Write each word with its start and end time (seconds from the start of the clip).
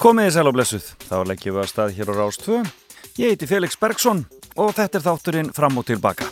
Komiði 0.00 0.30
sæl 0.32 0.48
og 0.48 0.54
blessuð, 0.56 0.84
þá 1.04 1.16
leggjum 1.28 1.58
við 1.58 1.60
að 1.60 1.66
stað 1.68 1.90
hér 1.92 2.08
á 2.08 2.14
Rástvö. 2.16 2.58
Ég 3.20 3.34
heiti 3.34 3.44
Felix 3.44 3.74
Bergsson 3.76 4.22
og 4.56 4.70
þetta 4.78 4.96
er 4.96 5.02
þátturinn 5.04 5.50
fram 5.52 5.76
og 5.76 5.84
tilbaka. 5.90 6.24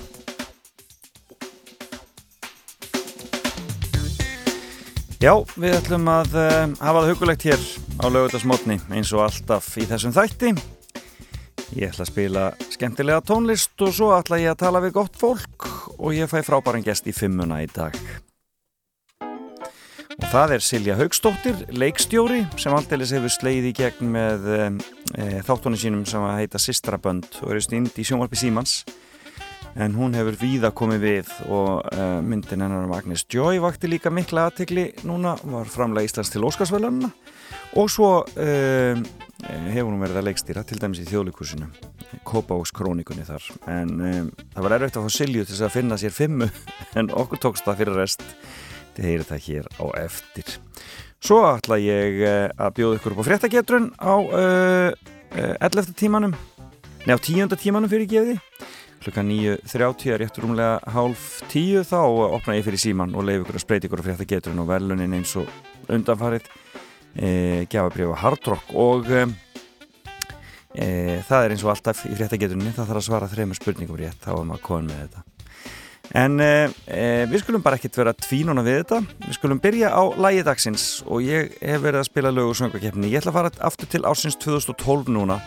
Já, 5.20 5.34
við 5.60 5.76
ætlum 5.76 6.08
að 6.08 6.38
uh, 6.40 6.54
hafa 6.80 7.02
það 7.02 7.10
hugulegt 7.10 7.44
hér 7.44 7.66
á 8.00 8.06
lögutasmotni 8.08 8.78
eins 8.88 9.12
og 9.12 9.26
alltaf 9.26 9.68
í 9.76 9.84
þessum 9.90 10.16
þætti. 10.16 10.54
Ég 11.76 11.90
ætla 11.90 12.06
að 12.06 12.12
spila 12.14 12.46
skemmtilega 12.72 13.20
tónlist 13.28 13.84
og 13.84 13.92
svo 13.92 14.14
ætla 14.16 14.40
ég 14.40 14.54
að 14.54 14.62
tala 14.64 14.80
við 14.80 14.96
gott 14.96 15.20
fólk 15.20 15.68
og 15.98 16.16
ég 16.16 16.32
fæ 16.32 16.40
frábæran 16.46 16.88
gest 16.88 17.04
í 17.04 17.12
fimmuna 17.12 17.60
í 17.60 17.68
dag. 17.68 17.92
Og 20.28 20.34
það 20.34 20.50
er 20.52 20.60
Silja 20.60 20.94
Haugstóttir, 20.98 21.60
leikstjóri 21.72 22.42
sem 22.60 22.74
alldeles 22.76 23.14
hefur 23.16 23.32
sleið 23.32 23.68
í 23.70 23.72
gegn 23.78 24.10
með 24.12 24.42
e, 24.52 24.66
þáttónu 25.46 25.80
sínum 25.80 26.02
sem 26.04 26.20
að 26.20 26.42
heita 26.42 26.60
Sistrabönd 26.60 27.38
og 27.40 27.54
eru 27.54 27.62
stýnd 27.64 27.96
í 27.96 28.04
sjónvarpi 28.04 28.36
Símans. 28.36 28.74
En 29.80 29.96
hún 29.96 30.12
hefur 30.12 30.36
víða 30.36 30.68
komið 30.76 31.00
við 31.06 31.32
og 31.48 31.80
e, 31.88 32.10
myndin 32.28 32.60
hennar 32.60 32.84
um 32.84 32.92
Agnes 32.92 33.24
Joy 33.24 33.62
vakti 33.64 33.88
líka 33.88 34.12
mikla 34.12 34.50
aðtegli 34.50 34.90
núna, 35.08 35.32
var 35.48 35.72
framlega 35.72 36.12
Íslands 36.12 36.34
til 36.36 36.44
Óskarsvælunna 36.44 37.08
og 37.80 37.88
svo 37.88 38.12
e, 38.36 39.00
hefur 39.48 39.88
hún 39.94 40.04
verið 40.04 40.20
að 40.20 40.28
leikstýra 40.28 40.68
til 40.68 40.76
dæmis 40.76 41.06
í 41.06 41.08
þjóðlíkursinu, 41.08 41.72
Kópavóks 42.28 42.76
krónikunni 42.76 43.24
þar. 43.24 43.48
En 43.64 43.96
það 44.52 44.64
var 44.66 44.76
erfitt 44.76 45.00
að 45.00 45.08
fá 45.08 45.20
Silju 45.22 45.48
til 45.48 45.62
að 45.64 45.76
finna 45.80 45.96
sér 45.96 46.12
fimmu 46.12 46.52
en 47.00 47.14
okkur 47.16 47.48
tókst 47.48 47.64
það 47.64 47.86
fyrir 47.86 48.02
rest 48.04 48.32
þið 48.98 49.08
heyrir 49.08 49.28
það 49.28 49.46
hér 49.46 49.70
á 49.78 49.84
eftir 50.02 50.58
svo 51.24 51.40
ætla 51.48 51.78
ég 51.80 52.20
að 52.58 52.74
bjóða 52.76 52.98
ykkur 52.98 53.14
upp 53.14 53.22
á 53.22 53.28
fréttagetrun 53.30 53.88
á 53.98 54.14
uh, 54.18 54.90
11. 55.62 55.94
tímanum 55.98 56.34
nei 57.06 57.14
á 57.14 57.18
10. 57.18 57.56
tímanum 57.58 57.90
fyrir 57.90 58.10
gefiði 58.10 58.38
klukka 59.02 59.22
9.30 59.22 60.12
er 60.12 60.22
réttur 60.22 60.46
umlega 60.48 60.92
hálf 60.92 61.40
10 61.52 61.86
þá 61.86 61.98
opna 62.34 62.56
ég 62.58 62.66
fyrir 62.66 62.82
síman 62.82 63.14
og 63.14 63.26
leif 63.26 63.44
ykkur 63.44 63.58
að 63.58 63.64
spreyti 63.64 63.88
ykkur 63.88 64.02
á 64.02 64.06
fréttagetrun 64.08 64.62
og 64.62 64.70
velunin 64.70 65.14
eins 65.18 65.34
og 65.38 65.48
undanfarið 65.88 66.48
e, 67.14 67.30
gefabrið 67.70 68.14
á 68.14 68.22
hardrock 68.24 68.74
og 68.74 69.10
e, 69.14 69.24
e, 70.74 70.88
það 71.28 71.44
er 71.44 71.54
eins 71.54 71.64
og 71.66 71.72
alltaf 71.74 72.04
í 72.10 72.14
fréttagetrunni 72.18 72.74
það 72.74 72.90
þarf 72.90 73.02
að 73.02 73.08
svara 73.08 73.30
þrejum 73.30 73.56
spurningum 73.58 74.00
rétt 74.00 74.22
þá 74.24 74.32
er 74.34 74.48
maður 74.50 74.66
konn 74.66 74.90
með 74.90 75.04
þetta 75.06 75.37
En 76.16 76.40
eh, 76.40 77.24
við 77.28 77.42
skulum 77.42 77.62
bara 77.64 77.76
ekkert 77.76 77.98
vera 78.00 78.14
tvínuna 78.16 78.64
við 78.64 78.82
þetta. 78.82 79.00
Við 79.26 79.36
skulum 79.36 79.60
byrja 79.60 79.90
á 79.92 80.02
lægi 80.16 80.44
dagsins 80.46 80.86
og 81.04 81.24
ég 81.26 81.52
hef 81.60 81.82
verið 81.84 82.00
að 82.00 82.08
spila 82.08 82.32
lög 82.32 82.52
og 82.52 82.60
söngakefni. 82.60 83.10
Ég 83.12 83.20
ætla 83.20 83.34
að 83.34 83.38
fara 83.40 83.52
aftur 83.68 83.90
til 83.92 84.04
ásins 84.08 84.38
2012 84.40 85.12
núna 85.12 85.40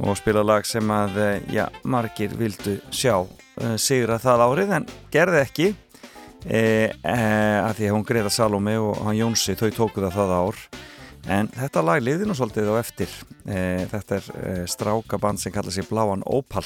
og 0.00 0.16
spila 0.16 0.42
lag 0.44 0.64
sem 0.68 0.92
að, 0.92 1.16
já, 1.52 1.66
margir 1.84 2.32
vildu 2.36 2.78
sjá 2.92 3.26
sigra 3.76 4.16
það 4.20 4.44
árið 4.46 4.70
en 4.78 4.86
gerði 5.12 5.40
ekki 5.42 5.66
eh, 6.48 6.88
að 7.04 7.74
því 7.76 7.88
að 7.88 7.96
hún 7.96 8.06
Greta 8.08 8.32
Salome 8.32 8.78
og 8.80 9.02
hann 9.04 9.18
Jónsi, 9.18 9.56
þau 9.58 9.68
tóku 9.76 10.04
það 10.04 10.16
það 10.16 10.36
ár. 10.38 10.62
En 11.30 11.50
þetta 11.52 11.84
lag 11.84 12.00
liði 12.00 12.28
nú 12.28 12.36
svolítið 12.36 12.70
á 12.72 12.74
eftir. 12.80 13.12
Eh, 13.44 13.84
þetta 13.90 14.20
er 14.20 14.64
strákaband 14.70 15.40
sem 15.40 15.52
kallar 15.52 15.74
sig 15.74 15.88
Bláan 15.88 16.24
Opal 16.24 16.64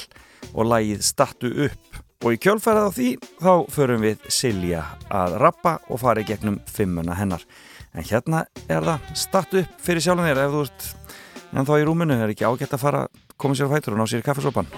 og 0.53 0.67
lagið 0.69 1.03
Stattu 1.03 1.51
upp. 1.67 1.94
Og 2.25 2.33
í 2.33 2.39
kjölfærað 2.41 2.87
á 2.89 2.95
því 2.95 3.09
þá 3.37 3.51
förum 3.69 4.01
við 4.01 4.23
Silja 4.33 4.81
að 5.13 5.35
rappa 5.43 5.75
og 5.93 5.99
fara 6.01 6.23
í 6.23 6.25
gegnum 6.25 6.57
fimmuna 6.65 7.13
hennar. 7.19 7.43
En 7.93 8.07
hérna 8.07 8.47
er 8.65 8.81
það 8.81 9.11
startu 9.21 9.61
upp 9.61 9.75
fyrir 9.85 10.01
sjálfum 10.01 10.25
þér 10.25 10.41
ef 10.47 10.55
þú 10.55 10.63
ert 10.65 10.87
en 11.53 11.69
þá 11.69 11.75
í 11.77 11.85
rúminu 11.85 12.17
er 12.17 12.33
ekki 12.33 12.49
ágætt 12.49 12.73
að 12.73 12.81
fara 12.81 13.03
koma 13.37 13.53
sér 13.53 13.69
á 13.69 13.73
fætur 13.77 13.93
og 13.93 14.01
ná 14.01 14.09
sér 14.09 14.25
í 14.25 14.25
kaffesopan. 14.25 14.73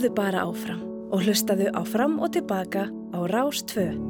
Kúrðu 0.00 0.16
bara 0.16 0.46
áfram 0.48 0.78
og 1.12 1.26
hlustaðu 1.26 1.66
á 1.76 1.84
fram 1.84 2.14
og 2.24 2.32
tilbaka 2.32 2.86
á 2.88 3.20
Rás 3.28 3.60
2. 3.68 4.09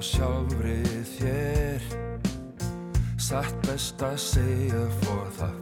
mér 0.00 0.06
frá 0.06 0.08
sjálfri 0.08 0.80
þér. 1.18 1.82
Satt 3.18 3.54
best 3.66 4.00
að 4.02 4.16
segja 4.16 4.86
fór 5.02 5.28
það 5.36 5.59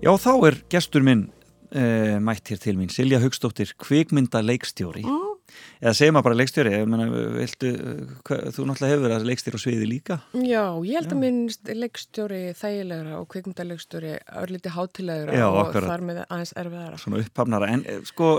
Já, 0.00 0.14
þá 0.16 0.30
er 0.48 0.54
gestur 0.72 1.04
minn 1.04 1.26
uh, 1.76 2.16
mætt 2.24 2.48
hér 2.48 2.60
til 2.62 2.72
mín, 2.78 2.88
Silja 2.88 3.18
Haugstóttir, 3.20 3.74
kvikmynda 3.76 4.40
leikstjóri. 4.40 5.02
Eða 5.82 5.92
segir 5.98 6.14
maður 6.14 6.28
bara 6.28 6.38
leikstjóri, 6.38 6.72
ég 6.72 6.88
meina, 6.88 7.08
viltu, 7.34 7.72
hva, 8.24 8.38
þú 8.54 8.64
náttúrulega 8.68 8.94
hefur 8.94 9.04
verið 9.04 9.26
leikstjóri 9.28 9.60
á 9.60 9.64
sviði 9.64 9.88
líka. 9.90 10.16
Já, 10.32 10.62
ég 10.86 10.96
held 10.96 11.10
Já. 11.10 11.12
að 11.12 11.20
minn 11.20 11.40
leikstjóri 11.82 12.40
þægilegra 12.56 13.18
og 13.18 13.28
kvikmyndaleikstjóri 13.34 14.14
örlítið 14.40 14.76
hátilegra 14.78 15.36
Já, 15.36 15.46
og 15.50 15.76
þar 15.76 16.06
með 16.08 16.22
aðeins 16.22 16.54
erfiðara. 16.64 17.00
Svona 17.04 17.22
upphafnara, 17.24 17.70
en 17.74 17.84
eh, 17.84 18.00
sko, 18.08 18.32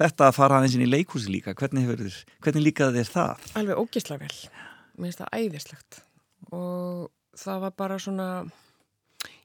þetta 0.00 0.30
að 0.30 0.38
fara 0.38 0.60
aðeins 0.62 0.78
inn 0.78 0.86
í 0.86 0.90
leikhúsi 0.92 1.34
líka, 1.34 1.56
hvernig 1.58 1.84
hefur 1.88 2.18
hvernig 2.46 2.68
líkaði 2.70 3.02
þér 3.02 3.12
það? 3.18 3.48
Alveg 3.60 3.84
ógisla 3.84 4.20
vel. 4.24 4.34
Mér 4.94 5.10
finnst 5.10 5.24
það 5.24 5.40
æðislegt 5.42 6.02
og 6.54 7.10
það 7.40 7.64
var 7.66 7.74
bara 7.76 7.98
svona, 8.00 8.28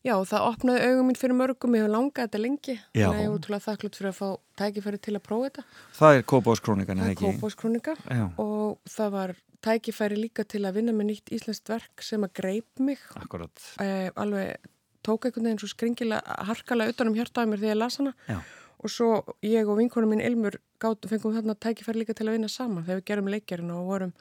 Já, 0.08 0.14
það 0.24 0.46
opnaði 0.48 0.84
augum 0.88 1.10
mín 1.10 1.18
fyrir 1.20 1.36
mörgum, 1.36 1.74
ég 1.76 1.84
hef 1.84 1.92
langað 1.92 2.28
þetta 2.30 2.40
lengi, 2.40 2.76
Já. 2.96 3.04
þannig 3.10 3.18
að 3.18 3.20
ég 3.20 3.28
er 3.28 3.34
útrúlega 3.36 3.66
þakklátt 3.66 3.98
fyrir 4.00 4.10
að 4.14 4.20
fá 4.20 4.28
tækifæri 4.62 5.00
til 5.04 5.16
að 5.18 5.24
prófa 5.28 5.50
þetta. 5.50 5.64
Það 6.00 6.16
er 6.20 6.24
Kópáskrónikan, 6.32 7.02
Það 7.02 7.04
eða 7.04 7.10
er 7.10 7.18
ekki? 7.18 7.32
kópáskrónika 7.42 7.96
Já, 8.08 8.26
og 8.40 8.78
það 8.96 9.10
var 9.18 9.34
tækifæri 9.68 10.16
líka 10.22 10.46
til 10.48 10.62
að 10.64 10.78
vinna 10.80 10.94
með 10.96 11.10
nýtt 11.12 11.34
íslenskt 11.36 11.68
verk 11.74 12.02
sem 12.08 12.24
að 12.24 12.32
greip 12.40 12.80
mig, 12.80 13.00
akkurat. 13.20 13.66
eh, 13.84 14.08
alveg 14.16 14.56
tók 15.04 15.26
einhvern 15.28 15.50
veginn 15.50 15.60
svo 15.60 15.68
skringilega, 15.74 16.24
harkalega 16.48 16.96
utan 16.96 17.12
um 17.12 17.16
hjartaði 17.20 17.52
mér 17.52 17.60
þegar 17.60 17.76
ég 17.76 17.80
las 17.84 17.98
hana 18.00 18.14
Já. 18.28 18.40
og 18.80 18.90
svo 18.90 19.10
ég 19.44 19.68
og 19.68 19.78
vinkonum 19.80 20.12
mín 20.16 20.24
Ilmur 20.24 20.56
gátt, 20.80 21.04
fengum 21.12 21.36
þarna 21.36 21.56
tækifæri 21.60 22.04
líka 22.06 22.16
til 22.16 22.28
að 22.32 22.38
vinna 22.40 22.48
saman 22.48 22.84
þegar 22.88 23.02
við 23.02 23.06
gerum 23.12 23.28
leikjarina 23.36 23.76
og 23.80 23.88
vorum 23.92 24.14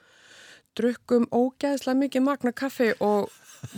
drukkum 0.78 1.26
ógæðslega 1.34 1.98
mikið 2.04 2.24
magna 2.28 2.52
kaffi 2.56 2.92
og 3.04 3.28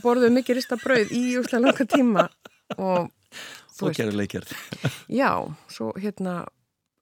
borðum 0.04 0.36
mikið 0.38 0.58
rista 0.60 0.76
brauð 0.80 1.12
í 1.16 1.22
úslega 1.40 1.64
langa 1.66 1.86
tíma 1.88 2.28
og 2.76 3.10
þú 3.74 3.90
Þú 3.90 3.92
gerir 3.96 4.16
leikjart. 4.20 4.50
já, 5.08 5.30
svo 5.72 5.92
hérna 5.96 6.42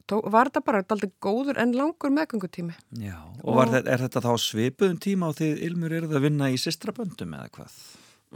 tó, 0.09 0.21
var 0.31 0.47
þetta 0.49 0.63
bara 0.65 0.83
aldrei 0.87 1.11
góður 1.21 1.59
en 1.61 1.73
langur 1.75 2.13
meðgöngutími. 2.15 2.77
Já, 3.03 3.17
og 3.43 3.57
var, 3.59 3.67
þetta- 3.73 3.91
er 3.93 4.05
þetta 4.07 4.23
þá 4.25 4.31
svipuðum 4.45 5.01
tíma 5.03 5.29
og 5.33 5.37
þið 5.41 5.65
Ilmur 5.67 5.91
eruð 5.99 6.15
að 6.17 6.23
vinna 6.29 6.49
í 6.55 6.61
systraböndum 6.63 7.35
eða 7.35 7.51
hvað? 7.59 7.75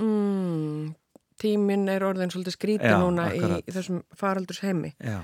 Mm, 0.02 0.95
tíminn 1.42 1.88
er 1.92 2.04
orðin 2.07 2.33
svolítið 2.33 2.57
skrítið 2.57 2.99
núna 3.02 3.28
í, 3.37 3.40
í 3.62 3.73
þessum 3.75 4.02
faraldurs 4.19 4.61
heimi. 4.66 4.92
Já, 5.00 5.21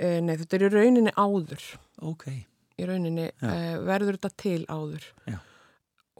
E, 0.00 0.14
nei, 0.24 0.32
þetta 0.40 0.56
er 0.56 0.62
í 0.64 0.68
rauninni 0.72 1.10
áður. 1.20 1.60
ok. 2.00 2.22
Í 2.80 2.86
rauninni 2.88 3.26
Já. 3.42 3.50
e, 3.52 3.74
verður 3.84 4.16
þetta 4.16 4.30
til 4.40 4.62
áður. 4.72 5.02
Já. 5.28 5.36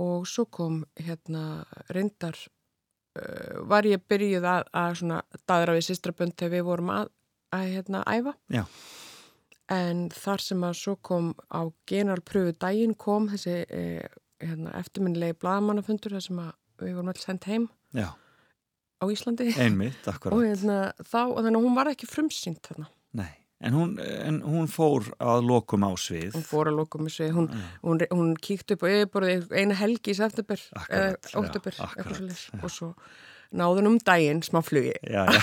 Og 0.01 0.25
svo 0.29 0.47
kom 0.49 0.81
hérna 1.01 1.65
reyndar, 1.93 2.39
e, 3.19 3.25
var 3.69 3.89
ég 3.89 4.03
byrjuð 4.09 4.47
að, 4.49 4.71
að 4.73 4.95
svona 5.03 5.21
daðra 5.51 5.77
við 5.77 5.87
sýstrabönd 5.91 6.37
þegar 6.39 6.55
við 6.57 6.67
vorum 6.71 6.95
að, 6.95 7.13
að 7.57 7.67
hérna 7.75 8.03
æfa. 8.09 8.35
Já. 8.55 8.65
En 9.71 10.09
þar 10.11 10.43
sem 10.43 10.65
að 10.67 10.79
svo 10.81 10.97
kom 11.07 11.35
á 11.53 11.69
generalpröfu 11.87 12.57
daginn 12.59 12.97
kom 12.99 13.29
þessi 13.31 13.61
e, 13.69 13.85
hérna, 14.43 14.73
eftirminnilegi 14.81 15.37
bladamannafundur 15.43 16.17
þar 16.17 16.25
sem 16.25 16.41
að 16.43 16.51
við 16.81 16.97
vorum 16.97 17.13
alls 17.13 17.27
sendt 17.27 17.47
heim 17.51 17.69
Já, 17.93 18.09
á 19.01 19.05
Íslandi. 19.13 19.51
einmitt, 19.61 20.07
og 20.09 20.41
hérna 20.41 20.79
þá, 21.03 21.21
og 21.29 21.43
þannig 21.45 21.59
að 21.61 21.67
hún 21.67 21.77
var 21.77 21.91
ekki 21.93 22.09
frumsýnt 22.09 22.65
þarna. 22.67 22.89
Nei, 23.21 23.33
en 23.61 23.77
hún, 23.77 23.95
en 24.01 24.41
hún 24.43 24.69
fór 24.73 25.11
að 25.21 25.43
lokum 25.49 25.85
á 25.85 25.93
svið. 26.01 26.37
Hún 26.37 26.47
fór 26.49 26.71
að 26.71 26.79
lokum 26.81 27.09
þessu, 27.09 27.29
hún, 27.37 27.49
Já. 27.53 27.65
hún, 27.85 28.05
hún 28.13 28.31
kíkti 28.41 28.77
upp 28.77 28.87
og 28.87 28.95
yfirborðið 28.95 29.51
eina 29.53 29.77
helgi 29.81 30.15
í 30.15 30.17
september 30.17 30.63
akkurat, 30.81 31.29
eitthvað 31.29 32.33
svo 32.41 32.55
já. 32.57 32.63
og 32.63 32.73
svo 32.77 32.95
náðun 33.51 33.87
um 33.91 33.97
daginn 34.07 34.41
smá 34.47 34.61
flugi. 34.63 34.93
Já, 35.11 35.25
já. 35.27 35.41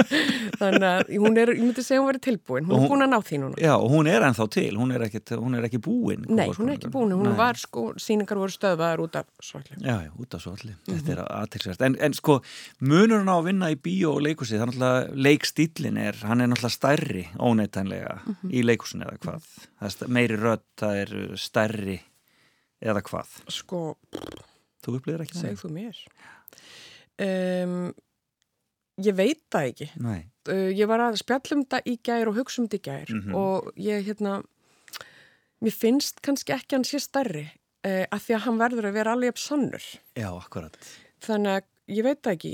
Þannig 0.62 0.84
að 0.88 1.10
hún 1.20 1.36
er, 1.40 1.50
ég 1.52 1.60
myndi 1.66 1.82
segja 1.84 2.00
hún 2.00 2.08
verið 2.08 2.22
tilbúin, 2.26 2.64
hún 2.64 2.72
Og 2.72 2.78
er 2.78 2.82
hún- 2.84 2.92
búin 2.94 3.04
að 3.04 3.10
ná 3.12 3.18
því 3.28 3.38
núna. 3.42 3.58
Já, 3.60 3.72
og 3.76 3.90
hún 3.92 4.08
er 4.08 4.24
ennþá 4.28 4.46
til, 4.54 4.70
hún 4.80 4.94
er 4.96 5.04
ekki, 5.06 5.20
hún 5.36 5.56
er 5.58 5.66
ekki 5.68 5.80
búin. 5.84 6.24
Nei, 6.28 6.46
hún 6.56 6.70
er 6.72 6.76
ekki 6.78 6.90
búin, 6.94 7.12
hún 7.12 7.28
Nei. 7.28 7.36
var 7.36 7.54
sko, 7.60 7.84
síningar 8.00 8.40
voru 8.40 8.54
stöðvaðar 8.54 9.02
út 9.04 9.16
af 9.20 9.26
svolítið. 9.44 9.82
Já, 9.84 9.96
já, 10.06 10.10
út 10.18 10.34
af 10.34 10.40
svo 10.46 10.52
allir. 10.56 10.76
Mhm. 10.88 10.96
Þetta 11.02 11.12
er 11.12 11.22
aðtilsvært. 11.42 11.84
En, 11.90 11.96
en 12.08 12.12
sko, 12.16 12.38
munurinn 12.80 13.28
á 13.28 13.36
að 13.36 13.44
vinna 13.50 13.70
í 13.70 13.76
bíó 13.76 14.14
og 14.16 14.22
leikhúsi, 14.24 14.56
það 14.56 14.62
er 14.62 14.72
náttúrulega, 14.72 15.22
leikstílinn 15.28 15.98
er, 16.06 16.20
hann 16.24 16.40
er 16.40 16.48
náttúrulega 16.52 16.76
stærri, 16.78 17.26
óneitanlega, 17.38 18.16
Mhm. 18.24 18.50
í 18.52 18.64
leikhúsinu 18.64 19.04
eða 19.08 19.18
hvað. 19.18 19.50
Er 19.82 20.08
meiri 20.08 20.36
rödd, 20.40 20.64
það 20.78 21.02
er 21.02 21.36
stærri 21.36 22.00
eða 22.82 23.02
hvað. 23.02 23.28
Sko, 23.48 23.96
segð 24.82 25.60
þú 25.62 25.68
mér. 25.70 25.96
Um, 27.22 27.92
ég 29.02 29.14
veit 29.16 29.40
það 29.52 29.68
ekki. 29.70 29.88
Nei, 30.02 30.20
uh, 30.50 30.70
ég 30.74 30.88
var 30.90 31.00
að 31.06 31.20
spjallum 31.22 31.62
þetta 31.64 31.82
í 31.86 31.96
gær 32.04 32.30
og 32.32 32.38
hugsa 32.40 32.62
um 32.62 32.68
þetta 32.68 32.80
í 32.80 32.86
gær 32.88 33.12
Mhm. 33.14 33.34
og 33.38 33.72
ég 33.78 34.04
hérna 34.08 34.42
mér 35.62 35.74
finnst 35.76 36.18
kannski 36.22 36.52
ekki 36.56 36.74
hann 36.76 36.84
sé 36.88 36.98
stærri 37.00 37.44
uh, 37.86 38.04
af 38.10 38.24
því 38.26 38.34
að 38.36 38.44
hann 38.48 38.58
verður 38.58 38.88
að 38.90 38.96
vera 38.98 39.12
alveg 39.14 39.28
upp 39.34 39.38
sannur 39.38 39.84
já, 40.18 40.28
akkurat. 40.34 40.76
þannig 41.22 41.60
að 41.60 41.96
ég 41.96 42.02
veit 42.08 42.22
það 42.22 42.32
ekki 42.36 42.52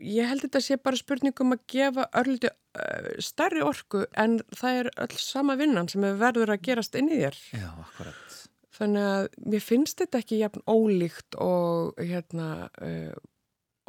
ég 0.00 0.28
held 0.30 0.44
þetta 0.46 0.60
sé 0.64 0.76
bara 0.80 0.96
spurningum 0.96 1.52
að 1.56 1.64
gefa 1.74 2.06
örlítið 2.16 2.52
uh, 2.54 3.08
stærri 3.20 3.64
orku 3.66 4.04
en 4.16 4.38
það 4.56 4.78
er 4.84 4.90
öll 5.04 5.18
sama 5.20 5.56
vinnan 5.60 5.90
sem 5.90 6.06
verður 6.20 6.54
að 6.54 6.62
gerast 6.70 6.94
inn 6.96 7.10
í 7.10 7.18
þér 7.20 7.36
Já, 7.58 7.68
akkurat. 7.82 8.39
Þannig 8.80 9.06
að 9.12 9.28
mér 9.52 9.64
finnst 9.64 10.00
þetta 10.02 10.22
ekki 10.24 10.40
jafn 10.40 10.62
ólíkt 10.70 11.36
og 11.44 12.00
hérna 12.00 12.48
uh, 12.80 13.12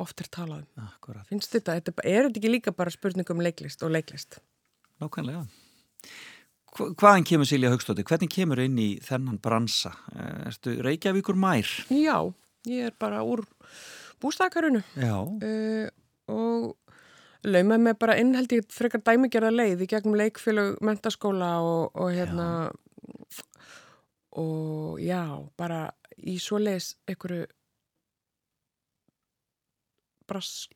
oft 0.02 0.22
er 0.24 0.30
talað 0.34 0.64
um 0.66 0.86
Akkurat. 0.90 1.26
finnst 1.30 1.54
þetta, 1.56 1.78
þetta 1.80 1.96
er, 2.04 2.28
þetta 2.28 2.42
ekki 2.42 2.52
líka 2.54 2.74
bara 2.76 2.94
spurning 2.94 3.30
um 3.34 3.42
leiklist 3.44 3.84
og 3.88 3.94
leiklist 3.96 4.40
Nákvæmlega. 5.02 5.46
Hva- 6.76 6.92
Hvaðan 6.94 7.26
kemur 7.26 7.48
Silja 7.50 7.72
Haugstóttir? 7.74 8.06
Hvernig 8.06 8.30
kemur 8.32 8.60
inn 8.62 8.78
í 8.80 8.90
þennan 9.04 9.40
bransa? 9.42 9.90
Eh, 10.14 10.46
Ertu 10.52 10.76
Reykjavíkur 10.86 11.34
mær? 11.42 11.66
Já, 11.90 12.20
ég 12.70 12.92
er 12.92 12.94
bara 13.02 13.24
úr 13.26 13.42
bústakarunu 14.22 14.84
Já. 14.96 15.16
uh, 15.26 15.90
og 16.30 16.78
laumaði 17.44 17.82
mig 17.88 17.98
bara 17.98 18.20
inn 18.22 18.36
held 18.38 18.54
ég 18.54 18.68
frekar 18.70 19.02
dæmigerða 19.02 19.50
leið 19.56 19.82
í 19.82 19.90
gegnum 19.90 20.14
leikfélög 20.22 20.78
mentaskóla 20.86 21.56
og, 21.66 21.90
og 21.98 22.12
hérna 22.14 22.48
og 24.40 25.00
já, 25.04 25.24
bara 25.60 25.90
í 26.22 26.38
svo 26.40 26.60
leis 26.62 26.94
einhverju 27.10 27.46
brask, 30.30 30.72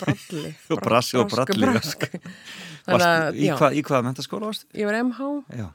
bralli 0.00 0.50
Og 0.74 0.80
brassi 0.84 1.16
og 1.20 1.28
brask- 1.30 1.52
bralli. 1.54 1.72
brask. 1.72 2.06
Þannig 2.84 2.96
Varstu, 2.96 3.10
að, 3.10 3.38
í, 3.40 3.50
hva, 3.56 3.68
í 3.76 3.82
hvaða 3.86 4.06
mentaskóla 4.08 4.50
varstu? 4.50 4.66
ég 4.76 4.88
var 4.88 4.98
MH 5.04 5.28
Já. 5.60 5.68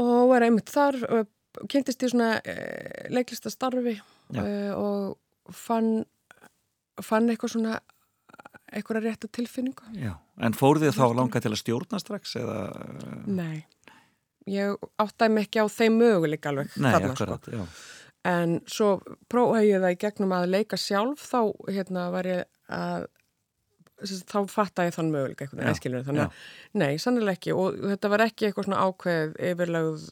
og 0.00 0.28
var 0.32 0.46
einmitt 0.46 0.72
þar 0.72 0.98
uh, 1.06 1.22
kynntist 1.70 2.02
ég 2.04 2.12
svona 2.14 2.30
uh, 2.40 3.06
leiklistastarfi 3.14 3.96
Já. 4.34 4.42
uh, 4.42 4.72
og 4.80 5.54
fann 5.56 6.02
fann 7.00 7.30
eitthvað 7.32 7.54
svona 7.54 7.78
eitthvað 8.70 9.04
rétta 9.06 9.30
tilfinningu 9.32 9.94
Já. 10.00 10.14
En 10.40 10.54
fór 10.56 10.78
þið 10.80 10.94
þá 10.96 11.04
langa 11.18 11.40
til 11.44 11.50
að 11.52 11.60
stjórna 11.60 11.98
strax 12.00 12.36
eða? 12.40 12.58
nei 13.28 13.64
ég 14.46 14.76
áttaði 15.02 15.34
mig 15.34 15.48
ekki 15.48 15.60
á 15.62 15.66
þeim 15.68 15.98
möguleik 16.00 16.46
alveg 16.46 16.70
Nei, 16.76 16.92
þarna 16.94 17.14
sko 17.14 17.24
akkurat, 17.24 17.48
já. 17.52 17.64
en 18.30 18.60
svo 18.66 18.90
prófaði 19.32 19.72
ég 19.74 19.80
það 19.84 19.94
í 19.96 20.00
gegnum 20.06 20.32
að 20.36 20.48
leika 20.54 20.76
sjálf 20.80 21.24
þá 21.30 21.40
hérna 21.68 22.10
var 22.14 22.24
ég 22.30 22.44
að 22.70 23.06
þá 24.00 24.38
fattaði 24.48 24.88
ég 24.88 24.94
þann 24.96 25.10
möguleika 25.12 25.44
einhvern 25.44 25.66
Já, 25.68 25.76
skilur 25.76 26.04
þannig 26.06 26.22
að, 26.24 26.36
nei, 26.80 26.92
sannilega 27.02 27.36
ekki 27.36 27.52
og 27.52 27.74
þetta 27.90 28.08
var 28.14 28.22
ekki 28.24 28.46
eitthvað 28.48 28.68
svona 28.70 28.84
ákveð 28.88 29.34
yfirlögð 29.50 30.06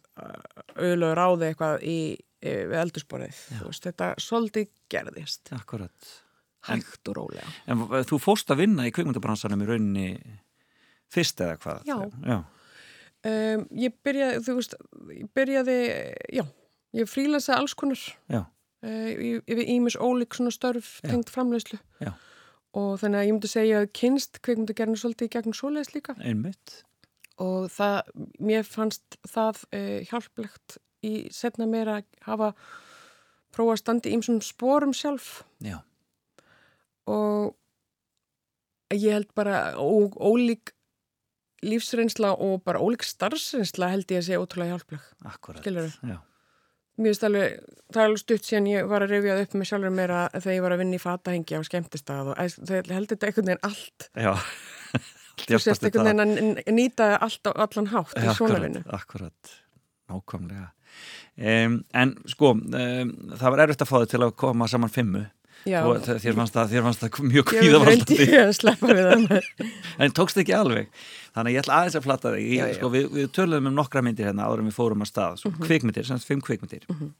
auðlög 0.76 1.14
ráði 1.16 1.48
eitthvað 1.48 1.86
í, 1.88 1.98
við 2.44 2.74
eldursporið 2.82 3.38
þetta 3.80 4.10
svolítið 4.20 4.68
gerðist 4.92 5.52
Akkurat. 5.56 6.10
hægt 6.68 7.08
og 7.08 7.16
rólega 7.16 7.48
En 7.66 7.80
v- 7.88 8.02
þú 8.12 8.20
fórst 8.20 8.52
að 8.52 8.60
vinna 8.66 8.84
í 8.84 8.92
kvikmyndabransanum 8.92 9.64
í 9.64 9.70
rauninni 9.72 10.10
fyrst 11.08 11.40
eða 11.40 11.56
hvað? 11.64 11.82
Já. 11.88 11.96
Já. 12.28 12.38
Um, 13.26 13.66
ég 13.74 13.98
byrjaði, 14.06 14.44
þú 14.46 14.56
veist 14.60 14.78
ég 15.14 15.28
byrjaði, 15.34 15.78
já 16.38 16.44
ég 16.96 17.08
frílansaði 17.10 17.60
alls 17.60 17.76
konar 17.78 18.00
uh, 18.32 18.48
yfir 19.44 19.64
ímis 19.66 19.98
ólík 20.00 20.36
svona 20.36 20.52
störf 20.54 20.98
tengt 21.04 21.32
framleiðslu 21.32 21.78
Já. 22.02 22.12
og 22.78 22.98
þannig 23.02 23.20
að 23.20 23.26
ég 23.26 23.36
myndi 23.36 23.52
segja 23.52 23.82
að 23.82 23.90
kynst 24.00 24.40
kvikmyndagerðinu 24.44 25.00
svolítið 25.00 25.28
í 25.30 25.32
gegnum 25.36 25.56
svoleiðis 25.56 25.94
líka 25.96 26.16
Einmitt. 26.22 26.82
og 27.42 27.68
það, 27.74 28.12
mér 28.40 28.68
fannst 28.68 29.18
það 29.28 29.64
uh, 29.72 29.98
hjálplegt 30.10 30.78
í 31.04 31.14
setna 31.34 31.68
meira 31.70 32.00
að 32.00 32.08
hafa 32.26 32.52
prófa 33.54 33.76
að 33.76 33.82
standa 33.82 34.10
í 34.10 34.16
ýmsum 34.16 34.40
sporum 34.44 34.96
sjálf 34.96 35.42
Já. 35.64 35.80
og 37.08 37.54
ég 38.94 39.12
held 39.12 39.30
bara 39.36 39.76
ó, 39.76 40.08
ólík 40.16 40.72
lífsreynsla 41.64 42.32
og 42.44 42.62
bara 42.66 42.80
ólík 42.82 43.04
starfsreynsla 43.06 43.90
held 43.94 44.10
ég 44.12 44.22
að 44.22 44.26
segja 44.28 44.40
ótrúlega 44.42 44.76
hjálpleg. 44.76 45.06
Akkurat. 45.28 45.62
Skilurðu? 45.62 46.12
Já. 46.12 46.18
Mér 46.98 47.12
finnst 47.12 47.26
alveg, 47.28 47.58
það 47.94 48.00
er 48.02 48.08
alveg 48.08 48.20
stutt 48.24 48.48
síðan 48.48 48.70
ég 48.72 48.88
var 48.90 49.04
að 49.04 49.12
rifjað 49.14 49.42
upp 49.44 49.52
með 49.54 49.68
sjálfur 49.70 49.92
meira 49.94 50.22
þegar 50.34 50.56
ég 50.56 50.64
var 50.64 50.74
að 50.74 50.80
vinna 50.82 50.98
í 50.98 51.02
fatahengja 51.02 51.60
á 51.62 51.68
skemmtistað 51.68 52.32
og 52.32 52.40
það 52.66 52.90
held 52.96 53.12
þetta 53.12 53.28
einhvern 53.28 53.50
veginn 53.52 53.68
allt. 53.68 54.08
Já. 54.18 54.32
Þú 55.44 55.60
sést 55.62 55.86
einhvern 55.86 56.10
veginn 56.10 56.58
að 56.58 56.74
nýta 56.74 57.12
allt 57.22 57.46
á 57.46 57.52
allan 57.54 57.90
hátt 57.92 58.18
í 58.18 58.34
svona 58.34 58.58
vinnu. 58.64 58.82
Akkurat, 58.98 59.54
nákvæmlega. 60.10 60.66
Um, 61.38 61.78
en 61.94 62.16
sko, 62.26 62.56
um, 62.58 63.10
það 63.38 63.54
var 63.54 63.62
erfitt 63.62 63.84
að 63.84 63.90
fá 63.92 63.96
þið 64.00 64.10
til 64.10 64.22
að 64.26 64.36
koma 64.42 64.66
saman 64.66 64.90
fimmu 64.90 65.22
og 65.84 65.98
þér 66.06 66.36
fannst 66.38 66.54
það, 66.56 66.70
þér 66.72 66.84
fannst 66.86 67.02
það 67.02 67.18
mjög 67.32 67.52
ég 67.58 67.74
reyndi 67.84 68.18
að 68.38 68.52
sleppa 68.56 68.92
við 68.94 69.08
það. 69.10 69.48
en 70.06 70.14
tókst 70.16 70.38
ekki 70.42 70.54
alveg 70.56 70.88
þannig 71.34 71.54
ég 71.58 71.62
ætla 71.64 71.78
aðeins 71.82 71.96
að 71.98 72.06
flatta 72.06 72.32
þig 72.34 72.44
Já, 72.46 72.52
ég, 72.54 72.68
já. 72.72 72.76
sko, 72.78 72.90
við, 72.94 73.08
við 73.18 73.32
töluðum 73.36 73.68
um 73.72 73.76
nokkra 73.78 74.02
myndir 74.06 74.30
hérna 74.30 74.46
áður 74.48 74.62
en 74.64 74.70
við 74.70 74.76
fórum 74.78 75.02
að 75.04 75.10
stað 75.10 75.40
svo 75.42 75.52
kvikmyndir, 75.58 76.06
semst 76.08 76.28
fimm 76.30 76.40
kvikmyndir 76.44 76.86
Mhm. 76.88 77.10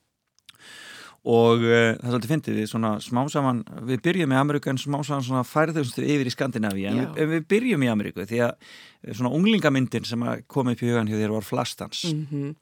og 1.28 1.60
uh, 1.66 1.98
það 1.98 2.06
er 2.06 2.12
svolítið 2.14 2.30
fyndið 2.32 2.58
við 2.60 2.68
svona 2.70 2.90
smá 3.04 3.20
saman, 3.32 3.64
við 3.90 4.00
byrjum 4.06 4.32
í 4.32 4.38
Ameríku 4.38 4.70
en 4.70 4.78
smá 4.80 5.00
saman 5.04 5.24
svona 5.26 5.42
færðustu 5.44 6.04
yfir 6.06 6.30
í 6.30 6.32
Skandinavíu 6.32 6.88
en 6.88 7.00
Já. 7.02 7.02
við, 7.02 7.18
en 7.24 7.32
við 7.34 7.46
byrjum 7.52 7.84
í 7.84 7.90
Ameríku 7.92 8.24
því 8.30 8.40
að 8.46 8.52
eh, 8.54 9.12
svona 9.18 9.32
unglingamyndin 9.36 10.06
sem 10.08 10.22
kom 10.46 10.70
upp 10.72 10.82
í 10.84 10.88
hugan 10.88 11.10
hjá 11.10 11.18
þér 11.20 11.34
var 11.36 11.46
Flastans 11.50 12.04
Mhm. 12.14 12.54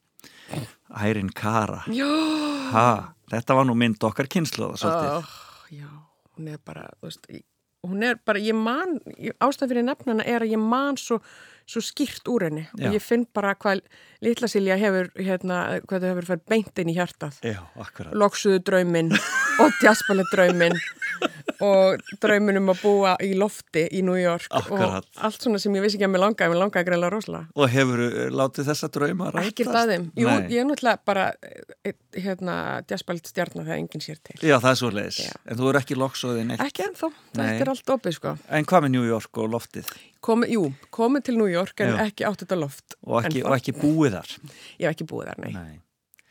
Ærin 0.96 1.28
Kara 1.34 1.82
Já, 1.90 2.06
ha, 2.72 2.88
þetta 3.30 3.54
var 3.58 3.66
nú 3.68 3.74
mynd 3.78 4.02
okkar 4.06 4.28
kynsluða 4.30 4.78
svolítið 4.80 5.16
oh, 5.18 5.32
já, 5.72 5.88
hún 6.36 6.48
er 6.52 6.58
bara, 6.64 6.88
þú 7.00 7.08
veist, 7.10 7.28
hún 7.86 8.02
er 8.06 8.18
bara, 8.26 8.40
ég 8.42 8.56
man, 8.58 8.98
ástæð 9.42 9.72
fyrir 9.72 9.86
nefnana 9.86 10.24
er 10.26 10.44
að 10.44 10.54
ég 10.56 10.62
man 10.62 10.98
svo, 11.00 11.20
svo 11.66 11.82
skýrt 11.84 12.28
úr 12.30 12.46
henni 12.48 12.64
Já. 12.66 12.88
og 12.88 12.96
ég 12.96 13.02
finn 13.04 13.26
bara 13.34 13.54
hvað 13.54 13.82
litla 14.24 14.48
Silja 14.50 14.78
hefur, 14.80 15.10
hérna, 15.18 15.80
hvað 15.86 16.02
þau 16.06 16.10
hefur 16.12 16.28
fært 16.32 16.46
beint 16.50 16.82
inn 16.82 16.92
í 16.92 16.96
hjartað. 16.98 17.38
Já, 17.46 17.60
akkurat 17.82 18.14
Loksuðu 18.14 18.62
drauminn 18.66 19.12
og 19.62 19.78
tjaspali 19.80 20.26
drauminn 20.32 20.76
og 21.64 22.02
drauminn 22.22 22.60
um 22.60 22.70
að 22.72 22.80
búa 22.82 23.12
í 23.24 23.32
lofti 23.38 23.86
í 23.92 24.02
New 24.04 24.16
York 24.18 24.46
Akkurat. 24.50 25.04
og 25.06 25.24
allt 25.28 25.42
svona 25.44 25.60
sem 25.62 25.74
ég 25.76 25.84
vissi 25.84 25.98
ekki 25.98 26.08
að 26.08 26.12
mér 26.14 26.22
langaði, 26.24 26.52
mér 26.52 26.60
langaði 26.64 26.88
greinlega 26.90 27.12
rosalega. 27.14 27.46
Og 27.56 27.70
hefur 27.72 28.02
látið 28.34 28.68
þessa 28.70 28.90
drauma 28.96 29.30
rætast? 29.32 29.52
Ekkert 29.52 29.78
að 29.80 29.92
þeim. 29.94 30.04
Jú, 30.16 30.26
Nei. 30.26 30.48
ég 30.52 30.60
er 30.62 30.68
náttúrulega 30.70 31.02
bara 31.12 31.24
eh, 31.86 31.96
hérna, 32.26 32.56
jazzbælt 32.90 33.30
stjarnar 33.32 33.64
þegar 33.68 33.80
enginn 33.80 34.04
sér 34.04 34.20
til. 34.22 34.36
Já, 34.42 34.58
það 34.58 34.70
er 34.72 34.80
svo 34.82 34.92
leiðis. 34.96 35.22
En 35.46 35.60
þú 35.60 35.70
er 35.72 35.80
ekki 35.80 35.98
loksoðið 36.00 36.44
neitt. 36.50 36.66
Ekki 36.66 36.86
ennþá, 36.90 37.10
Nei. 37.12 37.46
þetta 37.46 37.64
er 37.66 37.72
allt 37.76 37.94
opið 37.96 38.18
sko. 38.20 38.36
En 38.50 38.68
hvað 38.68 38.86
með 38.86 38.94
New 38.98 39.06
York 39.08 39.42
og 39.42 39.50
loftið? 39.56 39.90
Komi, 40.26 40.48
jú, 40.50 40.68
komið 40.90 41.26
til 41.28 41.36
New 41.38 41.46
York 41.50 41.80
en 41.84 41.92
Já. 41.94 41.98
ekki 42.08 42.24
átt 42.26 42.42
þetta 42.42 42.56
loft. 42.58 42.96
Og 43.06 43.20
ekki, 43.22 43.44
og 43.46 43.54
ekki 43.54 43.76
búið 43.78 44.16
þar? 44.18 44.32
Ég 44.80 44.88
hef 44.88 44.96
ekki 44.96 45.06
búið 45.06 45.28
þar, 45.30 45.44
nei. 45.44 45.52
Nei. 45.54 45.74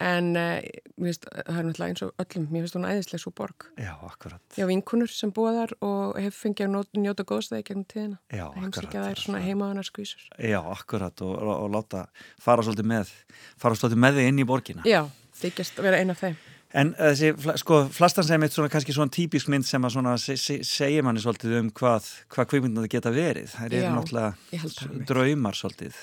En 0.03 0.31
uh, 0.35 0.59
mér 0.99 1.13
finnst, 1.13 1.27
það 1.31 1.59
er 1.61 1.67
náttúrulega 1.69 1.91
eins 1.93 2.03
og 2.03 2.23
öllum, 2.25 2.47
mér 2.51 2.65
finnst 2.65 2.75
hún 2.75 2.87
æðislega 2.89 3.21
svo 3.23 3.31
borg. 3.37 3.67
Já, 3.79 3.93
akkurat. 4.03 4.41
Hef 4.57 4.67
vinkunur 4.67 5.11
sem 5.11 5.31
búið 5.31 5.59
þar 5.61 5.75
og 5.87 6.17
hef 6.19 6.41
fengið 6.43 6.67
að 6.67 6.99
njóta, 6.99 7.23
góðstæði 7.29 7.63
gegnum 7.69 7.85
tíðina. 7.93 8.17
Já, 8.27 8.45
akkurat. 8.51 8.89
það 8.91 9.07
er 9.13 9.21
svona 9.23 9.43
heimaðunar 9.45 9.87
skvísur. 9.87 10.25
Já, 10.35 10.59
akkurat 10.75 11.23
og, 11.23 11.31
og, 11.39 11.53
og 11.63 11.71
láta 11.77 12.07
fara 12.43 12.65
svolítið 12.67 12.89
með 12.91 13.13
fara 13.61 13.77
svolítið 13.79 14.01
með 14.03 14.19
þig 14.19 14.27
inn 14.33 14.43
í 14.43 14.47
borgina 14.49 14.83
Já, 14.87 15.05
þykjast 15.39 15.79
vera 15.85 16.01
eina 16.03 16.15
af 16.15 16.21
þeim. 16.25 16.35
en 16.75 16.91
eh, 16.97 17.13
þessi, 17.15 17.55
sko, 17.61 17.79
flastan 17.95 18.27
sem 18.27 18.43
eitt 18.43 18.55
svona 18.55 18.71
kannski 18.73 18.95
svona 18.95 19.13
típisk 19.15 19.47
mynd 19.53 19.63
sem 19.67 19.83
að 19.87 19.95
svona 19.95 20.17
se, 20.19 20.35
se, 20.41 20.57
segir 20.67 21.05
manni 21.07 21.23
svolítið 21.23 21.55
um 21.61 21.69
hvað, 21.71 22.09
hvað 22.35 22.49
kvikmyndandi 22.51 22.91
geta 22.91 23.13
verið 23.15 23.47
það 23.53 23.77
Já, 23.77 23.79
eru 23.79 23.95
náttúrulega 23.95 25.05
draumar 25.07 25.55
svolítið 25.55 25.95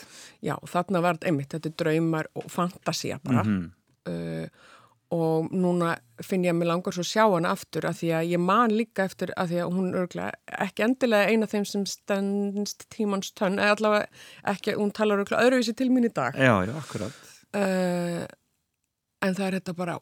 Já, 0.42 0.56
þarna 0.72 1.04
var 1.04 1.18
þetta 1.20 1.30
einmitt, 1.30 1.52
þetta 1.54 1.70
er 1.70 1.76
draumar 1.84 2.30
og 2.34 2.49
fantasía 2.50 3.20
bara. 3.22 3.44
Mhm. 3.44 3.70
Uh, 4.11 4.47
og 5.12 5.50
núna 5.52 5.97
finn 6.25 6.47
ég 6.47 6.54
að 6.54 6.61
mér 6.61 6.71
langar 6.71 6.94
svo 6.97 7.04
að 7.04 7.11
sjá 7.11 7.25
hana 7.26 7.50
aftur 7.52 7.85
af 7.88 7.99
því 7.99 8.12
að 8.16 8.30
ég 8.32 8.40
man 8.40 8.73
líka 8.73 9.04
eftir 9.04 9.32
af 9.37 9.50
því 9.50 9.59
að 9.61 9.75
hún 9.76 9.90
örgulega 9.99 10.62
ekki 10.66 10.87
endilega 10.87 11.32
eina 11.32 11.49
þeim 11.50 11.67
sem 11.69 11.82
stendst 11.88 12.86
tímans 12.95 13.34
tönn 13.36 13.60
eða 13.60 13.76
allavega 13.76 14.06
ekki, 14.54 14.78
hún 14.78 14.95
talar 14.97 15.21
örgulega 15.21 15.45
öðruvísi 15.49 15.76
til 15.76 15.91
mín 15.93 16.08
í 16.08 16.12
dag. 16.15 16.38
Já, 16.38 16.54
já, 16.65 16.73
akkurat. 16.78 17.21
Uh, 17.52 18.25
en 19.23 19.36
það 19.36 19.47
er 19.50 19.58
þetta 19.60 19.76
bara 19.82 19.99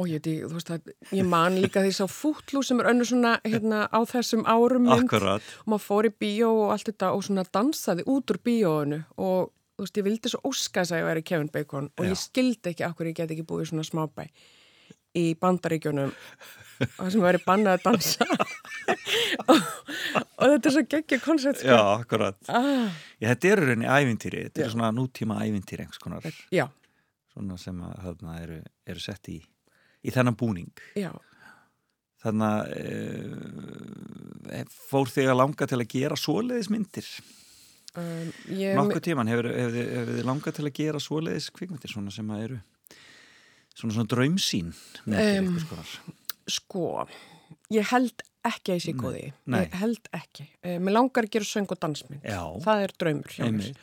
og 0.00 0.08
ég, 0.08 0.24
þú 0.24 0.54
veist 0.54 0.70
að 0.72 0.92
ég 1.12 1.26
man 1.28 1.58
líka 1.60 1.82
því 1.84 1.92
sá 1.98 2.04
fútlú 2.08 2.62
sem 2.64 2.78
er 2.80 2.90
önnur 2.92 3.08
svona 3.08 3.36
hérna, 3.44 3.84
á 3.90 4.00
þessum 4.08 4.46
árum 4.48 4.86
mynd. 4.88 5.08
Akkurat, 5.10 5.54
og 5.64 5.72
maður 5.74 5.86
fór 5.86 6.08
í 6.08 6.12
bíó 6.22 6.52
og 6.64 6.74
allt 6.76 6.92
þetta 6.92 7.10
og 7.16 7.24
svona 7.26 7.44
dansaði 7.52 8.06
út 8.08 8.32
úr 8.32 8.40
bíóinu 8.46 9.02
og 9.20 9.50
þú 9.80 9.86
veist, 9.88 9.98
ég 10.00 10.06
vildi 10.06 10.30
svo 10.32 10.40
óska 10.50 10.82
þess 10.84 10.92
að 10.94 11.00
ég 11.02 11.08
væri 11.10 11.26
Kevin 11.32 11.50
Bacon 11.54 11.90
og 11.96 12.04
Já. 12.06 12.10
ég 12.12 12.20
skildi 12.20 12.72
ekki 12.74 12.86
okkur 12.90 13.08
ég 13.10 13.16
get 13.18 13.32
ekki 13.34 13.46
búið 13.48 13.64
í 13.64 13.70
svona 13.72 13.86
smábæ 13.88 14.26
í 15.18 15.24
bandaríkjunum 15.40 16.12
og 16.14 16.90
það 17.00 17.08
sem 17.16 17.24
væri 17.24 17.40
bannað 17.46 17.78
að 17.80 17.86
dansa. 17.88 18.26
Og, 19.50 19.56
og 20.40 20.44
þetta 20.52 20.68
er 20.68 20.72
svo 20.74 20.82
geggja 20.90 21.18
koncept 21.22 21.60
já, 21.62 21.74
sko. 21.76 21.90
akkurat. 22.00 22.36
Ah, 22.50 22.88
Já, 23.20 23.28
þetta 23.30 23.50
eru 23.50 23.66
rauninni 23.68 23.88
ævintýri, 23.90 24.40
þetta 24.48 24.60
Já. 24.60 24.64
eru 24.64 24.72
svona 24.74 24.90
nútíma 24.96 25.36
ævintýri 25.44 25.84
einhvers 25.84 26.00
konar. 26.02 26.26
Já, 26.54 26.64
svona 27.34 27.58
sem 27.60 27.78
að 27.86 27.98
þarna 28.06 28.36
eru, 28.42 28.58
eru 28.90 29.02
sett 29.04 29.30
í 29.32 29.36
í 29.40 30.14
þennan 30.14 30.38
búning. 30.40 30.72
Já, 30.98 31.10
þannig 32.24 32.48
að 32.48 32.64
e, 34.56 34.64
fór 34.90 35.12
þig 35.12 35.30
að 35.32 35.38
langa 35.42 35.68
til 35.70 35.80
að 35.80 35.88
gera 35.94 36.18
svoleiðis 36.20 36.70
myndir 36.72 37.08
um, 37.98 38.32
ég, 38.54 38.76
nokkuð 38.78 39.02
tíman 39.08 39.30
hefur, 39.30 39.48
þið- 39.50 40.20
langað 40.28 40.58
til 40.60 40.66
að 40.68 40.74
gera 40.78 41.00
svoleiðis 41.02 41.50
kvikmyndir 41.56 41.90
svona 41.94 42.12
sem 42.14 42.30
að 42.30 42.44
eru 42.44 42.60
svona 43.74 43.96
svona 43.96 44.08
einhvers 45.40 45.66
konar? 45.70 45.94
sko 46.50 47.06
ég 47.74 47.90
held 47.90 48.22
ekki 48.46 48.72
að 48.72 48.78
ég 48.78 48.84
sé 48.86 48.92
góði 48.96 49.24
ég 49.66 49.74
held 49.82 50.08
ekki, 50.16 50.46
uh, 50.64 50.78
mér 50.80 50.96
langar 50.96 51.26
að 51.26 51.34
gera 51.36 51.44
söng 51.50 51.70
og 51.70 51.80
dansmynd, 51.82 52.22
Já. 52.24 52.40
það 52.64 52.84
er 52.86 52.94
draumur 52.98 53.34
hjá 53.36 53.50
mér. 53.52 53.74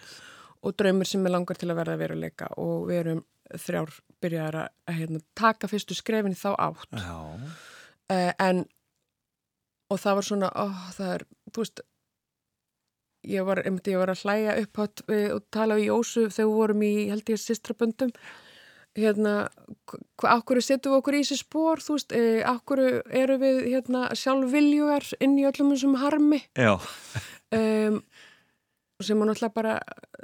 Og 0.66 0.74
draumur 0.76 1.06
sem 1.06 1.22
ég 1.24 1.32
langar 1.32 1.56
til 1.60 1.70
að 1.70 1.78
verða 1.78 1.98
veruleika. 2.02 2.48
Og 2.58 2.88
við 2.90 2.98
erum 3.04 3.20
þrjár 3.54 3.92
byrjaðar 4.24 4.56
að, 4.64 4.96
hérna, 4.98 5.20
taka 5.38 5.68
fyrstu 5.70 5.96
skrefin 5.96 6.34
þá 6.36 6.50
átt. 6.58 6.98
Uh, 8.10 8.32
en 8.42 8.64
og 9.94 10.02
það 10.02 10.18
var 10.18 10.26
svona, 10.28 10.50
ó, 10.58 10.66
það 10.98 11.14
er 11.14 11.24
þú 11.54 11.62
veist 11.62 11.84
ég 13.24 13.48
var, 13.48 13.64
einmitt, 13.66 13.88
ég 13.88 14.02
var 14.02 14.12
að 14.14 14.26
hlæja 14.26 14.58
upp 14.62 14.84
við, 15.08 15.32
og 15.36 15.48
tala 15.54 15.80
við 15.80 15.90
Jósu 15.90 16.28
þegar 16.28 16.50
við 16.50 16.60
vorum 16.60 16.84
í, 16.86 16.92
held 17.12 17.34
ég, 17.34 17.42
sistraböndum 17.42 18.14
hérna, 18.98 19.34
akkur 20.26 20.60
setjum 20.64 20.96
við 20.96 21.00
okkur 21.02 21.18
í 21.18 21.22
þessi 21.22 21.40
spór, 21.44 21.82
þú 21.84 21.98
veist, 21.98 22.14
eh, 22.18 22.42
akkur 22.50 22.82
eru 23.06 23.38
við, 23.42 23.60
hérna, 23.70 24.08
sjálfviljugar 24.18 25.06
inn 25.22 25.38
í 25.38 25.46
öllum 25.46 25.74
þessum 25.76 25.98
harmi? 26.02 26.42
Já, 26.58 26.74
um, 27.54 28.02
sem 29.04 29.20
maður 29.20 29.30
náttúrulega 29.32 29.54
bara 29.54 29.80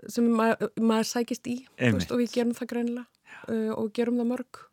sem 0.09 0.29
maður, 0.33 0.71
maður 0.81 1.09
sækist 1.11 1.49
í 1.51 1.59
veist, 1.77 2.09
og 2.11 2.23
við 2.23 2.31
gerum 2.33 2.55
það 2.57 2.71
greinilega 2.71 3.05
uh, 3.53 3.73
og 3.77 3.91
gerum 3.93 4.17
það 4.17 4.31
mörg. 4.31 4.63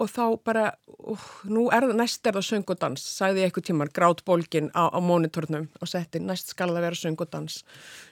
Og 0.00 0.08
þá 0.10 0.22
bara 0.46 0.64
uh, 0.72 1.24
nú 1.50 1.66
er 1.74 1.86
það, 1.86 1.94
næst 2.00 2.26
er 2.26 2.36
það 2.38 2.46
söng 2.48 2.72
og 2.72 2.80
dans 2.80 3.04
sagði 3.04 3.42
ég 3.42 3.50
eitthvað 3.50 3.66
tímar, 3.68 3.90
grát 3.94 4.22
bólgin 4.26 4.70
á, 4.72 4.88
á 4.88 4.98
mónitornum 5.04 5.68
og 5.80 5.90
setti, 5.90 6.22
næst 6.24 6.54
skal 6.54 6.72
það 6.72 6.86
vera 6.86 6.98
söng 6.98 7.20
og 7.20 7.30
dans. 7.32 7.60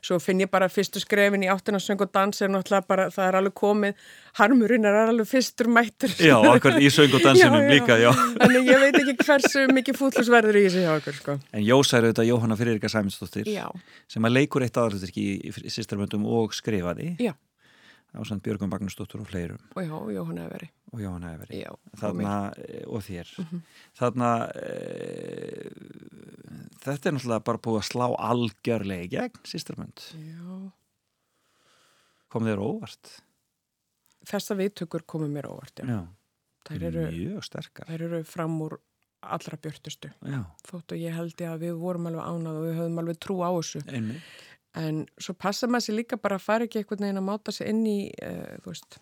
Svo 0.04 0.18
finn 0.22 0.42
ég 0.44 0.50
bara 0.52 0.68
fyrstu 0.72 1.02
skrefin 1.02 1.46
í 1.46 1.50
áttina 1.52 1.80
söng 1.82 2.04
og 2.04 2.12
dans 2.14 2.42
er 2.44 2.52
náttúrulega 2.52 2.88
bara, 2.88 3.08
það 3.14 3.30
er 3.30 3.40
alveg 3.40 3.56
komið 3.58 4.06
harmurinn 4.38 4.88
er 4.88 5.00
alveg 5.06 5.28
fyrstur 5.30 5.70
mættur. 5.72 6.12
Já, 6.22 6.36
akkurat 6.52 6.78
í 6.82 6.92
söng 6.92 7.16
og 7.16 7.24
dansinum 7.24 7.58
Já, 7.64 7.64
já. 7.64 7.72
líka, 7.74 7.98
já. 7.98 8.10
Þannig 8.38 8.68
ég 8.70 8.82
veit 8.84 9.00
ekki 9.02 9.16
hversu 9.24 9.64
mikið 9.74 9.98
fútlus 9.98 10.30
verður 10.32 10.60
í 10.60 10.64
þessu 10.68 10.84
hjá 10.84 10.92
okkur 10.98 11.18
sko. 11.18 11.38
En 11.56 11.64
Jósa 11.66 11.98
er 11.98 12.08
auðvitað 12.08 12.28
Jóhanna 12.30 12.58
Friðrika 12.60 12.92
Sæminsdóttir 12.92 13.48
sem 14.08 14.28
að 14.28 14.36
leikur 14.36 14.64
eitt 14.66 14.78
aðalhuturki 14.78 15.24
í, 15.24 15.36
í, 15.48 15.52
í 15.66 15.72
sýstarmöndum 15.72 16.26
og 16.28 16.54
skrifaði. 16.56 17.14
Já, 17.22 17.34
á 18.18 18.20
samt 18.26 18.42
Björgum 18.42 18.70
Magnúsdóttur 18.72 19.22
og 19.22 19.30
fleirum. 19.30 19.62
Og 19.76 19.86
já, 19.86 19.94
Jóhann 20.18 20.42
verið 20.50 20.74
og 20.92 21.02
Jóhanna 21.02 21.34
Efri 21.36 21.60
Já, 21.62 21.70
og 21.72 22.00
þarna, 22.00 22.34
eh, 22.64 22.84
og 22.88 23.02
þér. 23.04 23.30
Þarna 23.98 24.30
e, 24.56 25.70
þetta 26.84 27.10
er 27.10 27.16
náttúrulega 27.16 27.44
bara 27.48 27.62
búið 27.66 27.80
að 27.82 27.88
slá 27.90 28.06
algjörlega 28.30 29.06
í 29.06 29.12
gegn 29.12 29.40
sýstarmönd 29.48 30.04
Já, 30.16 30.58
kom 32.32 32.48
þér 32.48 32.62
óvart? 32.64 33.14
Þessa 34.28 34.56
viðtökur 34.58 35.06
komið 35.08 35.34
mér 35.36 35.48
óvart, 35.52 35.80
já. 35.80 35.88
já, 35.88 36.00
Þær 36.68 36.88
eru, 36.90 37.06
mjög 37.14 37.46
sterkar. 37.46 37.88
þær 37.88 38.06
eru 38.08 38.22
fram 38.28 38.58
úr 38.64 38.78
allra 39.28 39.56
björtustu. 39.58 40.10
já, 40.24 40.40
Þótt 40.68 40.94
og 40.94 41.00
ég 41.00 41.16
held 41.16 41.40
ég 41.42 41.52
að 41.52 41.64
við 41.66 41.78
vorum 41.80 42.08
alveg 42.10 42.28
ánað 42.28 42.58
og 42.60 42.66
við 42.68 42.76
höfum 42.80 43.00
alveg 43.02 43.20
trú 43.24 43.38
á 43.44 43.50
þessu. 43.56 43.82
einmitt 43.88 44.36
En 44.76 45.06
svo 45.18 45.34
passa 45.34 45.66
maður 45.66 45.86
sér 45.88 45.96
líka 45.96 46.16
bara 46.20 46.36
að 46.36 46.44
fara 46.44 46.64
ekki 46.68 46.78
einhvern 46.82 47.00
veginn 47.06 47.18
að 47.22 47.24
máta 47.30 47.52
sig 47.52 47.68
inn 47.70 47.86
í, 47.88 48.10
uh, 48.22 48.58
veist, 48.66 48.98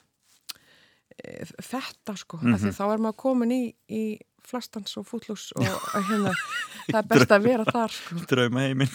uh, 1.27 1.47
þetta 1.67 2.17
sko. 2.17 2.39
Mm. 2.43 2.57
Því 2.63 2.73
þá 2.79 2.85
er 2.93 3.03
maður 3.03 3.17
komin 3.25 3.53
í, 3.57 3.63
í 3.91 4.03
flastans 4.47 4.95
og 4.97 5.09
fútlús 5.09 5.49
og 5.59 5.67
og 5.67 6.05
hérna, 6.07 6.31
það 6.93 7.01
er 7.01 7.09
best 7.11 7.33
að 7.35 7.43
vera 7.49 7.65
þar 7.67 7.91
sko. 7.97 8.21
drauma 8.31 8.61
heiminn 8.69 8.93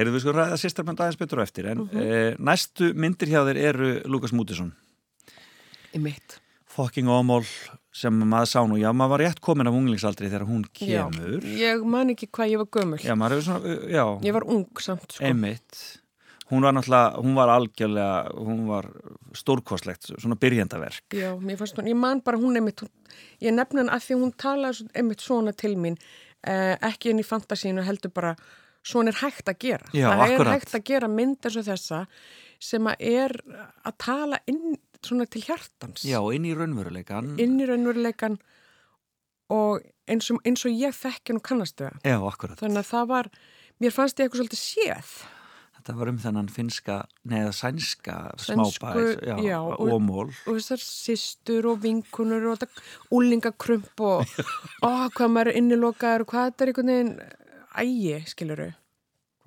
eru 0.00 0.14
við 0.14 0.22
sko 0.24 0.32
ræða 0.32 0.56
sýstarmönd 0.62 1.00
aðeins 1.04 1.18
betur 1.20 1.42
á 1.42 1.44
eftir 1.44 1.66
en 1.68 1.82
Mhm. 1.84 2.00
e, 2.00 2.36
næstu 2.40 2.94
myndir 2.96 3.28
hjá 3.28 3.42
þeir 3.44 3.58
eru 3.60 3.90
Lukas 4.08 4.32
Mútisson 4.32 4.72
í 5.92 6.00
mitt. 6.00 6.38
Fucking 6.72 7.06
Ómól 7.12 7.44
sem 7.92 8.20
maður 8.24 8.48
sá 8.48 8.60
nú, 8.68 8.78
já 8.80 8.88
maður 8.96 9.12
var 9.14 9.22
rétt 9.26 9.40
komin 9.44 9.68
af 9.68 9.74
unglingsaldri 9.76 10.30
þegar 10.32 10.46
hún 10.48 10.62
kemur 10.72 11.42
Já, 11.44 11.74
ég 11.76 11.82
man 11.84 12.12
ekki 12.14 12.30
hvað 12.32 12.52
ég 12.54 12.62
var 12.62 12.70
gömul. 12.72 13.00
Já, 13.02 13.12
svona, 13.44 13.58
uh, 13.60 13.82
já, 13.92 14.04
Ég 14.24 14.32
var 14.38 14.46
ung 14.48 14.64
samt 14.80 15.12
sko. 15.18 15.24
Hún 16.52 16.60
var 16.66 16.74
náttúrulega, 16.76 17.16
hún 17.22 17.34
var 17.36 17.48
algjörlega 17.48 18.32
hún 18.36 18.66
var 18.68 18.88
stórkostlegt 19.36 20.10
svona 20.20 20.36
byrjendaverk 20.36 21.14
Já, 21.16 21.30
hún, 21.32 21.48
ég 21.88 21.96
man 21.96 22.20
bara 22.20 22.36
hún 22.40 22.56
einmitt, 22.60 22.82
hún, 22.84 22.90
ég 23.40 23.54
nefna 23.56 23.84
hann 23.86 23.92
að 23.94 24.04
því 24.08 24.18
hún 24.20 24.34
talaði 24.36 24.80
svo- 24.82 24.90
einmitt 25.00 25.24
svona 25.24 25.52
til 25.56 25.76
mín, 25.80 25.96
eh, 26.44 26.76
ekki 26.82 27.10
inn 27.12 27.20
í 27.22 27.24
fantasínu 27.24 27.84
heldur 27.86 28.12
bara, 28.12 28.34
svona 28.84 29.08
er 29.12 29.20
hægt 29.22 29.48
að 29.48 29.58
gera. 29.58 29.86
Já, 29.94 30.08
það 30.10 30.24
akkurat. 30.26 30.46
er 30.46 30.52
hægt 30.58 30.74
að 30.74 30.84
gera 30.84 31.08
mynd 31.08 31.36
eins 31.46 31.56
og 31.56 31.64
þessa 31.70 32.06
sem 32.62 32.84
að 32.84 32.96
er 33.00 33.36
að 33.86 33.96
tala 33.98 34.38
inn 34.46 34.76
svona 35.06 35.26
til 35.30 35.42
hjartans. 35.46 36.04
Já, 36.06 36.18
inn 36.34 36.44
í 36.48 36.54
raunveruleikan. 36.56 37.34
inn 37.42 37.58
í 37.60 37.66
raunveruleikan 37.68 38.38
og 39.52 39.82
eins 40.08 40.30
og, 40.32 40.40
eins 40.48 40.64
og 40.68 40.72
ég 40.72 40.94
þekki 40.96 41.36
nú 41.36 41.42
kannastu 41.44 41.84
það 41.90 42.08
Já, 42.08 42.16
akkurat. 42.30 42.58
þannig 42.62 42.82
að 42.82 42.90
það 42.92 43.06
var, 43.12 43.30
mér 43.82 43.94
fannst 43.94 44.18
ég 44.20 44.26
eitthvað 44.28 44.42
svolítið 44.42 44.62
séð. 44.62 45.12
Þetta 45.82 45.94
var 45.98 46.08
um 46.12 46.18
þennan 46.22 46.48
finska, 46.54 46.96
neða 47.26 47.52
sænska 47.58 48.16
smábæð, 48.38 49.16
já, 49.26 49.34
já, 49.42 49.56
og- 49.58 49.80
og 49.92 50.00
mól. 50.02 50.28
og 50.46 50.54
þessar 50.60 50.78
systur 50.78 51.66
og 51.72 51.80
vinkunur 51.82 52.44
og 52.52 52.58
þetta 52.60 52.82
úlingakrump 53.10 54.00
og 54.00 54.22
ó, 54.86 55.10
hvað 55.10 55.32
maður 55.34 55.50
er 55.50 55.58
innilokaður 55.58 56.20
og 56.22 56.26
hvað 56.30 56.46
þetta 56.52 56.62
er 56.62 56.70
einhvern 56.72 56.92
veginn 56.92 57.14
ægi, 57.82 58.14
skiluru 58.30 58.68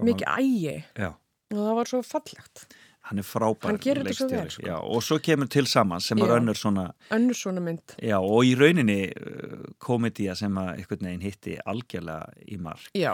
mikið 0.04 0.28
ægi. 0.28 0.76
Já, 1.00 1.14
og 1.56 1.58
það 1.64 1.76
var 1.80 1.86
svo 1.94 2.02
fallegt 2.04 2.66
hann 3.06 3.20
er 3.22 3.26
frábær 3.28 3.76
leikstjóri. 3.78 4.50
sko. 4.50 4.66
Já, 4.66 4.76
og 4.82 5.04
svo 5.06 5.20
kemur 5.22 5.48
til 5.54 5.68
saman 5.70 6.02
sem 6.02 6.18
Já. 6.18 6.26
önnur 6.40 6.58
svona, 6.58 6.88
önnur 7.14 7.38
svona 7.38 7.62
mynd 7.62 7.96
já, 8.02 8.18
og 8.18 8.42
í 8.48 8.56
rauninni 8.58 9.12
uh, 9.14 9.70
komedía 9.80 10.36
sem 10.36 10.54
að 10.58 10.72
einhvern 10.80 11.06
veginn 11.10 11.22
hitti 11.28 11.58
algjörlega 11.66 12.34
í 12.50 12.58
mark. 12.58 12.90
já, 12.98 13.14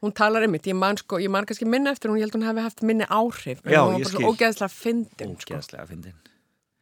hún 0.00 0.14
talar 0.14 0.46
einmitt 0.46 0.64
ég 0.70 0.78
man, 0.78 0.96
sko, 0.96 1.18
ég 1.18 1.28
man 1.30 1.44
kannski 1.44 1.66
minna 1.68 1.90
eftir 1.90 2.08
hún 2.12 2.18
ég 2.22 2.28
held 2.28 2.38
hún 2.38 2.46
hefði 2.48 2.62
haft 2.68 2.82
minni 2.86 3.04
áhrif 3.10 3.60
en 3.66 3.72
Já, 3.74 3.82
hún 3.84 3.98
var 3.98 4.00
bara 4.00 4.10
svo 4.14 4.18
skil. 4.18 4.30
ógeðslega 4.30 4.72
fyndin 4.78 5.36
sko, 5.42 5.54
Ógeðslega 5.54 5.86
fyndin. 5.90 6.14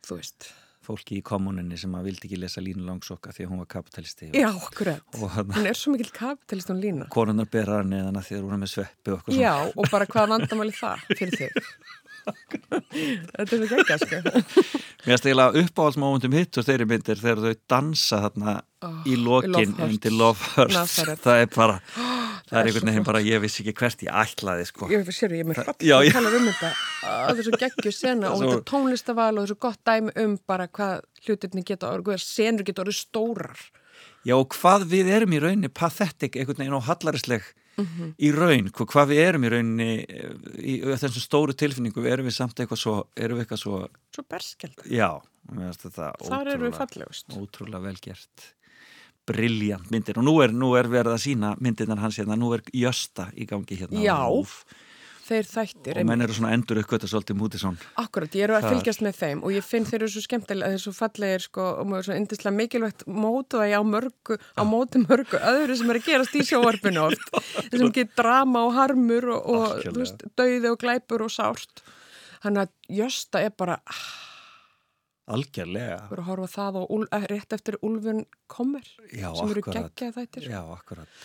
þú 0.06 0.16
veist 0.20 0.52
Fólki 0.88 1.18
í 1.18 1.22
kommuninni 1.26 1.76
sem 1.76 1.92
að 1.98 2.06
vildi 2.08 2.24
ekki 2.30 2.36
lesa 2.40 2.62
Línu 2.64 2.80
Langsokka 2.86 3.28
því 3.36 3.42
að 3.44 3.50
hún 3.50 3.58
var 3.60 3.66
kapitalisti. 3.74 4.30
já, 4.32 4.48
akkurat, 4.48 5.02
hún 5.12 5.66
er 5.68 5.76
svo 5.76 5.92
mikil 5.92 6.08
kapitalist 6.16 6.70
hún 6.72 6.80
lína 6.80 7.08
konunnar 7.12 7.44
bera 7.52 7.82
hann 7.82 7.90
neðan 7.92 8.16
að 8.16 8.24
því 8.30 8.36
að 8.38 8.46
hún 8.46 8.54
er 8.56 8.62
með 8.62 8.70
sveppi 8.72 9.12
og 9.12 9.18
eitthvað 9.18 9.34
svona. 9.34 9.42
já, 9.42 9.72
og 9.76 9.90
bara 9.92 10.06
hvað 10.08 10.28
vandamáli 10.32 10.72
það 10.78 11.02
fyrir 11.18 11.36
þig 11.36 11.50
þetta 12.28 13.44
er 13.44 13.52
svo 13.52 13.68
geggjað 13.74 14.04
sko 14.04 14.22
Mér 15.06 15.20
eiginlega 15.22 15.62
uppáhaldsmómentum 15.64 16.38
hitt 16.38 16.58
og 16.60 16.66
þeirri 16.68 16.88
myndir 16.90 17.22
þegar 17.22 17.44
þau 17.44 17.60
dansa 17.74 18.24
þarna 18.26 18.58
Oh, 18.78 19.00
í 19.10 19.16
lokin 19.18 19.72
undir. 19.82 20.12
Nazareth. 20.70 21.24
Það 21.24 21.40
er 21.42 21.48
bara, 21.50 21.78
það 22.46 22.52
er 22.52 22.60
er 22.60 22.68
einhvern 22.68 22.90
veginn 22.92 23.06
bara, 23.08 23.22
ég 23.26 23.40
vissi 23.42 23.64
ekki 23.64 23.74
hvert 23.80 24.04
ég 24.06 24.18
ætlaði 24.20 24.66
sko. 24.68 24.86
ég 24.92 25.08
sér 25.10 25.34
ég 25.34 25.42
er 25.42 25.48
með 25.48 25.58
hratt 25.64 25.82
að 25.82 26.10
tala 26.14 26.30
um 26.38 26.46
þetta 26.46 26.70
það 27.02 27.32
er 27.42 27.48
svo 27.48 27.60
geggju 27.64 27.92
sena 27.96 28.30
og 28.30 28.44
þetta 28.44 28.60
tónlistaval 28.70 29.32
og 29.34 29.48
þessu 29.48 29.58
gott 29.66 29.82
dæmi 29.82 30.14
um 30.22 30.36
bara 30.46 30.68
hvað 30.70 31.02
hlutirni 31.26 31.64
geta 31.66 31.90
orðið, 31.90 32.22
senur 32.22 32.68
geta 32.68 32.84
orðið 32.84 33.00
stórar 33.00 33.66
Já, 34.22 34.36
og 34.38 34.54
hvað 34.54 34.86
við 34.94 35.10
erum 35.16 35.34
í 35.34 35.42
rauninni 35.42 35.72
pathetic, 35.74 36.38
einhvern 36.38 36.62
veginn 36.62 36.78
og 36.78 36.86
hallarisleg 36.86 37.50
Mhm. 37.78 38.12
í 38.18 38.30
raun, 38.34 38.68
hvað, 38.74 38.86
hvað 38.92 39.08
við 39.12 39.20
erum 39.22 39.44
í 39.46 39.50
rauninni 39.54 39.88
eh, 40.02 40.30
í, 40.58 40.72
í 40.82 40.96
þessum 40.98 41.22
stóru 41.22 41.54
tilfinningu, 41.54 42.02
erum 42.10 42.26
við 42.26 42.34
samt 42.34 42.58
eitthvað 42.58 42.80
svo, 42.82 42.94
erum 43.16 43.38
við 43.38 43.44
eitthvað 43.46 43.62
svo, 43.62 43.80
svo 44.16 44.24
berskjald 44.28 44.82
já, 44.90 45.10
þar 45.48 46.50
eru 46.54 46.66
við 46.66 46.78
fallegust 46.80 47.36
ótrúlega 47.38 47.84
vel 47.86 47.96
gert. 48.02 48.48
Briljant 49.28 49.90
myndir 49.92 50.16
og 50.18 50.24
nú 50.24 50.38
er, 50.40 50.52
nú 50.56 50.72
er 50.78 50.88
verið 50.88 51.12
að 51.12 51.22
sína 51.26 51.54
myndirnar 51.60 52.00
hans 52.00 52.16
hérna, 52.18 52.36
nú 52.40 52.54
er 52.56 52.62
Jösta 52.72 53.28
í 53.36 53.44
gangi 53.48 53.76
hérna. 53.76 54.00
Já, 54.00 54.16
RÚV. 54.24 54.54
Þeir 55.28 55.48
þættir 55.50 56.00
og 56.00 56.08
menn 56.08 56.24
eru 56.24 56.36
svona 56.36 56.52
endur 56.56 56.80
uppgöta 56.82 57.10
svolítið 57.10 57.38
Mútisson 57.40 57.78
Akkurat, 58.00 58.34
ég 58.38 58.48
eru 58.48 58.56
að 58.58 58.68
fylgjast 58.72 59.04
með 59.04 59.18
þeim 59.20 59.44
og 59.44 59.54
ég 59.54 59.66
finn 59.66 59.88
þeir 59.88 60.00
eru 60.00 60.10
svo 60.14 60.24
skemmtilega, 60.24 60.72
þeir 60.72 60.78
eru 60.78 60.84
svo 60.86 60.94
fallegir 60.96 61.44
sko, 61.44 61.66
og 61.80 61.90
maður 61.90 62.00
er 62.00 62.08
svo 62.08 62.18
yndislega 62.22 62.56
mikilvægt 62.58 63.06
mótu 63.08 63.60
það 63.60 63.76
á 63.78 63.82
mörgu, 63.86 64.38
á 64.56 64.62
móti 64.68 65.02
mörgu 65.04 65.42
öðru 65.52 65.78
sem 65.78 65.92
er 65.92 66.00
að 66.00 66.08
gerast 66.08 66.38
í 66.38 66.46
sjóarpinu 66.48 67.04
oft 67.08 67.30
þessum 67.70 67.92
getur 67.92 68.16
drama 68.22 68.64
og 68.68 68.74
harmur 68.76 69.28
og, 69.34 69.50
og 69.54 69.84
þú 69.84 69.94
veist, 70.00 70.24
dauði 70.38 70.72
og 70.72 70.80
glæpur 70.80 71.26
og 71.26 71.32
sárt. 71.32 71.84
Þannig 72.42 72.64
að 72.64 72.98
Jösta 72.98 73.42
er 73.42 73.54
bara 73.58 73.78
ah, 73.90 74.08
algjörlega. 75.34 76.00
Bara 76.10 76.24
að 76.24 76.30
horfa 76.32 76.50
það 76.54 76.80
og 76.82 76.96
úl, 76.96 77.06
eh, 77.12 77.28
rétt 77.32 77.54
eftir 77.56 77.78
Úlfun 77.82 78.24
kommer 78.50 78.86
Já, 79.10 79.30
sem 79.34 79.54
eru 79.54 79.64
geggjað 79.66 80.18
þættir. 80.20 80.50
Já, 80.52 80.60
akkurat. 80.74 81.22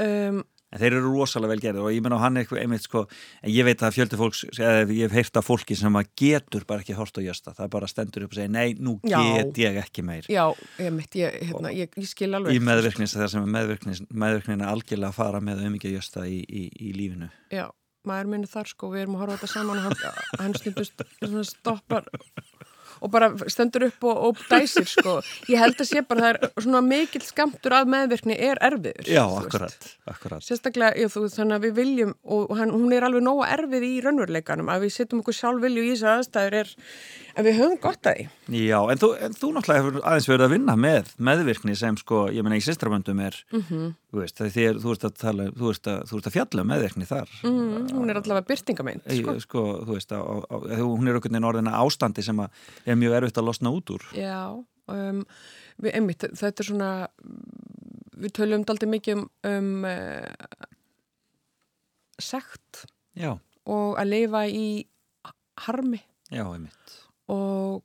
Um, 0.00 0.42
En 0.74 0.82
þeir 0.82 0.96
eru 0.98 1.12
rosalega 1.12 1.54
vel 1.54 1.62
gerðir 1.62 1.84
og 1.86 1.92
ég 1.94 2.02
menna 2.02 2.18
á 2.18 2.24
hann 2.24 2.40
eitthvað 2.40 2.64
einmitt 2.64 2.86
sko, 2.86 3.04
en 3.40 3.52
ég 3.54 3.66
veit 3.68 3.84
að 3.86 3.94
fjöldi 3.94 4.18
fólks, 4.18 4.42
eða 4.58 4.80
ég 4.88 5.04
hef 5.06 5.14
heyrt 5.14 5.38
af 5.38 5.46
fólki 5.46 5.76
sem 5.78 5.98
að 6.00 6.10
getur 6.18 6.66
bara 6.66 6.82
ekki 6.82 6.96
hort 6.98 7.20
á 7.20 7.22
jösta, 7.22 7.54
það 7.54 7.70
bara 7.76 7.90
stendur 7.90 8.26
upp 8.26 8.34
og 8.34 8.40
segir, 8.40 8.50
nei, 8.50 8.74
nú 8.74 8.96
Já. 9.06 9.20
get 9.22 9.62
ég 9.62 9.78
ekki 9.84 10.04
meir. 10.06 10.26
Já, 10.32 10.44
ég 10.82 10.90
mitt, 10.96 11.14
ég, 11.20 11.38
hérna, 11.46 11.70
ég, 11.74 11.94
ég 11.94 12.10
skil 12.10 12.32
alveg 12.34 12.58
Í 12.58 12.64
meðvirknis 12.64 13.14
þegar 13.14 13.32
sem 13.36 14.58
er 14.58 14.66
algjörlega 14.66 15.12
að 15.12 15.18
fara 15.20 15.40
með 15.44 15.62
umikið 15.68 15.98
jösta 16.00 16.26
í, 16.26 16.42
í, 16.42 16.66
í 16.74 16.92
lífinu. 16.98 17.30
Já, 17.54 17.68
maður 18.08 18.34
minni 18.34 18.50
þar 18.50 18.74
sko, 18.74 18.90
við 18.92 19.04
erum 19.04 19.18
að 19.18 19.24
horfa 19.24 19.38
þetta 19.38 19.52
saman 19.54 19.80
og 19.80 19.86
hann, 19.86 20.22
hann 20.42 20.58
stundust 20.58 21.06
stoppar 21.54 22.10
og 23.04 23.10
bara 23.12 23.28
stendur 23.52 23.84
upp 23.90 24.06
og, 24.08 24.20
og 24.30 24.42
dæsir 24.50 24.86
sko. 24.88 25.18
Ég 25.52 25.60
held 25.60 25.76
að 25.84 25.88
sé 25.90 26.02
bara 26.08 26.24
það 26.24 26.38
er 26.48 26.64
svona 26.64 26.80
mikill 26.86 27.24
skamtur 27.26 27.76
af 27.76 27.90
meðvirkni 27.92 28.36
er 28.48 28.60
erfiður. 28.64 29.10
Já, 29.12 29.22
akkurat, 29.42 29.88
akkurat. 30.10 30.44
Sérstaklega, 30.46 30.94
já, 31.04 31.10
þú 31.12 31.26
þannig 31.34 31.58
að 31.58 31.66
við 31.68 31.76
viljum 31.82 32.14
og 32.24 32.54
hann, 32.58 32.72
hún 32.74 32.94
er 32.96 33.06
alveg 33.08 33.26
nóga 33.26 33.50
erfið 33.58 33.86
í 33.88 33.92
raunveruleikanum 34.04 34.72
að 34.72 34.86
við 34.86 34.94
setjum 34.96 35.20
okkur 35.24 35.36
sjálf 35.38 35.62
vilju 35.64 35.84
í 35.84 35.92
þessar 35.94 36.22
aðstæður 36.22 36.58
er, 36.62 36.72
en 37.34 37.46
við 37.48 37.58
höfum 37.60 37.78
gott 37.84 38.08
að 38.10 38.16
því. 38.22 38.28
Já, 38.64 38.78
en 38.94 39.00
þú, 39.04 39.10
en 39.28 39.36
þú 39.40 39.52
náttúrulega 39.56 39.82
hefur 39.84 40.00
aðeins 40.04 40.30
verið 40.30 40.46
að 40.48 40.54
vinna 40.56 40.76
með 40.86 41.12
meðvirkni 41.30 41.76
sem 41.78 41.96
sko, 42.00 42.24
ég 42.34 42.44
menna 42.46 42.58
í 42.60 42.64
sýstraböndum 42.64 43.20
er, 43.26 43.38
Mhm. 43.54 43.92
Þú 44.14 44.22
veist, 44.22 44.42
er, 44.62 44.78
þú 44.80 44.92
ert 44.94 45.06
að 45.08 45.16
tala, 45.20 45.46
þú 45.54 45.70
ert 45.72 45.88
að, 45.90 45.98
þú 46.10 46.18
ert 46.18 46.28
að 46.28 46.34
fjalla 46.36 46.64
um 46.64 46.70
meðvirkni 46.72 47.08
þar. 47.08 47.32
Mm, 47.44 47.72
hún 47.94 48.12
er 48.12 48.20
allavega 48.20 48.48
byrtingameind, 48.50 49.08
Sko. 49.18 49.34
sko. 49.44 49.64
þú 49.88 49.96
veist, 49.98 50.14
á, 50.14 50.20
á, 50.22 50.34
á, 50.54 50.56
hún 50.82 51.10
er 51.10 51.18
okkur 51.18 51.38
orðina 51.50 51.74
ástandi 51.80 52.24
sem 52.24 52.42
að 52.44 52.64
er 52.86 52.98
mjög 53.00 53.16
erfitt 53.18 53.40
að 53.42 53.48
losna 53.50 53.72
út 53.74 53.94
úr. 53.94 54.06
Já, 54.16 54.38
um, 54.94 55.22
við, 55.82 55.90
einmitt, 55.98 56.26
þetta 56.38 56.64
er 56.64 56.70
svona, 56.70 56.90
við 58.24 58.34
tölum 58.38 58.66
daldi 58.68 58.90
mikið 58.94 59.22
um, 59.24 59.28
um 59.50 59.88
uh, 59.88 60.68
sekt 62.22 62.84
Já, 63.18 63.34
og 63.66 63.98
að 64.00 64.10
lifa 64.12 64.44
í 64.50 64.66
harmi 65.66 66.00
já, 66.30 66.44
einmitt. 66.46 66.98
og 67.30 67.82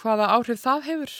hvaða 0.00 0.30
áhrif 0.34 0.60
það 0.62 0.86
hefur. 0.88 1.16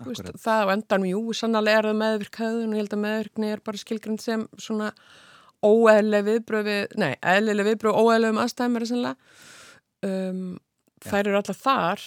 Veist, 0.00 0.30
það 0.40 0.62
á 0.64 0.72
endanum, 0.76 1.10
jú, 1.10 1.22
sannlega 1.36 1.80
er 1.80 1.88
það 1.90 1.98
meðvirkaðun 2.00 2.70
og 2.70 2.76
ég 2.76 2.84
held 2.84 2.94
að 2.94 3.02
meðvirkni 3.04 3.50
er 3.50 3.62
bara 3.66 3.80
skilgrind 3.80 4.22
sem 4.22 4.44
svona 4.56 4.90
óeðlega 5.66 6.26
viðbröð 6.28 6.68
við, 6.70 6.82
nei, 7.02 7.12
eðlilega 7.20 7.68
viðbröð 7.72 7.96
og 7.98 8.10
óeðlegum 8.10 8.40
aðstæðum 8.40 8.78
er 8.78 8.84
það 8.84 8.92
sannlega. 8.92 9.32
Um, 10.06 10.44
þær 11.04 11.20
eru 11.26 11.40
alltaf 11.40 11.60
þar 11.60 12.04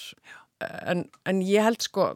en, 0.63 1.03
en 1.29 1.41
ég 1.45 1.67
held 1.67 1.83
sko 1.85 2.13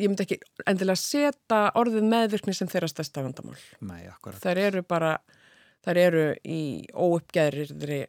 ég 0.00 0.08
myndi 0.08 0.24
ekki 0.24 0.38
endilega 0.70 0.98
setja 0.98 1.60
orðið 1.78 2.08
meðvirkni 2.08 2.54
sem 2.56 2.70
þeirra 2.70 2.88
stærsta 2.90 3.24
vandamál. 3.24 3.58
Nei. 3.84 4.08
Þær 4.40 4.60
eru 4.64 4.82
bara, 4.88 5.12
þær 5.84 6.00
eru 6.06 6.26
í 6.42 6.62
óuppgerðri 6.90 8.02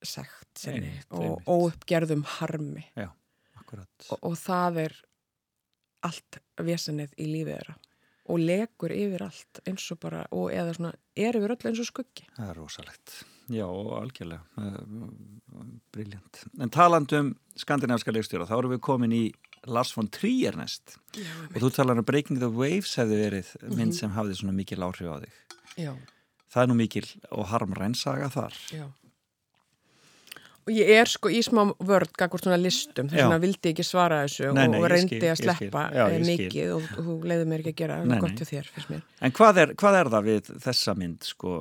Einmitt, 0.00 1.04
og 1.12 1.44
óuppgerðum 1.44 2.22
harmi 2.38 2.86
akkurat. 2.96 3.90
og, 4.08 4.16
og 4.30 4.36
það 4.40 4.78
er 4.86 4.94
allt 6.06 6.38
vesenið 6.60 7.14
í 7.18 7.26
lífið 7.30 7.54
þeirra 7.56 7.76
og 8.30 8.38
legur 8.38 8.92
yfir 8.94 9.22
allt 9.26 9.60
eins 9.66 9.88
og 9.90 9.98
bara, 10.04 10.20
og 10.30 10.52
eða 10.54 10.74
svona 10.76 10.92
er 11.18 11.34
yfir 11.34 11.50
öll 11.56 11.66
eins 11.70 11.80
og 11.82 11.88
skuggi. 11.88 12.26
Það 12.36 12.50
er 12.52 12.58
rosalegt. 12.60 13.14
Já, 13.50 13.66
algjörlega. 13.66 14.44
Briljant. 15.92 16.44
En 16.62 16.70
talandi 16.70 17.18
um 17.18 17.30
skandinavska 17.58 18.12
leikstjóra, 18.14 18.46
þá 18.46 18.54
erum 18.60 18.74
við 18.76 18.82
komin 18.86 19.14
í 19.16 19.22
Lars 19.66 19.90
von 19.96 20.06
Trier 20.08 20.54
næst. 20.56 20.94
Já, 21.18 21.26
Og 21.50 21.58
þú 21.64 21.70
talar 21.74 21.98
um 21.98 22.06
Breaking 22.06 22.38
the 22.40 22.48
Waves 22.48 22.94
hefði 23.00 23.18
verið 23.24 23.50
mynd 23.76 23.96
sem 23.98 24.12
hafði 24.14 24.38
svona 24.38 24.54
mikil 24.56 24.78
áhrif 24.86 25.10
á 25.10 25.16
þig. 25.24 25.34
já, 25.82 25.92
Það 26.50 26.62
er 26.62 26.70
nú 26.70 26.74
mikil 26.78 27.06
og 27.30 27.46
harmræn 27.50 27.94
saga 27.94 28.28
þar. 28.30 28.54
já. 28.70 28.86
Og 30.68 30.72
ég 30.76 30.90
er 30.92 31.08
sko 31.08 31.30
í 31.32 31.38
smá 31.42 31.62
vörd 31.88 32.12
gagvart 32.20 32.44
svona 32.44 32.58
listum, 32.60 33.08
þess 33.08 33.22
vegna 33.22 33.38
vildi 33.40 33.70
ég 33.70 33.72
ekki 33.72 33.84
svara 33.86 34.18
þessu 34.26 34.50
Nei, 34.54 34.66
nei, 34.68 34.76
og 34.78 34.86
reyndi 34.92 35.16
skil, 35.16 35.30
að 35.32 35.38
sleppa 35.40 35.84
Já, 35.96 36.02
eh, 36.04 36.24
mikið 36.26 36.72
og, 36.74 36.88
þú 36.98 37.14
leiði 37.30 37.46
mér 37.48 37.62
ekki 37.62 37.72
að 37.72 37.78
gera, 37.80 37.96
Nei, 38.04 38.18
gott 38.20 38.42
hjá 38.42 38.48
þér, 38.50 38.68
fyrst 38.74 38.92
mér. 38.92 39.00
En 39.24 39.34
hvað 39.38 39.60
er, 39.62 39.72
hvað 39.80 39.98
er 40.00 40.10
það 40.14 40.28
við 40.28 40.50
þessa 40.66 40.94
mynd, 41.00 41.28
sko? 41.30 41.54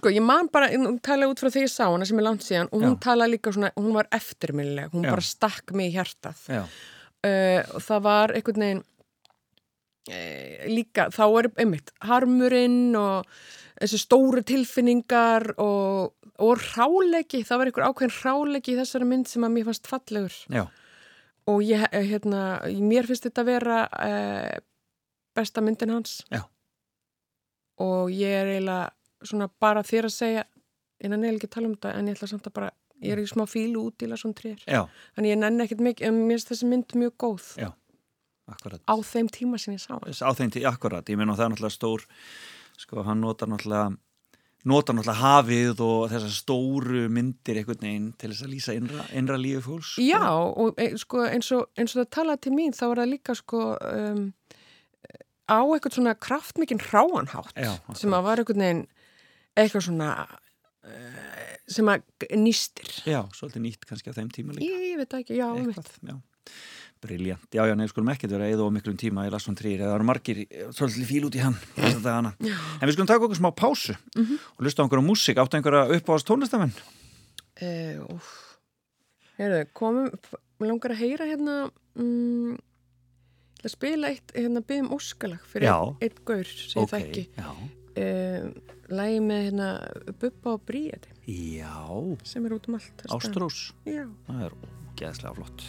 Sko, 0.00 0.12
ég 0.16 0.24
man 0.24 0.48
bara, 0.54 0.70
hún 0.72 0.96
talaði 1.04 1.34
út 1.34 1.42
frá 1.44 1.50
því 1.52 1.66
ég 1.66 1.74
sá 1.74 1.84
hana 1.84 2.08
sem 2.08 2.22
er 2.22 2.26
langt 2.26 2.46
síðan 2.46 2.72
og 2.72 2.80
hún 2.86 2.96
Já. 2.96 3.00
talaði 3.10 3.34
líka 3.36 3.54
svona, 3.58 3.72
hún 3.76 3.92
var 3.98 4.08
eftirminnileg, 4.16 4.94
hún 4.96 5.04
Já. 5.04 5.12
bara 5.12 5.28
stakk 5.28 5.76
mig 5.76 5.92
í 5.92 5.98
hjartað. 5.98 6.46
Uh, 6.48 7.60
og 7.74 7.84
það 7.84 8.02
var 8.08 8.34
einhvern 8.38 8.64
veginn 8.64 8.82
uh, 10.08 10.66
líka, 10.72 11.08
þá 11.12 11.24
er 11.28 11.52
einmitt 11.58 11.92
harmurinn 12.08 12.96
og 12.96 13.28
þessi 13.78 14.00
stóru 14.02 14.42
tilfinningar 14.46 15.52
og, 15.62 16.14
og 16.38 16.60
ráleiki, 16.76 17.42
það 17.46 17.60
var 17.60 17.70
einhver 17.70 17.86
ákveðin 17.88 18.16
ráleiki 18.22 18.74
í 18.74 18.78
þessari 18.78 19.08
mynd 19.08 19.30
sem 19.30 19.46
að 19.46 19.54
mér 19.56 19.68
fannst 19.68 19.90
fallegur. 19.90 20.36
Já, 20.54 20.64
og 21.48 21.64
ég, 21.64 21.86
eh, 21.92 22.04
hérna, 22.12 22.42
mér 22.84 23.08
finnst 23.08 23.26
þetta 23.26 23.44
að 23.44 23.50
vera 23.50 23.78
uh, 23.88 24.60
besta 25.38 25.64
myndin 25.64 25.94
hans. 25.96 26.20
Já. 26.30 26.44
og 27.78 28.10
ég 28.10 28.32
er 28.34 28.48
eiginlega 28.56 28.90
svona 29.22 29.46
bara 29.62 29.84
þér 29.86 30.08
að 30.08 30.14
segja 30.16 30.44
innan 30.98 31.22
eða 31.22 31.36
ekki 31.36 31.46
að 31.46 31.52
tala 31.54 31.68
um 31.68 31.74
þetta 31.76 31.92
en 31.94 32.08
ég 32.08 32.16
ætla 32.16 32.28
samt 32.32 32.48
að 32.48 32.54
bara 32.56 32.70
ég 32.98 33.14
er 33.14 33.22
í 33.22 33.26
smá 33.30 33.44
fílu 33.46 33.84
út 33.86 34.02
í 34.02 34.08
Lasson 34.10 34.34
Trier 34.34 34.58
Já, 34.66 34.80
þannig 35.14 35.30
ég 35.30 35.38
nenni 35.38 35.64
ekkert 35.64 35.84
mikið, 35.86 36.08
en 36.08 36.18
mér 36.24 36.38
finnst 36.38 36.50
þessi 36.50 36.70
mynd 36.70 36.96
mjög 36.98 37.14
góð. 37.22 37.46
Já, 37.60 37.68
akkurat. 38.50 38.82
Á 38.82 38.94
þeim 39.12 39.30
tíma 39.34 39.60
sem 39.62 39.76
ég 39.76 39.84
sá 39.84 39.94
á 39.94 40.30
þeim 40.34 40.52
til, 40.54 40.64
akkurat, 40.66 41.06
ég 41.06 41.20
meina 41.20 41.36
það 41.38 41.44
er 41.46 41.54
náttúrulega 41.54 41.76
stór 41.76 42.06
sko, 42.78 43.04
hann 43.06 43.22
notar 43.22 43.50
náttúrulega 43.50 43.94
notar 44.68 44.96
náttúrulega 44.96 45.22
hafið 45.22 45.82
og 45.84 46.02
þessar 46.12 46.34
stóru 46.34 47.04
myndir 47.12 47.60
einhvern 47.60 47.84
veginn 47.84 48.08
til 48.20 48.32
þess 48.32 48.44
að 48.46 48.52
lýsa 48.54 48.76
innra, 48.78 49.06
innra 49.16 49.38
lífi 49.40 49.62
fólks. 49.64 49.94
Já, 50.04 50.22
og 50.28 50.80
e, 50.80 50.90
sko, 51.00 51.24
eins, 51.28 51.50
og, 51.56 51.68
eins 51.78 51.94
og 51.94 52.02
það 52.02 52.10
talaði 52.18 52.44
til 52.46 52.54
mín 52.56 52.76
þá 52.76 52.84
var 52.86 53.02
það 53.02 53.12
líka 53.14 53.36
sko 53.38 53.62
um, 53.76 54.24
á 55.48 55.60
eitthvað 55.64 55.98
svona 55.98 56.16
kraftmikinn 56.28 56.84
hráanhátt 56.84 57.56
Já, 57.56 57.72
sem 57.96 58.16
að 58.16 58.26
var 58.28 58.42
einhvern 58.42 58.64
veginn 58.64 58.84
eitthvað 59.58 59.86
svona 59.88 60.10
uh, 60.28 61.54
sem 61.68 61.92
að 61.92 62.26
nýstir. 62.38 62.92
Já, 63.08 63.22
svolítið 63.36 63.64
nýtt 63.66 63.88
kannski 63.88 64.12
á 64.12 64.18
þeim 64.18 64.32
tíma 64.34 64.56
líka. 64.56 64.68
Ég, 64.68 64.90
ég 64.92 65.00
veit 65.02 65.20
ekki, 65.22 65.38
já, 65.40 65.48
Eitthvað, 65.52 65.94
já 66.04 66.18
Briljant, 67.02 67.48
já, 67.54 67.62
já, 67.68 67.74
nefnir 67.74 67.92
skulum 67.92 68.12
ekkert 68.12 68.34
vera 68.34 68.48
eða 68.50 68.64
og 68.66 68.72
miklum 68.74 68.96
tíma 68.98 69.26
í 69.28 69.32
Lasson 69.32 69.56
3 69.58 69.74
eða 69.76 69.90
það 69.90 69.96
eru 69.98 70.06
margir 70.08 70.40
eh, 70.44 70.68
svolítið 70.74 71.10
fíl 71.10 71.26
út 71.28 71.38
í 71.38 71.42
hann. 71.44 71.58
En 72.80 72.86
við 72.88 72.94
skulum 72.96 73.10
taka 73.10 73.26
okkur 73.26 73.38
smá 73.38 73.50
pásu 73.54 73.94
og 73.94 74.64
lusta 74.66 74.82
á 74.82 74.84
einhverja 74.84 75.06
músík, 75.06 75.38
áttu 75.38 75.58
einhverja 75.58 75.98
uppáðast 75.98 76.28
tónlistamenn? 76.28 76.74
uh, 77.62 78.14
úf. 78.14 78.30
Heyrðu, 79.38 79.60
komum 79.76 80.08
mér 80.58 80.72
langar 80.72 80.94
að 80.94 81.02
heyra 81.04 81.28
hérna 81.28 81.56
mm, 81.98 82.56
ætla 83.58 83.70
að 83.70 83.74
spila 83.74 84.10
eitt 84.12 84.34
hérna 84.34 84.62
byggjum 84.66 84.90
óskalag 84.96 85.44
fyrir 85.46 85.70
Já. 85.70 85.76
eitt 86.02 86.18
gaur 86.26 86.50
sem 86.50 86.82
ég 86.82 86.90
þekki. 86.94 87.24
Já, 87.38 87.50
uh, 88.02 88.74
lægi 88.88 89.22
með 89.28 89.46
hérna 89.48 89.70
Bubba 90.18 90.56
og 90.56 90.66
Bríeti. 90.66 91.14
Já. 91.28 91.78
Sem 92.26 92.46
er 92.48 92.58
út 92.58 92.70
um 92.70 92.78
allt. 92.78 93.08
Ástrós, 93.14 93.62
það 93.86 94.46
er 94.48 94.60
geðslega 94.98 95.36
flott 95.38 95.68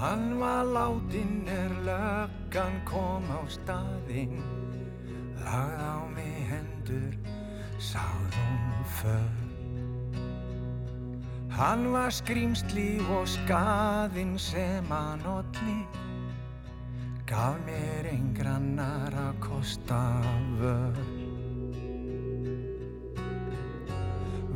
Hann 0.00 0.40
var 0.40 0.64
látin 0.64 1.44
er 1.48 1.72
löggan 1.84 2.80
kom 2.88 3.24
á 3.28 3.44
staðinn. 3.52 4.40
Lagð 5.44 5.82
á 5.84 5.96
mig 6.14 6.40
hendur, 6.48 7.12
sáð 7.76 8.32
hún 8.32 8.84
för 8.96 9.50
Hann 11.50 11.92
var 11.92 12.08
skrýmsli 12.08 13.00
og 13.12 13.28
skaðinn 13.28 14.38
sem 14.38 14.86
hann 14.88 15.20
olli. 15.28 15.82
Gaf 17.28 17.60
mér 17.66 18.08
engrannar 18.08 19.14
að 19.14 19.36
kosta 19.44 20.00
vör 20.58 20.96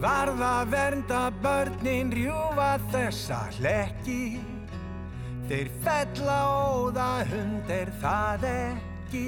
Varða 0.01 0.65
vernda 0.73 1.29
börnin 1.45 2.11
rjúfa 2.17 2.73
þessa 2.91 3.45
hlekki 3.61 4.54
Þeir 5.45 5.69
fella 5.85 6.37
óða 6.49 7.09
hund 7.29 7.69
er 7.69 7.91
það 8.01 8.47
ekki. 8.49 9.27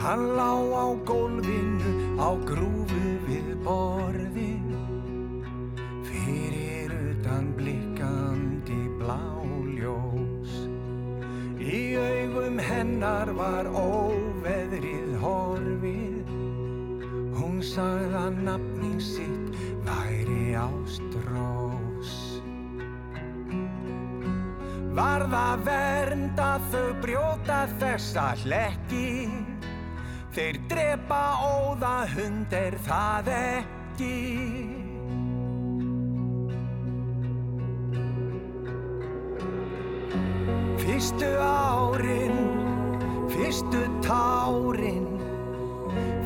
Hann 0.00 0.24
lá 0.38 0.52
á 0.56 0.86
gólfinu 1.04 1.92
á 2.16 2.32
grúfu 2.48 3.04
við 3.28 3.52
borðin 3.60 4.07
hennar 12.98 13.30
var 13.30 13.68
óveðrið 13.70 15.12
horfið. 15.22 16.30
Hún 17.38 17.60
sagði 17.62 18.16
að 18.18 18.40
nafning 18.42 18.98
sitt 18.98 19.54
væri 19.86 20.56
ástrós. 20.58 22.16
Varð 24.98 25.36
að 25.38 25.62
vernda 25.68 26.50
þau 26.72 26.88
brjóta 27.04 27.60
þessa 27.78 28.32
hlekki. 28.42 29.30
Þeir 30.34 30.58
drepa 30.66 31.22
óða 31.46 31.94
hund 32.16 32.50
er 32.58 32.74
það 32.82 33.30
ekki. 33.38 34.14
Fyrstu 40.82 41.30
árin, 41.38 42.57
fyrstu 43.48 43.80
tárin, 44.04 45.06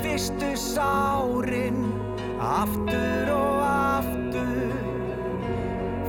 fyrstu 0.02 0.56
sárin, 0.56 1.78
aftur 2.38 3.30
og 3.30 3.62
aftur. 3.62 4.74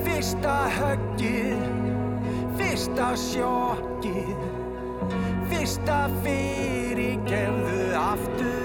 Fyrsta 0.01 0.55
höggið, 0.73 1.61
fyrsta 2.57 3.11
sjokkið, 3.27 4.33
fyrsta 5.53 6.01
fyrirgefðu 6.25 7.87
aftur. 8.01 8.62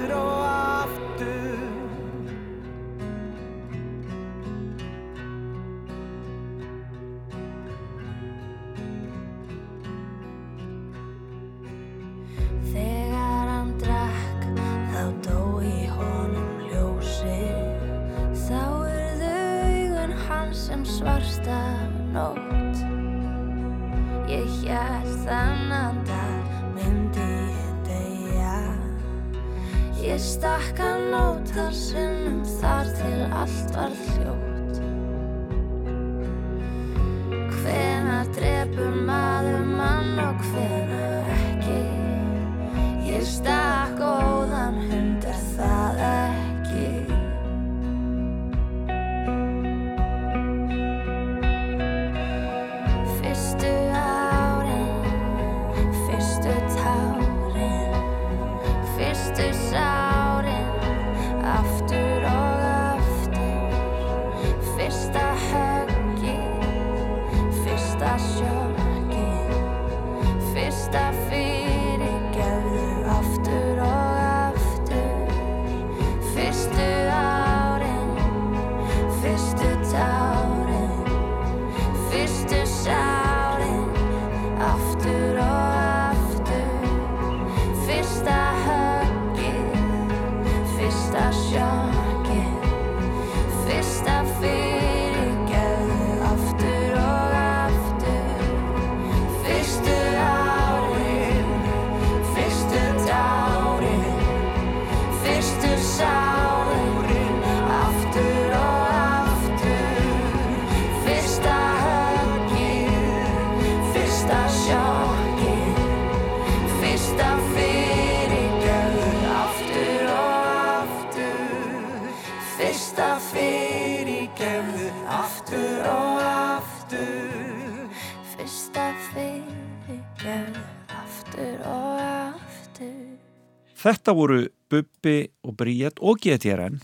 Þetta 133.78 134.14
voru 134.16 134.40
Bubbi 134.70 135.16
og 135.46 135.54
Bríett 135.58 136.00
og 136.04 136.18
GTRN 136.24 136.80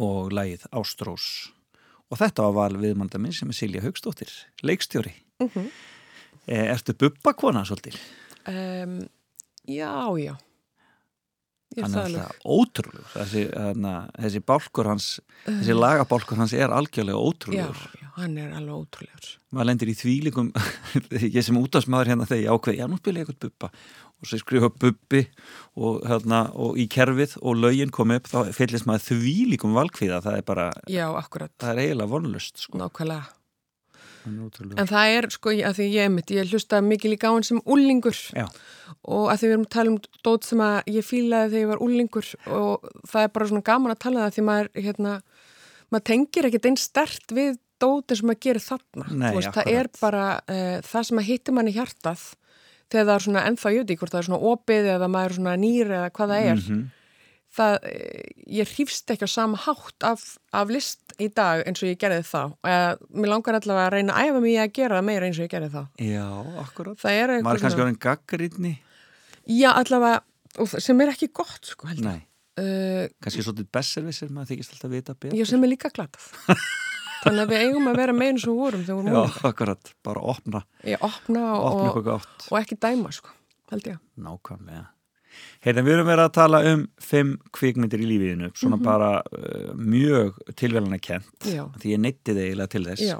og 0.00 0.32
lagið 0.34 0.66
Ástrós 0.74 1.26
og 2.12 2.18
þetta 2.20 2.44
var 2.46 2.54
val 2.70 2.78
viðmanda 2.82 3.18
minn 3.18 3.34
sem 3.34 3.50
er 3.50 3.56
Silja 3.58 3.82
Haugstóttir, 3.84 4.30
leikstjóri 4.62 5.14
Mhm. 5.42 5.68
e, 6.46 6.56
Ertu 6.70 6.94
Bubba 6.94 7.32
kona 7.34 7.64
svolítil? 7.64 7.98
Um, 8.46 9.08
já, 9.66 9.90
já. 10.20 10.36
Ég 11.74 11.82
Hann 11.82 11.90
það 11.92 12.14
er 12.20 12.34
ótrúlegur 12.46 13.06
þessi, 13.16 13.40
þessi 14.20 14.40
bálkur 14.46 14.86
hans 14.86 15.06
þessi 15.46 15.74
lagabálkur 15.74 16.36
hans 16.38 16.52
er 16.54 16.70
algjörlega 16.70 17.16
Já, 17.18 17.24
ótrúlegur 17.32 17.80
já, 17.98 18.10
hann 18.14 18.38
er 18.38 18.52
alveg 18.54 18.76
ótrúlegur. 18.84 19.30
maður 19.50 19.66
lendir 19.72 19.90
í 19.90 19.96
þvílingum 19.98 20.52
ég 21.34 21.42
sem 21.42 21.58
útastmaður 21.58 22.12
hérna 22.12 22.28
þegar 22.30 22.44
ég 22.44 22.52
ákveði 22.54 22.78
já 22.78 22.86
nú 22.86 22.96
spila 23.00 23.18
ég 23.18 23.26
eitthvað 23.26 23.48
bubba 23.48 23.72
og 24.24 24.30
svo 24.30 24.40
skrifa 24.40 24.70
bubbi 24.72 25.20
og, 25.76 26.00
hérna, 26.08 26.46
og 26.56 26.78
í 26.80 26.88
kerfið 26.90 27.36
og 27.44 27.60
lögin 27.60 27.92
kom 27.94 28.14
upp 28.16 28.28
þá 28.32 28.50
fyllist 28.56 28.88
maður 28.88 29.10
þvílingum 29.12 29.76
valkvíða 29.76 30.22
það 30.24 30.40
er 30.40 30.44
bara, 30.48 30.68
Já, 30.90 31.06
akkurat, 31.20 31.52
það 31.60 31.74
er 31.76 31.82
eiginlega 31.84 32.12
vonlust 32.16 32.64
sko. 32.64 32.80
nákvæmlega. 32.80 33.24
Er. 33.28 33.40
En 34.24 34.88
það 34.88 35.10
er, 35.18 35.26
sko, 35.34 35.52
að 35.68 35.74
því 35.76 35.86
ég 35.92 36.12
mitt, 36.14 36.30
ég 36.32 36.48
hlusta 36.48 36.78
mikið 36.80 37.12
líka 37.12 37.28
á 37.28 37.34
hann 37.36 37.44
sem 37.44 37.58
úlingur 37.68 38.16
Já. 38.32 38.46
og 39.04 39.26
að 39.28 39.42
því 39.42 39.48
við 39.50 39.52
erum 39.52 39.66
að 39.66 39.74
tala 39.74 39.92
um 39.92 39.98
dót 40.24 40.46
sem 40.48 40.62
að 40.64 40.78
ég 40.94 41.04
fílaði 41.04 41.50
þegar 41.52 41.60
ég 41.60 41.68
var 41.74 41.82
úlingur 41.84 42.30
og 42.48 42.86
það 43.10 43.26
er 43.26 43.34
bara 43.34 43.48
svona 43.50 43.66
gaman 43.68 43.92
að 43.92 44.00
tala 44.06 44.16
um 44.16 44.24
það 44.24 44.38
því 44.38 44.44
maður, 44.48 44.70
hérna, 44.86 45.12
maður 45.92 46.06
tengir 46.08 46.48
ekkert 46.48 46.70
einn 46.70 46.80
stert 46.80 47.36
við 47.36 47.58
dótin 47.84 48.16
sem 48.22 48.30
maður 48.30 48.42
gerir 48.46 48.64
þarna. 48.64 49.04
Nei, 49.12 49.28
Þú 49.28 49.36
veist, 49.42 49.52
það 49.58 49.70
er 49.74 49.90
akkurat. 49.90 50.00
bara 50.06 50.24
uh, 50.40 50.78
það 50.88 51.06
sem 51.10 51.20
að 51.20 51.28
hittir 51.28 51.58
manni 51.58 51.76
hjartað 51.76 52.24
þegar 52.94 53.08
það 53.10 53.14
er 53.18 53.24
svona 53.26 53.42
ennþá 53.50 53.72
jöti, 53.74 53.96
hvort 54.00 54.14
það 54.14 54.20
er 54.22 54.28
svona 54.28 54.52
opið 54.54 54.90
eða 54.94 55.08
maður 55.12 55.32
er 55.34 55.36
svona 55.40 55.54
nýr 55.64 55.90
eða 55.98 56.10
hvað 56.14 56.34
það 56.34 56.50
er. 56.52 56.60
Mhm. 56.62 56.84
Það, 57.54 57.74
eh, 57.86 58.30
ég 58.50 58.66
hrýfst 58.74 59.10
ekki 59.14 59.26
á 59.26 59.30
sama 59.30 59.58
hátt 59.62 60.02
af, 60.08 60.22
af 60.50 60.70
list 60.74 61.12
í 61.22 61.28
dag 61.30 61.60
eins 61.68 61.82
og 61.84 61.90
ég 61.92 61.98
gerði 62.02 62.24
þá. 62.26 62.40
Eða, 62.66 62.88
mér 63.14 63.30
langar 63.30 63.54
allavega 63.60 63.84
að 63.86 63.94
reyna 63.94 64.16
að 64.18 64.30
æfa 64.32 64.40
í 64.50 64.54
að 64.58 64.72
gera 64.74 64.98
það 64.98 65.04
meira 65.06 65.28
eins 65.28 65.38
og 65.38 65.44
ég 65.46 65.52
gerði 65.52 65.70
þá. 65.70 65.82
Já, 66.02 66.24
akkurat 66.64 66.98
Það 66.98 67.18
er 67.20 67.34
maður 67.46 67.54
er 67.60 67.62
kannski 67.62 67.84
orðin 67.84 68.00
gaggarínni 68.02 68.72
Já, 69.46 69.70
allavega, 69.76 70.20
og 70.58 70.66
það- 70.72 70.82
sem 70.82 71.00
er 71.04 71.12
ekki 71.14 71.28
gott, 71.32 71.60
sko, 71.62 71.86
held 71.86 71.98
ég. 72.00 72.04
nei, 72.04 72.22
Uh, 72.54 73.08
kannski 73.18 73.42
svolítið 73.42 73.66
besservissir 73.74 74.28
maður 74.30 74.52
þykist 74.54 74.74
alltaf 74.76 74.90
vita 74.92 75.14
betur 75.18 75.34
já, 75.40 75.44
sem 75.44 75.64
er 75.64 75.70
líka 75.72 75.90
glatað. 75.90 76.22
Þannig 77.24 77.44
að 77.44 77.52
við 77.54 77.62
eigum 77.64 77.88
að 77.90 77.96
vera 77.96 78.12
og 78.48 78.54
við 78.54 78.58
vorum 78.60 78.84
þegar 78.84 78.84
við 78.84 78.88
Já, 78.88 78.94
vorum 78.94 79.14
múlið. 79.14 79.44
akkurat, 79.50 79.92
bara 80.04 80.20
opna 80.34 80.62
Ég 80.84 80.98
opna 81.00 81.44
opna 81.58 81.90
og, 81.94 82.04
gátt 82.04 82.48
og 82.50 82.58
ekki 82.60 82.76
dæma, 82.84 83.12
sko, 83.12 83.28
held 83.72 83.88
ég. 83.88 83.98
Nákvæmlega. 84.20 84.86
Hérna, 85.64 85.82
við 85.82 85.92
erum 85.96 86.06
verið 86.06 86.24
að 86.28 86.32
tala 86.36 86.58
um 86.70 86.82
fimm 87.02 87.30
kvikmyndir 87.50 88.02
í 88.04 88.06
lífiðinu, 88.06 88.52
svona 88.54 88.76
bara 88.78 89.08
uh, 89.24 89.72
mjög 89.74 90.36
tilvelana 90.54 91.00
kent, 91.02 91.26
Mhm. 91.42 91.54
Já. 91.56 91.64
því 91.80 91.94
ég 91.96 91.98
neytti 92.04 92.34
þig 92.36 92.44
eiginlega 92.50 92.68
til 92.70 92.84
þess. 92.84 93.02
Já, 93.08 93.18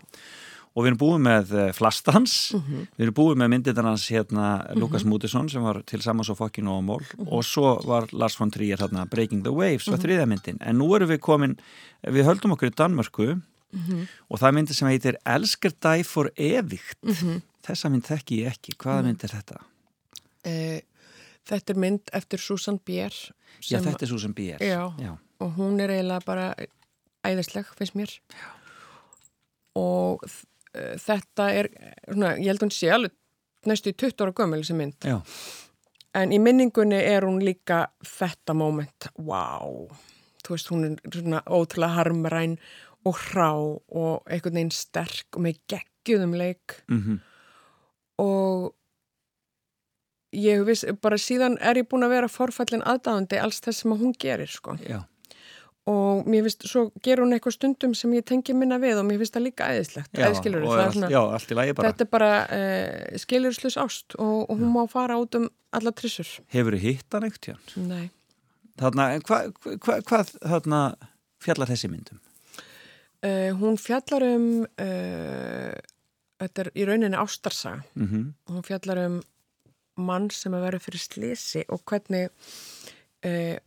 Og 0.74 0.82
við 0.82 0.88
erum 0.90 0.98
búið 0.98 1.20
með 1.22 1.50
uh, 1.54 1.72
Flastans, 1.72 2.50
Mhm. 2.52 2.86
við 2.98 3.02
erum 3.06 3.14
búið 3.14 3.36
með 3.38 3.50
myndirnar 3.52 3.84
hans 3.84 4.08
hérna 4.10 4.74
Lukas 4.74 5.04
Mútisson 5.04 5.48
sem 5.48 5.62
var 5.62 5.82
til 5.86 6.00
samans 6.02 6.28
og 6.30 6.36
fokkin 6.38 6.66
og 6.68 6.82
mól 6.82 7.00
Mhm. 7.14 7.28
og 7.30 7.42
svo 7.44 7.80
var 7.86 8.08
Lars 8.12 8.34
von 8.36 8.50
Trier 8.50 8.76
hérna 8.76 9.08
Breaking 9.08 9.42
the 9.44 9.52
Waves 9.52 9.86
var 9.86 9.98
þriðja 9.98 10.26
myndin. 10.26 10.58
En 10.60 10.76
nú 10.78 10.88
erum 10.96 11.08
við 11.08 11.18
komin, 11.20 11.56
við 12.04 12.24
höldum 12.26 12.52
okkur 12.56 12.70
í 12.70 12.74
Danmörku 12.74 13.40
Mhm. 13.74 14.08
og 14.30 14.38
það 14.40 14.48
er 14.48 14.56
myndi 14.58 14.74
sem 14.74 14.88
heitir 14.88 15.16
Elsker 15.26 15.72
dæ 15.82 16.04
for 16.04 16.30
evikt. 16.36 16.98
Mhm. 17.02 17.42
Þessa 17.64 17.90
mynd 17.90 18.04
þekki 18.04 18.42
ég 18.44 18.52
ekki. 18.52 18.76
Hvaða 18.76 19.04
mynd 19.04 19.24
er 19.24 19.28
þetta? 19.38 19.60
uh, 20.44 20.80
þetta 21.48 21.70
er 21.74 21.78
mynd 21.80 22.10
eftir 22.12 22.38
Susan 22.38 22.78
Bier. 22.78 23.12
Já, 23.62 23.80
þetta 23.80 24.02
er 24.02 24.18
sem 24.18 24.34
býr. 24.34 24.58
Já. 24.60 24.92
Já. 25.00 25.18
og 25.40 25.56
hún 25.56 25.80
er 25.80 25.90
eiginlega 25.90 26.24
bara 26.24 26.54
æðisleg, 27.24 27.66
finnst 27.78 27.96
mér 27.98 28.12
og 29.74 30.22
uh, 30.24 30.94
þetta 31.00 31.50
er 31.58 31.68
svona, 32.06 32.34
ég 32.38 32.50
held 32.52 32.64
hún 32.66 32.74
sé 32.74 32.90
alveg 32.94 33.14
næstu 33.68 33.92
í 33.92 33.96
20 33.96 34.24
ára 34.24 34.34
gömul 34.36 34.60
þessi 34.62 34.76
mynd 34.78 35.06
Já. 35.08 35.18
en 36.20 36.34
í 36.34 36.40
minningunni 36.42 37.00
er 37.00 37.26
hún 37.26 37.40
líka 37.44 37.86
þetta 38.06 38.56
moment, 38.56 39.08
wow 39.16 39.88
þú 40.44 40.52
veist, 40.52 40.68
hún 40.72 40.84
er 40.90 40.98
svona 41.08 41.40
ótrúlega 41.48 41.96
harmræn 41.98 42.58
og 43.04 43.20
hrá 43.28 43.50
og 43.54 44.24
einhvern 44.30 44.58
veginn 44.58 44.74
sterk 44.74 45.36
og 45.36 45.44
með 45.46 45.60
geggjúðum 45.72 46.36
leik. 46.40 46.80
Mm 46.88 47.20
og 48.22 48.74
ég 50.34 50.62
viss, 50.66 50.84
bara 51.02 51.18
síðan 51.20 51.56
er 51.62 51.80
ég 51.80 51.88
búin 51.90 52.06
að 52.06 52.14
vera 52.16 52.30
forfallin 52.30 52.84
aðdáðandi 52.86 53.40
alls 53.42 53.60
þess 53.64 53.82
sem 53.82 53.94
hún 53.94 54.14
gerir 54.18 54.50
sko. 54.50 54.76
Já. 54.82 55.02
og 55.90 56.24
mér 56.30 56.46
finnst, 56.46 56.62
svo 56.64 56.86
gerur 57.04 57.26
hún 57.26 57.36
eitthvað 57.36 57.58
stundum 57.58 57.92
sem 57.98 58.12
ég 58.16 58.24
tengi 58.24 58.54
minna 58.56 58.78
við 58.80 59.02
og 59.02 59.04
mér 59.04 59.18
finnst 59.20 59.34
það 59.36 59.44
líka 59.44 59.66
æðislegt, 59.68 60.14
Já, 60.16 60.30
æðskilur 60.30 60.64
já, 61.12 61.20
þetta 61.76 62.06
er 62.06 62.08
bara 62.08 62.30
uh, 62.46 63.18
skilurslus 63.20 63.76
ást 63.82 64.16
og, 64.16 64.46
og 64.48 64.54
hún 64.62 64.72
má 64.72 64.86
fara 64.88 65.18
út 65.20 65.36
um 65.36 65.50
alla 65.76 65.92
trissur, 65.92 66.30
Hefur 66.54 66.78
þið 66.78 66.86
hitt 66.86 67.18
hann 67.18 67.28
eitt 67.28 67.50
nei. 67.76 68.06
Þarna, 68.80 69.10
hvað 69.28 69.52
hva, 69.60 69.98
hva, 70.08 70.22
þarna 70.40 70.80
fjallar 71.44 71.74
þessi 71.74 71.92
myndum? 71.92 72.22
Uh, 73.24 73.50
hún 73.60 73.76
fjallar 73.80 74.22
um 74.34 74.46
uh, 74.64 75.74
þetta 76.40 76.64
er 76.64 76.70
í 76.76 76.84
rauninni 76.88 77.16
ástarsaga 77.16 77.82
Mm 77.94 78.06
-hmm. 78.08 78.32
hún 78.52 78.62
fjallar 78.66 78.98
um 79.06 79.20
mann 79.96 80.30
sem 80.30 80.52
að 80.52 80.64
vera 80.66 80.78
fyrir 80.78 80.98
slisi 81.00 81.64
og 81.68 81.84
hvernig 81.86 82.30
uh, 83.24 83.58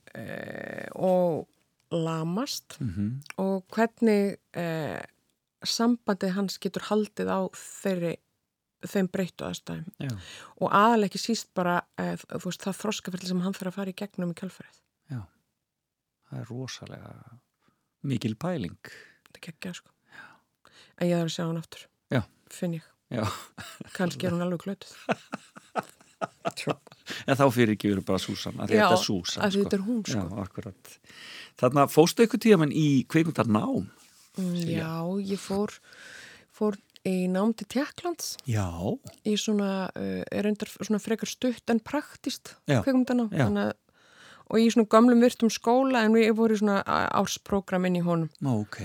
og 0.96 1.48
lamast 1.92 2.78
Mhm. 2.82 3.22
og 3.38 3.64
hvernig 3.72 4.36
sambandið 5.64 6.32
hans 6.36 6.58
getur 6.60 6.82
haldið 6.90 7.28
á 7.32 7.40
þeirri 7.56 8.16
þeim 8.86 9.08
breyttu 9.10 9.46
aðstæðum 9.48 9.86
Já, 10.00 10.10
og 10.62 10.70
aðalega 10.72 11.06
ekki 11.10 11.18
síst 11.24 11.48
bara 11.56 11.82
þú 11.98 12.44
veist 12.46 12.62
það 12.62 12.78
þroskaferli 12.82 13.28
sem 13.28 13.40
hann 13.42 13.54
þarf 13.54 13.68
að 13.72 13.74
fara 13.80 13.90
í 13.90 13.94
gegnum 13.96 14.32
í 14.32 14.34
kjálfarið. 14.34 14.78
það 16.30 16.40
er 16.42 16.46
rosalega 16.50 17.40
mikil 18.04 18.36
pæling. 18.36 18.78
Þetta 19.38 19.52
geggjað 19.54 19.76
sko. 19.78 19.92
En 20.98 21.10
ég 21.12 21.20
þarf 21.20 21.30
að 21.30 21.36
sjá 21.36 21.44
hann 21.46 21.60
aftur. 21.62 21.82
Já. 22.10 22.22
Finn 22.50 22.74
ég. 22.78 22.86
Kannski 23.94 24.28
er 24.28 24.34
hún 24.34 24.42
alveg 24.44 24.64
klötuð. 24.64 24.96
en 27.30 27.38
þá 27.38 27.46
fyrir 27.54 27.76
ekki 27.76 27.92
verið 27.92 28.06
bara 28.08 28.22
Súsan, 28.22 28.58
að 28.58 28.74
þetta 28.74 28.90
er 28.96 29.04
Súsan. 29.04 29.44
að 29.46 29.60
þetta 29.60 29.78
er 29.78 29.86
hún 29.86 30.02
sko. 30.08 30.24
Já, 30.26 30.42
akkurat. 30.44 30.98
Þarna 31.62 31.86
fóstu 31.92 32.26
ykkur 32.26 32.42
tíðan 32.42 32.74
í 32.74 32.88
kveikmyndar 33.10 33.50
nám? 33.52 33.88
Mm. 34.38 34.58
Já, 34.66 34.92
ég 35.22 35.42
fór, 35.42 35.78
fór 36.54 36.78
í 37.08 37.16
nám 37.32 37.54
til 37.58 37.70
Tjekklands 37.70 38.36
í 38.48 39.38
svona, 39.40 39.88
uh, 39.94 40.24
er 40.34 40.50
svona 40.58 41.02
frekar 41.02 41.30
stutt 41.30 41.70
en 41.74 41.80
praktist 41.80 42.56
Já, 42.66 42.82
kveikmyndanám. 42.82 43.30
já. 43.32 43.46
Þannig 43.46 43.70
að 43.70 43.76
og 44.50 44.58
í 44.60 44.70
svona 44.72 44.88
gamlum 44.90 45.22
virtum 45.22 45.50
skóla 45.52 46.06
en 46.06 46.14
við 46.16 46.32
vorum 46.38 46.56
í 46.56 46.62
svona 46.62 46.82
ársprógram 47.20 47.86
inn 47.90 48.00
í 48.00 48.04
honum. 48.06 48.30
Ok. 48.46 48.80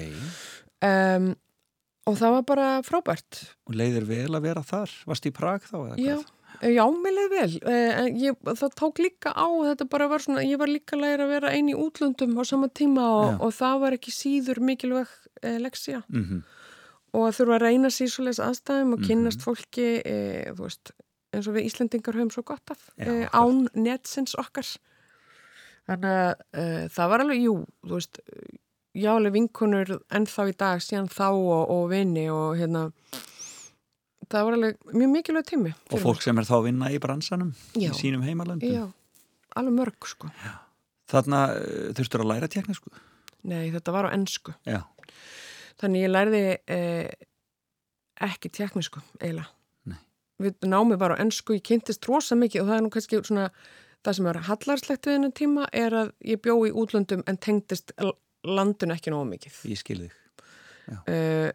Um, 0.82 1.32
og 2.10 2.16
það 2.18 2.32
var 2.36 2.46
bara 2.48 2.68
frábært. 2.86 3.42
Og 3.70 3.76
leiðir 3.78 4.06
vel 4.08 4.30
að 4.34 4.42
vera 4.48 4.62
þar? 4.66 4.90
Varst 5.06 5.28
í 5.28 5.32
Prag 5.34 5.62
þá 5.68 5.76
eða 5.84 5.98
Já, 6.02 6.16
hvað? 6.18 6.72
já, 6.74 6.82
mér 7.04 7.14
leið 7.18 7.28
vel. 7.36 7.52
Eh, 7.70 8.00
ég, 8.24 8.40
það 8.58 8.74
tók 8.80 8.98
líka 9.04 9.30
á, 9.38 9.46
þetta 9.70 9.86
bara 9.92 10.08
var 10.10 10.24
svona, 10.24 10.42
ég 10.42 10.58
var 10.58 10.66
líka 10.72 10.98
læra 10.98 11.28
að 11.28 11.34
vera 11.36 11.52
einn 11.54 11.70
í 11.70 11.76
útlöndum 11.78 12.34
á 12.34 12.42
sama 12.48 12.68
tíma 12.74 13.04
og, 13.06 13.28
Já. 13.30 13.36
og 13.46 13.54
það 13.60 13.78
var 13.84 13.96
ekki 13.98 14.14
síður 14.18 14.60
mikilvæg 14.66 15.14
eh, 15.42 15.58
leksía. 15.62 16.02
Mm 16.08 16.42
Og 17.12 17.26
að 17.28 17.34
þurfa 17.36 17.56
að 17.58 17.62
reyna 17.66 17.88
leis 18.24 18.38
aðstæðum 18.40 18.92
og 18.94 19.00
Mhm. 19.00 19.06
kynnast 19.06 19.42
fólki, 19.44 20.00
eh, 20.00 20.48
þú 20.56 20.62
veist, 20.64 20.92
eins 21.34 21.46
og 21.46 21.54
við 21.54 21.66
Íslendingar 21.68 22.14
höfum 22.16 22.30
svo 22.32 22.42
gott 22.42 22.70
af, 22.70 22.88
Já, 22.96 23.04
eh, 23.06 23.28
án 23.36 23.68
netsins 23.74 24.34
okkar. 24.34 24.64
Þannig 25.90 26.12
að 26.14 26.32
eh, 26.62 26.82
það 26.94 27.12
var 27.12 27.24
alveg, 27.24 27.42
jú, 27.42 27.54
þú 27.82 27.98
veist, 27.98 28.20
já, 28.94 29.10
alveg 29.16 29.34
vinkunur 29.36 29.92
ennþá 30.14 30.46
í 30.50 30.56
dag, 30.62 30.82
síðan 30.84 31.10
þá 31.10 31.28
og, 31.30 31.62
og 31.74 31.84
vini 31.90 32.26
og 32.32 32.58
hérna, 32.60 32.84
það 34.30 34.48
var 34.48 34.58
alveg 34.58 34.92
mjög 34.92 35.14
mikilvæg 35.16 35.48
tími. 35.50 35.72
Og 35.90 36.04
fólk 36.04 36.22
sem 36.24 36.38
er 36.38 36.48
þá 36.48 36.54
að 36.60 36.66
vinna 36.68 36.90
í 36.92 37.00
bransanum 37.02 37.54
Já. 37.74 37.90
í 37.90 37.94
sínum 37.98 38.22
heimalöndum? 38.26 38.76
Já, 38.76 38.84
alveg 39.58 39.78
mörg 39.80 40.10
sko. 40.12 40.30
Þarna 41.12 41.42
uh, 41.56 41.88
þurftur 41.98 42.24
að 42.24 42.30
læra 42.30 42.50
teknísku? 42.52 42.92
Nei, 43.50 43.72
þetta 43.74 43.94
var 43.94 44.06
á 44.06 44.14
ennsku. 44.14 44.54
Já. 44.68 44.84
Þannig 45.82 46.04
ég 46.04 46.12
lærði 46.12 46.42
eh, 46.70 47.26
ekki 48.22 48.52
teknísku, 48.54 49.02
eiginlega. 49.18 49.50
Við 50.42 50.66
námið 50.66 50.98
var 51.02 51.14
á 51.14 51.22
ennsku, 51.22 51.56
ég 51.58 51.64
kynntist 51.66 52.06
rosa 52.08 52.36
mikið 52.38 52.62
og 52.62 52.68
það 52.70 52.76
er 52.76 52.84
nú 52.84 52.90
kannski 52.94 53.18
svona, 53.22 53.48
það 54.04 54.16
sem 54.18 54.26
er 54.32 54.40
hallarslegt 54.48 55.06
við 55.08 55.16
hennar 55.18 55.34
tíma 55.38 55.66
er 55.72 55.96
að 56.02 56.12
ég 56.32 56.40
bjó 56.42 56.56
í 56.66 56.72
útlöndum 56.82 57.22
en 57.30 57.38
tengdist 57.38 57.92
l- 58.02 58.16
landinu 58.44 58.96
ekki 58.96 59.12
nógu 59.14 59.28
mikið. 59.30 59.58
Ég 59.70 59.78
skil 59.78 59.98
þig. 60.04 60.16
Uh, 61.06 61.50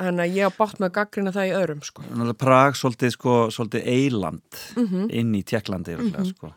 þannig 0.00 0.24
að 0.24 0.38
ég 0.40 0.48
á 0.48 0.58
bátt 0.58 0.80
með 0.80 0.88
að 0.88 0.94
gaggrina 0.96 1.32
það 1.36 1.50
í 1.50 1.52
öðrum 1.60 1.82
sko. 1.86 2.02
Prag 2.40 2.78
svolítið, 2.80 3.12
sko, 3.14 3.34
svolítið 3.54 3.86
eiland 3.92 4.58
Mm 4.76 5.04
inn 5.20 5.30
í 5.38 5.42
Tjekklandi 5.46 5.94
mm 5.98 6.26
sko. 6.32 6.50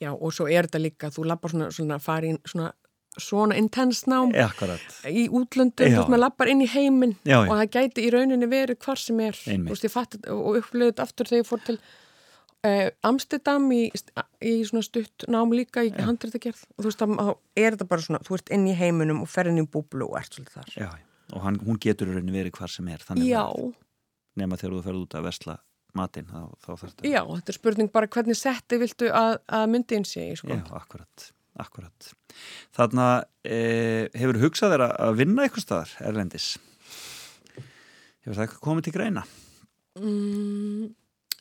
Já, 0.00 0.10
og 0.16 0.32
svo 0.32 0.46
er 0.48 0.64
þetta 0.68 0.80
líka, 0.80 1.10
þú 1.12 1.24
lappar 1.28 1.52
svona, 1.52 1.66
svona 1.76 1.98
farin 2.00 2.38
svona, 2.48 2.70
svona 3.20 3.56
intense 3.60 4.08
nám 4.08 4.30
akkurat. 4.32 4.80
í 5.08 5.26
útlöndum, 5.28 5.84
þú 5.84 5.96
veist, 5.98 6.08
maður 6.12 6.22
lappar 6.24 6.48
inn 6.52 6.62
í 6.64 6.68
heiminn 6.72 7.16
Já, 7.24 7.42
já. 7.44 7.48
og 7.50 7.54
það 7.58 7.72
gæti 7.76 8.04
í 8.06 8.12
rauninni 8.14 8.48
verið 8.48 8.78
hvar 8.84 8.96
sem 9.00 9.20
er 9.20 9.36
Einmitt. 9.52 9.84
Og 10.32 10.60
upplöðið 10.62 10.92
þetta 10.92 11.04
aftur 11.08 11.28
þegar 11.28 11.42
ég 11.42 11.48
fór 11.50 11.64
til 11.66 11.78
uh, 12.66 12.88
Amsterdam 13.06 13.68
í, 13.74 13.84
í 14.42 14.54
svona 14.66 14.82
stutt 14.86 15.26
nám 15.30 15.52
líka 15.54 15.84
í 15.86 15.92
handrættagerð 15.94 16.64
og 16.76 16.82
þú 16.84 16.88
veist, 16.90 17.04
þá 17.04 17.36
er 17.62 17.76
þetta 17.76 17.88
bara 17.92 18.06
svona 18.06 18.22
þú 18.26 18.38
ert 18.38 18.50
inn 18.56 18.66
í 18.70 18.74
heiminum 18.78 19.22
og 19.22 19.30
ferðin 19.30 19.62
í 19.62 19.66
búblu 19.68 20.08
og 20.10 20.18
ert 20.20 20.34
svolítið 20.34 20.58
þar 20.58 20.74
Já, 20.78 20.90
og 21.36 21.42
hann, 21.44 21.60
hún 21.66 21.78
getur 21.82 22.08
í 22.10 22.16
rauninni 22.16 22.32
verið 22.38 22.56
hvar 22.58 22.70
sem 22.72 22.88
er. 22.88 23.02
Þannig 23.04 23.28
Já, 23.30 23.42
að 23.46 23.72
nema 24.38 24.56
þegar 24.60 24.76
þú 24.78 24.84
ferð 24.88 25.02
út 25.04 25.16
að 25.18 25.26
vesla 25.28 25.56
matinn, 25.98 26.28
þá, 26.30 26.40
þá 26.62 26.70
þetta. 26.84 27.08
já, 27.08 27.20
þetta 27.26 27.50
er 27.52 27.56
spurning 27.56 27.88
bara 27.90 28.06
hvernig 28.14 28.36
setti 28.38 28.78
viltu 28.78 29.08
að, 29.10 29.38
að 29.58 29.64
myndin 29.72 30.04
sé 30.06 30.28
í, 30.30 30.36
sko. 30.38 30.52
Já, 30.52 30.60
akkurat, 30.78 31.24
akkurat. 31.58 32.10
Þarna 32.76 33.06
e, 33.42 33.58
hefur 34.14 34.38
hugsað 34.44 34.74
þér 34.76 34.84
að- 34.86 34.94
að 35.08 35.16
vinna 35.18 35.46
eitthvað 35.48 35.64
staðar, 35.64 35.94
Erlendis? 36.06 36.46
Hefur 38.22 38.38
það 38.38 38.54
komið 38.62 38.86
til 38.88 38.94
greina? 38.98 39.24
Mm, 39.98 40.92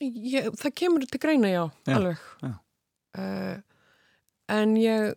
ég, 0.02 0.50
það 0.60 0.74
kemur 0.82 1.06
til 1.10 1.20
greina, 1.24 1.50
já, 1.52 1.64
Já, 1.88 1.96
alveg. 1.98 2.26
já. 2.44 2.52
Uh, 3.18 3.56
en 4.54 4.76
ég, 4.78 5.16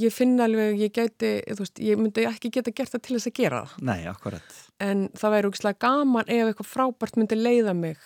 ég 0.00 0.14
finn 0.14 0.36
alveg, 0.40 0.78
ég 0.78 0.92
gæti, 0.94 1.32
þú 1.50 1.64
veist, 1.64 1.80
ég 1.82 1.98
myndi 2.00 2.24
ekki 2.28 2.52
geta 2.54 2.70
gert 2.72 2.92
það 2.94 3.02
til 3.06 3.16
þess 3.18 3.30
að 3.32 3.36
gera 3.40 3.62
það. 3.66 3.84
Nei, 3.90 3.98
akkurat. 4.10 4.56
En 4.80 5.08
það 5.18 5.34
væri 5.36 5.50
úkslega 5.50 5.82
gaman 5.86 6.30
ef 6.30 6.50
eitthvað 6.52 6.70
frábært 6.70 7.18
myndi 7.20 7.38
leiða 7.40 7.74
mig 7.76 7.98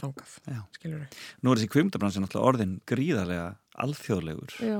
þangað, 0.00 0.36
skilur 0.78 1.02
við. 1.02 1.16
Nú 1.42 1.52
er 1.52 1.58
þessi 1.60 1.72
kvimdabransin 1.74 2.24
náttúrulega 2.24 2.48
orðin 2.52 2.76
gríðarlega 2.88 3.48
alþjóðlegur. 3.84 4.54
Já, 4.64 4.78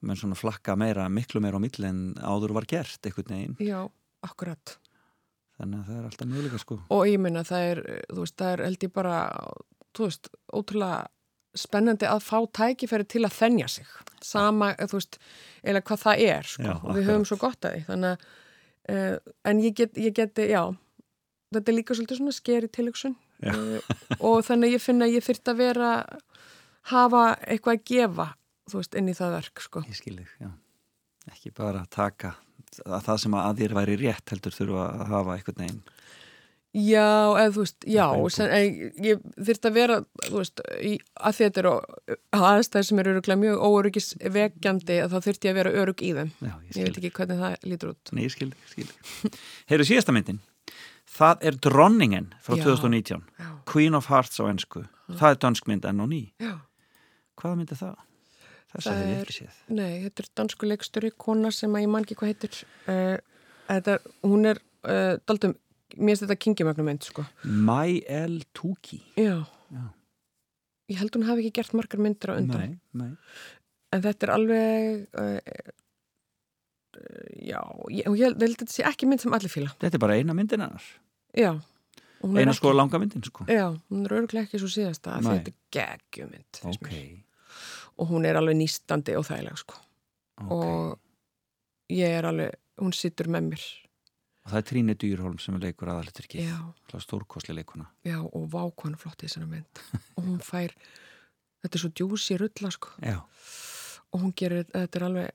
menn 0.00 0.16
svona 0.16 0.38
flakka 0.38 0.76
meira, 0.80 1.08
miklu 1.12 1.42
meira 1.44 1.58
á 1.60 1.64
milli 1.66 1.84
en 1.90 1.98
áður 2.24 2.54
var 2.56 2.64
gert 2.70 3.04
einhvern 3.04 3.34
veginn 3.34 3.58
já, 3.60 3.82
akkurat. 4.24 4.78
þannig 5.60 5.82
að 5.82 5.90
það 5.90 5.98
er 5.98 6.06
alltaf 6.08 6.30
möguleika 6.30 6.60
sko 6.62 6.78
Og 6.96 7.02
ég 7.10 7.20
minna, 7.20 7.42
það 7.44 7.66
er, 7.74 7.80
þú 8.08 8.22
veist, 8.24 8.36
það 8.40 8.54
er 8.54 8.62
held 8.64 8.86
ég 8.86 8.92
bara, 8.96 9.18
þú 9.96 10.06
veist, 10.08 10.30
ótrúlega 10.54 11.08
spennandi 11.58 12.06
að 12.06 12.22
fá 12.22 12.36
tækifæri 12.60 13.08
til 13.10 13.24
að 13.26 13.36
þennja 13.38 13.70
sig. 13.72 13.88
Sama, 14.22 14.72
þú 14.78 15.00
veist, 15.00 15.18
eða 15.66 15.82
hvað 15.88 16.04
það 16.04 16.24
er, 16.26 16.50
sko. 16.52 16.68
Já, 16.68 16.76
við 16.94 17.10
höfum 17.10 17.26
svo 17.26 17.40
gott 17.40 17.66
að 17.66 17.76
því. 17.76 17.82
Þannig 17.88 18.14
að, 18.14 18.30
uh, 18.94 19.34
en 19.50 19.64
ég, 19.64 19.76
get, 19.80 19.98
ég 19.98 20.16
geti, 20.16 20.48
já, 20.52 20.62
þetta 21.56 21.72
er 21.72 21.78
líka 21.78 21.98
svolítið 21.98 22.22
svona 22.22 22.36
skeri 22.36 22.70
tilöksun. 22.70 23.18
Uh, 23.40 23.78
og 24.20 24.42
þannig 24.46 24.70
að 24.70 24.76
ég 24.76 24.84
finna 24.84 25.08
að 25.08 25.16
ég 25.16 25.26
þyrft 25.26 25.50
að 25.52 25.62
vera, 25.64 25.92
hafa 26.92 27.24
eitthvað 27.46 27.78
að 27.78 27.86
gefa, 27.90 28.32
þú 28.70 28.82
veist, 28.82 28.98
inn 29.00 29.10
í 29.10 29.16
það 29.16 29.38
verk, 29.40 29.64
sko. 29.66 29.86
ég 29.88 29.98
skil 29.98 30.18
þig, 30.20 30.34
já 30.44 30.50
ekki 31.28 31.52
bara 31.56 31.84
taka 31.90 32.34
að 32.86 33.02
það 33.06 33.22
sem 33.24 33.36
að 33.36 33.60
þér 33.60 33.74
væri 33.78 33.96
rétt 34.00 34.32
heldur 34.32 34.54
þurfa 34.54 34.84
að 34.86 35.10
hafa 35.10 35.36
einhvern 35.36 35.62
veginn 35.62 35.80
Já, 36.70 37.34
eða 37.34 37.50
þú 37.56 37.62
veist, 37.64 37.84
já, 37.90 38.04
sen, 38.30 38.50
ég, 38.54 38.98
ég 39.02 39.22
þyrft 39.42 39.64
að 39.66 39.72
vera, 39.74 39.94
þú 40.28 40.36
veist, 40.38 40.60
í, 40.86 40.92
að 41.18 41.38
þetta 41.40 41.62
eru 41.64 41.72
aðstæðir 42.38 42.86
sem 42.86 43.00
eru 43.02 43.14
öruglega 43.16 43.40
mjög 43.40 43.64
óöryggisvekjandi 43.66 44.98
að 45.02 45.16
þá 45.16 45.24
þyrft 45.26 45.46
ég 45.48 45.50
að 45.50 45.58
vera 45.58 45.72
örug 45.82 46.04
í 46.06 46.10
þeim. 46.14 46.30
já, 46.38 46.52
ég 46.68 46.76
Ég 46.78 46.86
veit 46.86 47.00
ekki 47.00 47.10
hvernig 47.16 47.40
það 47.42 47.56
lítur 47.72 47.90
út. 47.94 48.12
Nei, 48.14 48.22
ég 48.28 48.34
skil 48.36 48.48
þig, 48.52 48.68
skil 48.70 48.86
þig 48.92 49.40
Heyrðu 49.72 49.88
síðasta 49.90 50.14
myndin 50.14 50.38
það 51.10 51.42
er 51.50 51.58
Dronningen 51.66 52.28
frá 52.44 52.54
Já. 52.54 52.62
2019 52.68 53.24
Já, 53.42 53.48
Queen 53.66 53.98
of 53.98 54.06
Hearts 54.12 54.38
á 54.38 54.46
ennsku 54.46 54.84
það 55.10 55.32
er 55.34 55.40
dansk 55.42 55.66
mynd 55.66 55.88
enn 55.90 56.04
og 56.04 56.08
ný 56.12 56.20
já. 56.38 56.52
hvaða 57.40 57.56
mynd 57.58 57.72
er 57.74 57.80
það? 57.80 57.96
Þessa 58.70 58.92
Það 58.92 59.00
hef 59.00 59.08
ég 59.10 59.16
er- 59.16 59.24
ekki 59.26 59.36
séð 59.40 59.56
Nei, 59.74 59.96
þetta 60.04 60.22
er 60.22 60.28
dansku 60.38 60.68
leikstöri, 60.70 61.10
kona 61.18 61.50
sem 61.50 61.74
að 61.74 61.82
ég 61.82 61.90
man 61.90 62.06
ekki 62.06 62.14
hvað 62.20 62.30
heitir. 62.30 62.60
Uh, 62.86 63.16
þetta, 63.66 63.96
hún 64.22 64.46
er, 64.52 64.60
uh, 64.86 65.16
daldum, 65.26 65.56
mér 65.96 66.12
finnst 66.14 66.24
þetta 66.26 66.38
kingimögnum 66.44 66.86
mynd, 66.90 67.06
sko. 67.08 67.24
My 67.44 68.00
L. 68.08 68.40
Tuki 68.56 69.00
Já. 69.18 69.40
Já. 69.70 69.84
Ég 70.90 70.98
held 70.98 71.14
hún 71.14 71.26
hafi 71.28 71.44
ekki 71.46 71.56
gert 71.60 71.74
margar 71.78 72.00
myndir 72.02 72.32
á 72.32 72.34
undan. 72.40 72.60
Nei, 72.60 72.78
nei 72.92 73.12
En 73.94 74.02
þetta 74.04 74.26
er 74.26 74.30
alveg, 74.36 75.04
uh, 75.18 75.70
já, 77.42 77.60
ég, 77.90 78.06
ég 78.06 78.24
held 78.26 78.42
held 78.42 78.56
þetta 78.60 78.74
sé 78.74 78.84
ekki 78.86 79.06
mynd 79.10 79.22
sem 79.22 79.34
allir 79.34 79.50
fíla. 79.52 79.72
Þetta 79.82 79.98
er 79.98 80.02
bara 80.02 80.16
eina 80.18 80.34
myndin 80.36 80.62
hennar 80.64 80.86
Já. 81.36 81.52
Eina 82.26 82.52
sko 82.56 82.72
langa 82.74 82.98
myndin 83.00 83.22
sko 83.24 83.46
Já, 83.48 83.68
hún 83.90 84.04
er 84.06 84.16
örglega 84.18 84.44
ekki 84.48 84.60
svo 84.60 84.70
síðasta 84.70 85.18
þetta 85.22 85.52
er 85.52 85.54
geggjumynd 85.74 86.58
finnst 86.60 86.82
Ok, 86.82 86.90
mér. 86.90 87.22
og 88.02 88.10
hún 88.10 88.26
er 88.28 88.36
alveg 88.40 88.58
nýstandi 88.58 89.14
og 89.18 89.24
þægileg 89.30 89.60
sko. 89.62 89.78
ok 90.44 90.50
og 90.58 90.98
ég 91.94 92.18
er 92.18 92.28
alveg, 92.28 92.58
hún 92.82 92.92
sittur 92.96 93.30
með 93.32 93.48
mér 93.52 93.64
Og 94.40 94.52
það 94.52 94.60
er 94.60 94.66
Tríni 94.70 94.96
Dýrholm 94.96 95.38
sem 95.42 95.56
er 95.58 95.66
leikur 95.66 95.90
aðalityrki 95.92 96.46
Stórkosli 97.04 97.54
leikuna 97.54 97.90
já, 98.06 98.16
og 98.24 98.46
vákvæðan 98.52 98.98
flott 99.00 99.20
í 99.20 99.28
þessari 99.28 99.48
mynd. 99.50 99.82
Og 100.16 100.24
hún 100.24 100.40
fær 100.44 100.72
þetta 101.60 101.76
er 101.76 101.82
svo 101.84 101.92
djúsi 101.92 102.38
rulla 102.40 102.72
sko. 102.72 102.94
Og 104.10 104.24
hún 104.24 104.34
gerir, 104.36 104.66
þetta 104.72 105.00
er 105.00 105.06
alveg 105.06 105.30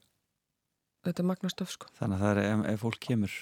þetta 1.05 1.21
er 1.21 1.29
magnastöf 1.29 1.75
sko. 1.75 1.91
Þannig 1.99 2.17
að 2.17 2.25
það 2.25 2.31
er 2.33 2.49
ef, 2.49 2.65
ef 2.73 2.85
fólk 2.85 3.01
kemur. 3.05 3.35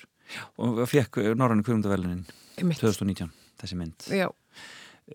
Og 0.63 0.83
fekk 0.87 1.19
Norrænu 1.35 1.65
kvöfundavelunin 1.65 2.23
Einmitt. 2.59 2.79
2019, 2.83 3.31
þessi 3.59 3.79
mynd. 3.79 4.05
Já, 4.13 4.27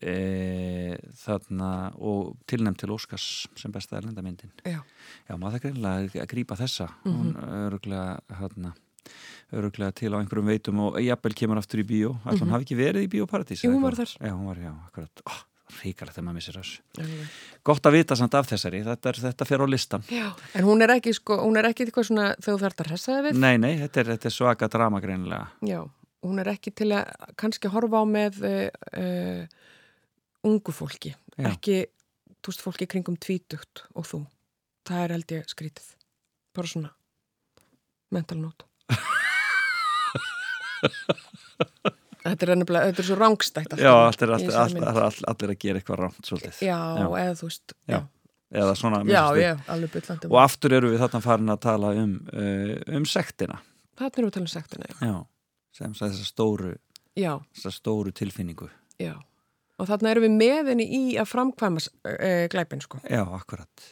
e, 0.02 0.98
þarna 1.22 1.70
og 1.96 2.34
tilnæmt 2.50 2.80
til 2.82 2.92
Óskars 2.92 3.46
sem 3.58 3.72
besta 3.72 3.96
erlendamyndin 3.98 4.52
já, 4.64 4.82
Já, 5.28 5.36
maður 5.36 5.56
það 5.56 5.64
greinlega 5.64 6.22
að 6.24 6.30
grípa 6.32 6.58
þessa. 6.58 6.90
Hún 7.06 7.32
öruglega 7.36 8.38
hérna 8.40 8.74
öruglega 9.54 9.94
til 9.96 10.12
á 10.12 10.20
einhverjum 10.20 10.50
veitum 10.52 10.82
og 10.86 10.98
jafnvel 11.02 11.36
kemur 11.38 11.60
aftur 11.60 11.82
í 11.82 11.86
bíó. 11.88 12.16
Ætla 12.24 12.44
hún 12.44 12.54
hafi 12.56 12.68
ekki 12.68 12.78
verið 12.78 13.06
í 13.06 13.12
bíóparadís 13.16 13.64
Jú, 13.64 13.74
hún 13.74 13.86
var 13.86 13.98
þar. 13.98 14.16
Já, 14.18 14.32
hún 14.34 14.48
var, 14.50 14.60
já, 14.62 14.72
akkurat. 14.88 15.24
Oh, 15.28 15.40
Ríkalegt 15.78 16.16
þegar 16.16 16.24
maður 16.26 16.38
missir 16.38 16.56
þessu. 16.56 16.80
Alveg. 16.98 17.32
Gott 17.68 17.86
að 17.88 17.96
vita 17.98 18.16
samt 18.16 18.36
af 18.38 18.48
þessari, 18.48 18.80
þetta, 18.86 19.10
er, 19.10 19.20
þetta 19.26 19.46
fer 19.48 19.64
á 19.64 19.66
listan 19.68 20.06
já 20.08 20.24
en 20.56 20.64
hún 20.64 20.84
er 20.84 20.94
ekki 20.94 21.12
sko, 21.16 21.36
hún 21.42 21.60
er 21.60 21.68
ekki 21.68 21.84
eitthvað 21.84 22.08
svona 22.08 22.28
þegar 22.38 22.48
þú 22.48 22.62
þarft 22.62 22.80
að 22.80 22.88
hressa 22.88 23.16
þig 23.16 23.26
við? 23.26 23.40
Nei, 23.44 23.52
nei, 23.60 23.74
þetta 23.82 24.00
er, 24.00 24.10
þetta 24.14 24.30
er 24.30 24.34
svaka 24.34 24.68
drama 24.72 25.02
greinilega. 25.04 25.50
Já, 25.68 25.82
hún 26.24 26.42
er 26.42 26.50
ekki 26.54 26.72
til 26.80 26.88
að 26.96 27.12
kannski 27.40 27.72
horfa 27.74 28.00
á 28.00 28.04
með 28.08 28.40
uh, 28.48 28.56
uh, 29.02 29.42
ungu 30.48 30.74
fólki, 30.74 31.12
Já. 31.36 31.50
ekki 31.52 31.82
þú 32.38 32.54
veist 32.54 32.64
fólki 32.64 32.88
kringum 32.88 33.20
tvítugt 33.20 33.84
og 33.92 34.08
þú. 34.08 34.22
Það 34.88 35.04
er 35.04 35.16
held 35.18 35.36
ég 35.36 35.52
skrítið. 35.52 35.92
Bara 36.56 36.72
svona 36.72 36.94
mental 38.14 38.40
note 38.40 38.64
Þetta 42.28 42.44
er 42.44 42.52
ennabla, 42.52 42.84
þetta 42.90 43.02
er 43.02 43.06
svo 43.08 43.16
rángstætt 43.16 43.74
Já, 43.78 43.92
er, 43.94 44.32
allt, 44.34 44.74
mynd. 44.74 44.86
allt, 44.90 45.20
allir 45.30 45.52
að 45.54 45.60
gera 45.62 45.80
eitthvað 45.80 46.00
rámt 46.02 46.28
svolítið. 46.28 46.58
Já, 46.66 46.78
Já. 46.98 47.04
eða 47.22 47.34
þú 47.38 47.48
veist 47.48 47.74
Já, 47.88 47.98
Já, 48.48 48.62
Eða 48.64 48.74
svona 48.80 49.02
já, 49.04 49.22
byllandi 49.92 50.30
Og 50.30 50.38
aftur 50.40 50.74
eru 50.78 50.92
við 50.94 51.02
þarna 51.02 51.20
farin 51.24 51.52
að 51.52 51.60
tala 51.66 51.90
um, 52.00 52.14
uh, 52.32 52.74
um 52.96 53.04
sektina. 53.08 53.58
Þetta 53.98 54.20
er 54.20 54.26
við 54.26 54.34
talað 54.38 54.52
sektina, 54.54 54.88
já. 54.88 54.96
Já, 55.04 55.16
sem 55.76 55.96
sagði 55.98 56.16
þessa 56.16 56.30
stóru, 56.32 56.70
já, 57.18 57.32
þessa 57.58 57.74
stóru 57.76 58.14
tilfinningu. 58.16 58.70
Já. 59.02 59.14
Og 59.78 59.90
þarna 59.90 60.14
erum 60.14 60.24
við 60.26 60.38
með 60.40 60.72
henni 60.72 60.86
í 60.88 61.02
að 61.20 61.28
framkvæma 61.28 61.84
uh, 61.84 62.46
glæpin, 62.54 62.82
sko. 62.84 63.02
Já, 63.04 63.20
akkurat 63.36 63.88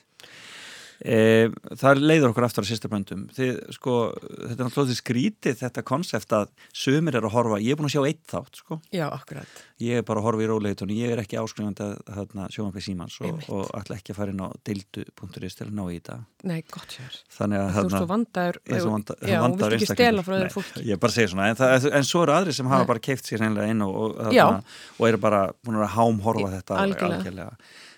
e, 1.04 1.48
Það 1.76 2.00
leiður 2.02 2.32
okkur 2.32 2.46
aftur 2.46 2.66
á 2.66 2.70
sýstaböndum 2.70 3.26
sko, 3.74 3.96
þetta 4.16 4.56
er 4.56 4.62
náttúrulega 4.64 4.98
skrítið 5.00 5.58
þetta 5.60 5.84
konsept 5.86 6.32
að 6.36 6.50
sömur 6.72 7.18
er 7.18 7.26
að 7.26 7.34
horfa 7.36 7.60
ég 7.62 7.74
er 7.74 7.80
búin 7.80 7.90
að 7.90 7.96
sjá 7.96 8.06
eitt 8.08 8.24
þátt, 8.30 8.60
sko. 8.62 8.80
Já, 8.94 9.06
akkurat. 9.10 9.62
Ég 9.82 10.00
er 10.00 10.06
bara 10.08 10.22
að 10.22 10.28
horfa 10.30 10.46
í 10.46 10.48
róleitunni, 10.50 10.98
ég 11.02 11.12
er 11.12 11.22
ekki 11.22 11.38
áskrifandi 11.40 11.90
að 12.08 12.36
sjómanfið 12.54 12.86
símans 12.86 13.18
og, 13.26 13.42
og 13.52 13.68
ætla 13.76 13.98
ekki 13.98 14.14
að 14.14 14.20
fara 14.22 14.32
inn 14.32 14.40
á 14.40 14.48
deildu.is 14.64 15.58
til 15.58 15.66
að 15.68 15.74
ná 15.76 15.84
í 15.90 15.98
þetta. 15.98 16.18
Nei, 16.46 16.60
gott 16.72 16.94
sér 16.96 17.18
þannig 17.36 17.60
að 17.60 17.72
Þú 17.76 17.82
veist 17.86 17.96
þú 17.96 18.10
vandaður 18.12 18.58
ég 18.62 18.76
er 18.76 18.84
svo 18.84 18.92
vanda- 18.94 19.16
Já, 19.26 19.38
vandaður 19.42 19.74
vilt 19.76 19.82
ekki 19.86 19.96
stela 19.96 20.22
frá 20.22 20.34
þeirra 20.36 20.52
fólki? 20.54 20.84
ég 20.86 21.00
bara 21.02 21.12
segi 21.16 21.32
svona, 21.32 21.48
en, 21.50 21.58
það, 21.60 21.88
en 21.98 22.06
svo 22.06 22.22
eru 22.22 22.34
aðri 22.36 22.54
sem 22.56 22.70
hafa 22.70 22.84
Nei. 22.84 22.90
bara 22.92 23.04
keift 23.08 23.28
sér 23.28 23.44
einlega 23.46 23.72
inn 23.74 23.82
og, 23.82 23.96
og, 23.96 24.70
og 25.00 25.08
eru 25.08 25.20
bara 25.26 25.42
búin 25.66 25.80
að 25.82 25.92
hámhorfa 25.96 26.52
þetta 26.56 26.80
Algjörlega. 26.84 27.50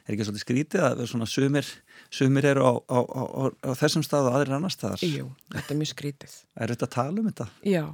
Er 0.09 0.17
ekki 0.17 0.27
svolítið 0.29 0.45
skrítið 0.45 0.85
að 0.89 1.05
svona 1.11 1.29
sumir, 1.29 1.71
sumir 2.15 2.49
eru 2.49 2.65
á, 2.65 2.73
á, 2.89 2.99
á, 3.05 3.23
á, 3.53 3.71
þessum 3.77 4.05
stað 4.07 4.31
og 4.31 4.39
aðrir 4.39 4.57
annar 4.57 4.73
staðar? 4.73 5.05
Jú, 5.05 5.29
þetta 5.55 5.75
er 5.75 5.81
mjög 5.83 5.93
skrítið. 5.93 6.37
Er 6.63 6.73
þetta 6.73 6.89
að 6.89 6.95
tala 6.95 7.23
um 7.23 7.29
þetta? 7.29 7.49
Já, 7.69 7.85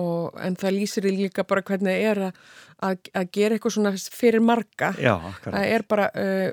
og, 0.00 0.40
en 0.40 0.56
það 0.60 0.76
lýsir 0.78 1.10
í 1.10 1.14
líka 1.18 1.44
bara 1.48 1.64
hvernig 1.66 1.92
það 1.92 2.08
er 2.08 2.22
að, 2.28 2.40
að, 2.88 3.12
að 3.20 3.30
gera 3.36 3.58
eitthvað 3.58 3.76
svona 3.76 3.94
fyrir 4.22 4.44
marga. 4.44 4.94
Já, 4.96 5.14
akkurat. 5.18 5.54
Það 5.54 5.76
er 5.76 5.86
bara 5.92 6.08
uh, 6.14 6.48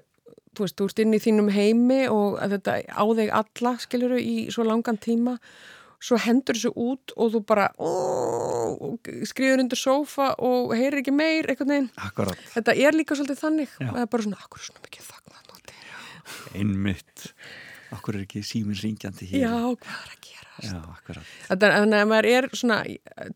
þú 0.58 0.66
veist, 0.66 0.78
þú 0.78 0.90
ert 0.90 1.02
inn 1.04 1.16
í 1.16 1.22
þínum 1.24 1.50
heimi 1.54 2.02
og 2.12 2.38
þetta 2.54 2.78
á 2.90 3.04
þig 3.22 3.34
alla, 3.40 3.74
skiljuru, 3.84 4.20
í 4.20 4.36
svo 4.54 4.66
langan 4.68 5.00
tíma 5.02 5.38
svo 5.98 6.20
hendur 6.22 6.58
þessu 6.58 6.74
út 6.78 7.14
og 7.18 7.32
þú 7.34 7.44
bara 7.50 7.70
ó, 7.78 7.92
skriður 9.26 9.64
undir 9.64 9.80
sófa 9.80 10.34
og 10.44 10.76
heyrir 10.78 11.02
ekki 11.02 11.16
meir, 11.16 11.50
eitthvað 11.50 11.90
Akkurat, 12.06 12.44
þetta 12.54 12.76
er 12.78 12.98
líka 12.98 13.18
svolítið 13.18 13.42
þannig 13.42 13.74
það 13.80 14.04
er 14.04 14.12
bara 14.14 14.28
svona, 14.28 14.42
akkur 14.44 14.62
er 14.62 14.70
svona 14.70 14.86
mikið 14.86 15.10
núti 15.48 15.78
Einmitt. 16.58 17.32
Okkur 17.96 18.18
er 18.18 18.26
ekki 18.26 18.42
síminn 18.44 18.76
ringjandi 18.76 19.28
hér. 19.30 19.46
Já, 19.46 19.54
hvað 19.80 20.00
er 20.02 20.12
að 20.12 20.26
gera? 20.28 21.22
Þannig 21.54 22.00
að 22.02 22.10
maður 22.12 22.28
er 22.32 22.48
svona 22.58 22.80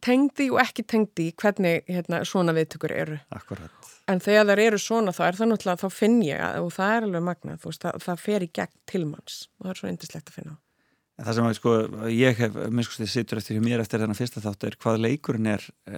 tengdi 0.03 0.49
og 0.51 0.59
ekki 0.63 0.83
tengdi 0.89 1.29
hvernig 1.39 1.85
hérna, 1.87 2.23
svona 2.27 2.55
viðtökur 2.57 2.93
eru. 2.95 3.19
Akkurat. 3.31 3.91
En 4.11 4.19
þegar 4.19 4.49
það 4.49 4.63
eru 4.65 4.81
svona 4.81 5.13
þá 5.15 5.21
er 5.27 5.37
það 5.37 5.51
náttúrulega, 5.51 5.81
þá 5.85 5.95
finn 6.01 6.17
ég 6.25 6.41
og 6.59 6.73
það 6.75 6.95
er 6.97 7.07
alveg 7.07 7.25
magnað, 7.29 7.61
þú 7.61 7.71
veist, 7.71 7.85
það, 7.85 8.01
það 8.07 8.25
fer 8.25 8.43
í 8.43 8.51
gegn 8.59 8.75
til 8.91 9.03
manns 9.07 9.37
og 9.59 9.67
það 9.67 9.73
er 9.73 9.81
svo 9.81 9.91
indislegt 9.93 10.31
að 10.33 10.39
finna 10.39 10.57
á. 10.57 10.70
En 11.19 11.27
það 11.27 11.35
sem 11.37 11.45
að, 11.45 11.55
sko, 11.57 11.71
ég 12.09 12.39
hef, 12.39 12.55
minnskustið, 12.73 13.09
sittur 13.11 13.39
eftir 13.41 13.59
mér 13.61 13.83
eftir 13.83 14.01
þennan 14.01 14.17
fyrsta 14.17 14.41
þátt 14.41 14.63
er 14.65 14.77
hvað 14.81 15.01
leikurinn 15.03 15.49
er 15.51 15.65
uh, 15.91 15.97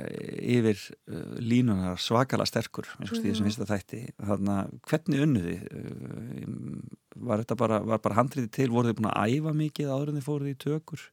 yfir 0.56 0.82
uh, 0.82 1.38
línunar 1.40 2.02
svakala 2.02 2.48
sterkur, 2.50 2.90
minnskustið, 2.98 3.30
mm. 3.30 3.36
þessum 3.36 3.48
fyrsta 3.48 3.68
þætti. 3.70 4.02
Þannig 4.20 4.52
að 4.58 4.74
hvernig 4.90 5.24
unnuði? 5.28 5.56
Uh, 5.70 6.98
var 7.30 7.44
þetta 7.44 7.60
bara, 7.62 7.80
var 7.94 8.04
bara 8.04 8.20
handriði 8.20 8.52
til, 8.58 8.68
voru 8.74 8.92
þið 8.92 9.00
búin 9.00 9.12
að 9.14 9.38
æfa 9.38 9.56
mikið 9.62 9.94
áður 9.94 10.12
en 10.12 10.20
þið 10.20 10.28
fóruð 10.28 10.52
í 10.52 10.58
tökur? 10.66 11.08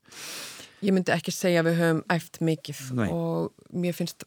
Ég 0.80 0.96
myndi 0.96 1.14
ekki 1.14 1.36
segja 1.36 1.62
að 1.62 1.70
við 1.70 1.80
höfum 1.84 2.04
æft 2.16 2.40
mikið 2.50 2.84
Nei. 2.96 3.08
og 3.12 3.68
mér 3.84 3.94
finnst, 3.94 4.24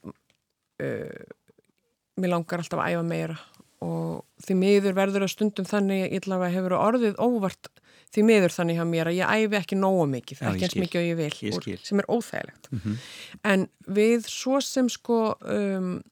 mér 0.78 2.30
langar 2.30 2.62
alltaf 2.62 2.84
að 2.84 2.94
æfa 2.94 3.08
meira 3.10 3.40
og 3.84 4.46
því 4.46 4.58
miður 4.60 4.98
verður 4.98 5.26
að 5.26 5.34
stundum 5.34 5.68
þannig, 5.68 6.06
ég 6.06 6.22
ætla 6.22 6.38
að 6.40 6.54
hefur 6.54 6.76
orðið 6.78 7.18
óvart 7.20 7.73
því 8.14 8.24
miður 8.28 8.54
þannig 8.54 8.78
hjá 8.78 8.86
mér 8.88 9.10
að 9.10 9.18
ég 9.18 9.32
æfi 9.34 9.58
ekki 9.60 9.78
nógu 9.80 10.04
mikið, 10.12 10.42
Já, 10.44 10.50
ekki 10.54 10.68
eins 10.68 10.76
mikið 10.84 11.00
og 11.02 11.08
ég 11.08 11.16
vil 11.18 11.30
Ég 11.50 11.56
skil. 11.58 11.78
sem 11.84 12.00
er 12.00 12.06
óþægilegt 12.14 12.68
Mhm. 12.72 12.98
en 13.44 13.68
við 13.90 14.28
svo 14.30 14.62
sem 14.62 14.90
sko 14.90 15.36
um, 15.42 16.04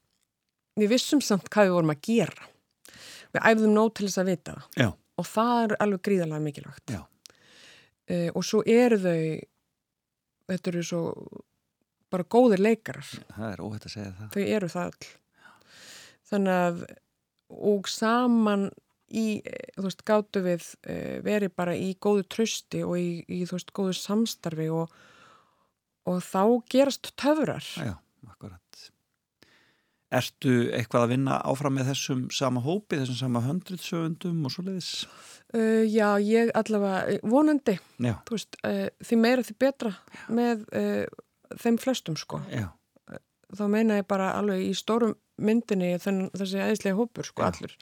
við 0.79 0.89
vissum 0.95 1.21
samt 1.21 1.49
hvað 1.49 1.67
við 1.69 1.75
vorum 1.77 1.93
að 1.93 2.01
gera 2.01 2.47
við 3.33 3.41
æfðum 3.51 3.73
nóg 3.77 3.93
til 3.95 4.07
þess 4.07 4.17
að 4.23 4.25
vita 4.31 4.51
það 4.57 4.81
Já. 4.83 4.89
og 5.17 5.25
það 5.25 5.63
er 5.63 5.75
alveg 5.85 6.01
gríðarlega 6.01 6.45
mikilvægt 6.47 6.95
Já. 6.95 7.01
uh, 8.09 8.29
og 8.35 8.43
svo 8.43 8.63
eru 8.65 8.97
þau 8.97 9.41
þetta 10.51 10.67
eru 10.73 10.83
svo 10.83 11.01
bara 12.11 12.23
góðir 12.27 12.59
leikarar 12.59 13.05
Það 13.07 13.53
er 13.53 13.61
óhætt 13.63 13.85
að 13.87 13.93
segja 13.93 14.13
það. 14.17 14.31
þau 14.33 14.43
eru 14.57 14.67
það 14.67 14.89
öll 14.91 15.07
þannig 16.31 16.57
að 16.65 16.85
og 17.51 17.87
saman 17.91 18.69
í, 19.11 19.41
eh, 19.45 19.71
þú 19.77 19.85
veist, 19.87 20.03
gátu 20.07 20.43
við 20.45 20.67
uh, 20.87 21.17
verið 21.25 21.53
bara 21.57 21.75
í 21.77 21.91
góðu 22.01 22.25
trösti 22.31 22.83
og 22.87 22.97
í, 22.99 23.21
í 23.27 23.43
þú 23.49 23.57
veist, 23.57 23.73
góðu 23.77 23.95
samstarfi 23.99 24.69
og, 24.73 24.93
og 26.09 26.21
þá 26.25 26.41
gerast 26.71 27.13
töfrar 27.19 27.65
Já, 27.77 27.95
akkurat. 28.29 28.87
Ertu 30.11 30.55
eitthvað 30.75 31.05
að 31.05 31.11
vinna 31.13 31.37
áfram 31.47 31.77
með 31.77 31.93
þessum 31.93 32.25
sama 32.35 32.59
hópi, 32.65 32.97
þessum 32.99 33.19
sama 33.21 33.43
höndritsöfundum 33.45 34.41
og 34.47 34.51
svo 34.51 34.65
leiðis? 34.67 34.91
uh, 35.55 35.83
Já, 35.87 36.09
ég 36.19 36.51
allavega, 36.57 37.05
eh, 37.13 37.21
vonandi 37.23 37.77
Já, 38.01 38.17
þú 38.27 38.37
veist, 38.37 38.59
uh, 38.67 38.87
því 39.07 39.19
meira 39.23 39.45
því 39.47 39.57
betra 39.63 39.93
með 40.27 40.65
uh, 40.75 41.05
þeim 41.59 41.79
flestum 41.81 42.17
sko 42.19 42.41
já, 42.51 42.69
þá 43.57 43.63
meina 43.71 43.99
ég 43.99 44.07
bara 44.07 44.33
alveg 44.37 44.63
í 44.69 44.73
stórum 44.77 45.15
myndinni 45.41 45.95
þenn, 45.99 46.27
þessi 46.37 46.61
æðislega 46.61 46.99
hópur 46.99 47.27
sko 47.27 47.43
Já. 47.43 47.49
allur 47.49 47.73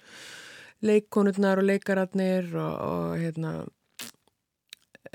leikkonurnar 0.86 1.61
og 1.61 1.67
leikararnir 1.69 2.49
og, 2.55 2.73
og 2.80 3.15
hérna 3.19 3.53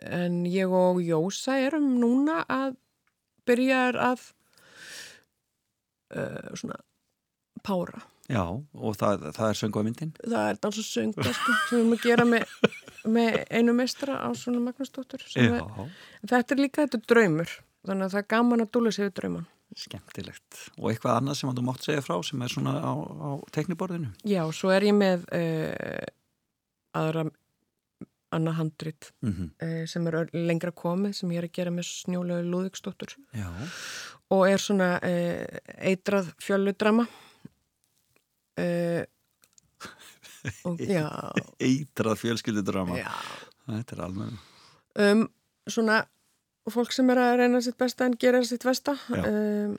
en 0.04 0.42
ég 0.48 0.72
og 0.72 1.00
Jósa 1.04 1.58
erum 1.64 1.94
núna 2.00 2.42
að 2.50 2.74
byrja 3.48 3.84
að 4.10 4.26
uh, 6.16 6.50
svona 6.56 6.80
pára. 7.64 8.02
Já, 8.28 8.44
og 8.48 8.96
það, 8.96 9.26
það 9.36 9.50
er 9.50 9.58
söngu 9.58 9.80
að 9.80 9.86
myndin? 9.88 10.12
það 10.22 10.46
er 10.48 10.60
dans 10.64 10.78
og 10.80 10.86
sönga 10.86 11.24
sko, 11.28 11.56
sem 11.68 11.76
við 11.76 11.82
erum 11.82 11.92
að 11.92 12.04
gera 12.06 12.24
með, 12.28 12.54
með 13.16 13.36
einu 13.52 13.74
meistra 13.76 14.16
á 14.16 14.28
svona 14.32 14.62
Magnúsdóttur 14.64 15.26
er, 15.36 15.58
þetta 16.24 16.56
er 16.56 16.62
líka 16.62 16.86
þetta 16.86 17.02
draumur 17.04 17.52
þannig 17.84 18.06
að 18.06 18.14
það 18.14 18.22
er 18.22 18.30
gaman 18.32 18.64
að 18.64 18.70
dúla 18.72 18.94
sig 18.96 19.04
við 19.04 19.12
drauman 19.20 19.44
skemmtilegt. 19.79 20.59
Og 20.79 20.91
eitthvað 20.91 21.20
annað 21.20 21.39
sem 21.41 21.55
þú 21.55 21.64
mátt 21.66 21.87
segja 21.87 22.03
frá 22.05 22.18
sem 22.27 22.43
er 22.45 22.53
svona 22.53 22.75
á, 22.79 22.93
á 22.95 23.31
tekniborðinu? 23.55 24.12
Já, 24.29 24.43
svo 24.55 24.72
er 24.75 24.87
ég 24.89 24.97
með 24.97 25.27
uh, 25.35 26.05
aðra 26.95 27.27
annað 28.35 28.57
handrit 28.59 29.11
Mm 29.22 29.51
uh, 29.62 29.85
sem 29.87 30.07
er 30.11 30.31
lengra 30.35 30.72
komið 30.75 31.12
sem 31.18 31.31
ég 31.35 31.43
er 31.43 31.49
að 31.49 31.57
gera 31.59 31.70
með 31.75 31.87
snjólegu 31.87 32.49
Lúðiksdóttur 32.51 33.14
Já, 33.37 33.47
og 34.35 34.47
er 34.49 34.62
svona 34.62 34.89
uh, 34.99 35.61
eitrað 35.79 36.33
fjölludrama 36.43 37.07
uh, 38.59 39.05
og 40.68 40.83
eitrað 41.68 42.18
fjölskyldudrama. 42.20 42.99
Þetta 43.64 43.97
er 43.97 44.03
alveg. 44.05 44.35
um, 45.01 45.22
svona 45.70 46.03
fólk 46.72 46.92
sem 46.96 47.10
er 47.12 47.18
að 47.20 47.34
reyna 47.42 47.60
sitt 47.60 47.76
besta 47.80 48.06
en 48.08 48.14
gera 48.16 48.40
sitt 48.46 48.64
besta 48.64 48.94
um, 49.12 49.74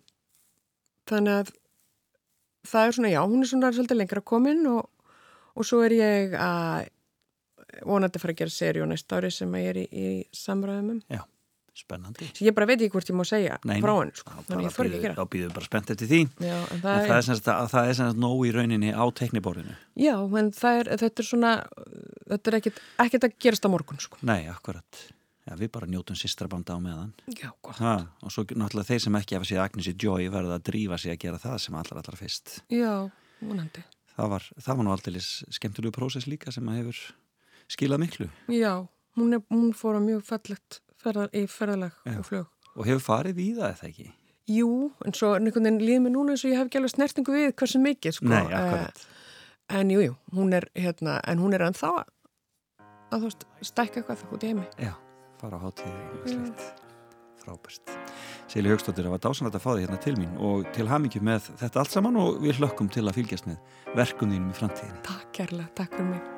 þannig 1.10 1.40
að 1.40 1.54
það 2.66 2.88
er 2.90 2.98
svona, 2.98 3.14
já, 3.14 3.22
hún 3.26 3.42
er 3.46 3.50
svona 3.50 3.72
svolítið 3.74 4.00
lengra 4.02 4.22
komin 4.26 4.66
og, 4.70 4.90
og 5.56 5.66
svo 5.66 5.82
er 5.86 5.96
ég 5.98 6.36
að 6.38 6.92
vonandi 7.86 8.18
að 8.20 8.22
fara 8.24 8.36
að 8.36 8.42
gera 8.44 8.54
seríu 8.54 8.86
næsta 8.90 9.18
ári 9.20 9.32
sem 9.34 9.56
ég 9.60 9.72
er 9.74 9.80
í, 9.82 9.88
í 9.90 10.12
samræðum 10.36 10.94
um 10.94 11.00
Já, 11.12 11.22
spennandi. 11.76 12.30
Svo 12.38 12.46
ég 12.48 12.56
bara 12.56 12.70
veit 12.70 12.78
ekki 12.80 12.94
hvort 12.94 13.10
ég 13.12 13.18
má 13.20 13.26
segja 13.28 13.58
Nei, 13.68 13.80
frá 13.84 13.94
henni, 13.98 14.16
sko. 14.16 14.32
Þannig 14.32 14.54
bara 14.54 14.66
ég 14.70 14.76
þorði 14.78 14.92
ekki 14.94 15.02
að 15.02 15.06
gera 15.10 15.18
Þá 15.18 15.32
býðum 15.36 15.56
bara 15.58 15.68
spennt 15.68 15.92
eftir 15.96 16.12
því. 16.14 16.22
Já, 16.46 16.56
en 16.56 16.72
En 16.78 16.84
það 16.86 17.02
það 17.10 17.18
er, 17.18 17.26
semst 17.28 17.50
að 17.52 17.68
það 17.74 17.90
er 17.92 17.98
semst 18.00 18.22
nóg 18.24 18.46
í 18.48 18.54
rauninni 18.56 18.94
á 18.96 19.04
tekniborðinu. 19.20 19.76
já, 20.06 20.14
en 20.40 20.52
það 20.56 20.80
er, 20.80 20.92
þetta 21.04 21.26
er 21.26 21.30
svona, 21.34 21.52
þetta 22.32 22.54
er 22.54 22.60
ekkit 22.62 23.28
að 23.28 23.38
gerast 23.44 23.68
á 23.68 23.70
morgun, 23.76 24.00
sko. 24.06 24.22
Nei, 24.26 24.46
akkurat. 24.54 25.04
Já, 25.46 25.54
við 25.60 25.70
bara 25.76 25.90
njótum 25.90 26.18
sýstrabanda 26.18 26.74
á 26.74 26.80
meðan. 26.82 27.12
Já, 27.30 27.52
gott. 27.62 27.78
Ha, 27.78 27.98
og 28.26 28.34
svo 28.34 28.48
náttúrulega 28.50 28.90
þeir 28.90 29.04
sem 29.04 29.18
ekki 29.20 29.38
hafa 29.38 29.50
séð 29.50 29.62
Agnesi 29.62 29.94
Joy 29.94 30.32
verða 30.34 30.58
að 30.58 30.66
drífa 30.72 30.98
sig 30.98 31.14
að 31.14 31.22
gera 31.22 31.42
það 31.44 31.60
sem 31.62 31.78
allra 31.78 32.02
allra 32.02 32.18
fyrst. 32.18 32.56
Já, 32.74 32.94
vonandi. 33.44 33.84
Það 34.16 34.32
var, 34.32 34.50
það 34.64 34.80
var 34.80 34.88
nú 34.88 34.94
aldrei 34.96 35.22
skemmtilegu 35.22 35.94
prósess 35.96 36.28
líka 36.32 36.54
sem 36.56 36.68
að 36.72 36.80
hefur 36.80 37.00
skilað 37.72 38.04
miklu 38.06 38.28
Já, 38.54 38.74
hún, 39.20 39.36
er, 39.36 39.42
hún 39.52 39.74
fór 39.76 40.00
á 40.00 40.02
mjög 40.04 40.24
fallegt 40.28 40.80
ferðar, 41.02 41.32
í 41.36 41.46
ferðalag 41.52 41.98
Já. 42.06 42.20
og 42.20 42.30
flög. 42.30 42.48
og 42.76 42.88
hefur 42.88 43.04
farið 43.04 43.42
í 43.44 43.50
það 43.58 43.74
eða 43.74 43.90
ekki? 43.90 44.08
Jú, 44.56 44.72
en 45.02 45.16
svo 45.18 45.34
einhvern 45.36 45.66
veginn 45.66 45.82
líður 45.82 46.04
mér 46.06 46.14
núna 46.14 46.36
eins 46.36 46.44
og 46.46 46.52
ég 46.52 46.60
hef 46.60 46.70
ekki 46.70 46.80
alveg 46.80 46.94
snertingu 46.94 47.34
við 47.34 47.48
hversu 47.58 47.82
mikið, 47.82 48.18
sko. 48.20 48.28
Nei, 48.30 48.44
akkurat. 48.46 49.06
Eh, 49.66 49.80
en 49.80 49.94
jú, 49.96 50.04
jú, 50.06 50.18
hún 50.38 50.54
er, 50.54 50.68
hérna, 50.78 51.16
en 51.26 51.42
hún 51.42 51.58
er 51.58 51.66
ennþá 51.66 51.90
að, 52.04 52.12
að 53.18 53.26
stækka 53.66 54.04
eitthvað 54.04 54.38
út 54.38 54.46
í 54.46 54.52
heimi. 54.54 54.68
Já, 54.78 54.94
fara 55.42 55.60
á 55.60 55.66
hátíði 55.66 56.34
slikt. 56.34 56.66
Frábært. 57.46 57.96
Sili 58.50 58.72
Högstóttir, 58.72 59.06
það 59.06 59.16
var 59.16 59.24
dásanlega 59.26 59.60
að 59.60 59.66
fá 59.66 59.72
þig 59.74 59.84
hérna 59.86 60.00
til 60.06 60.16
mín 60.18 60.38
og 60.42 60.70
til 60.74 60.88
hamingju 60.90 61.22
með 61.26 61.52
þetta 61.62 61.84
allt 61.84 61.94
saman 61.94 62.22
og 62.22 62.40
við 62.46 62.62
hlökkum 62.62 62.90
til 62.94 63.06
að 63.06 63.20
fylgjast 63.20 63.50
með 63.50 63.98
verkum 63.98 64.34
þínum 64.34 64.50
í 64.54 64.58
framtíðinni. 64.62 65.04
Takk 65.06 65.30
kærlega, 65.42 65.70
takk 65.78 65.94
fyrir 66.00 66.16
mig. 66.16 66.35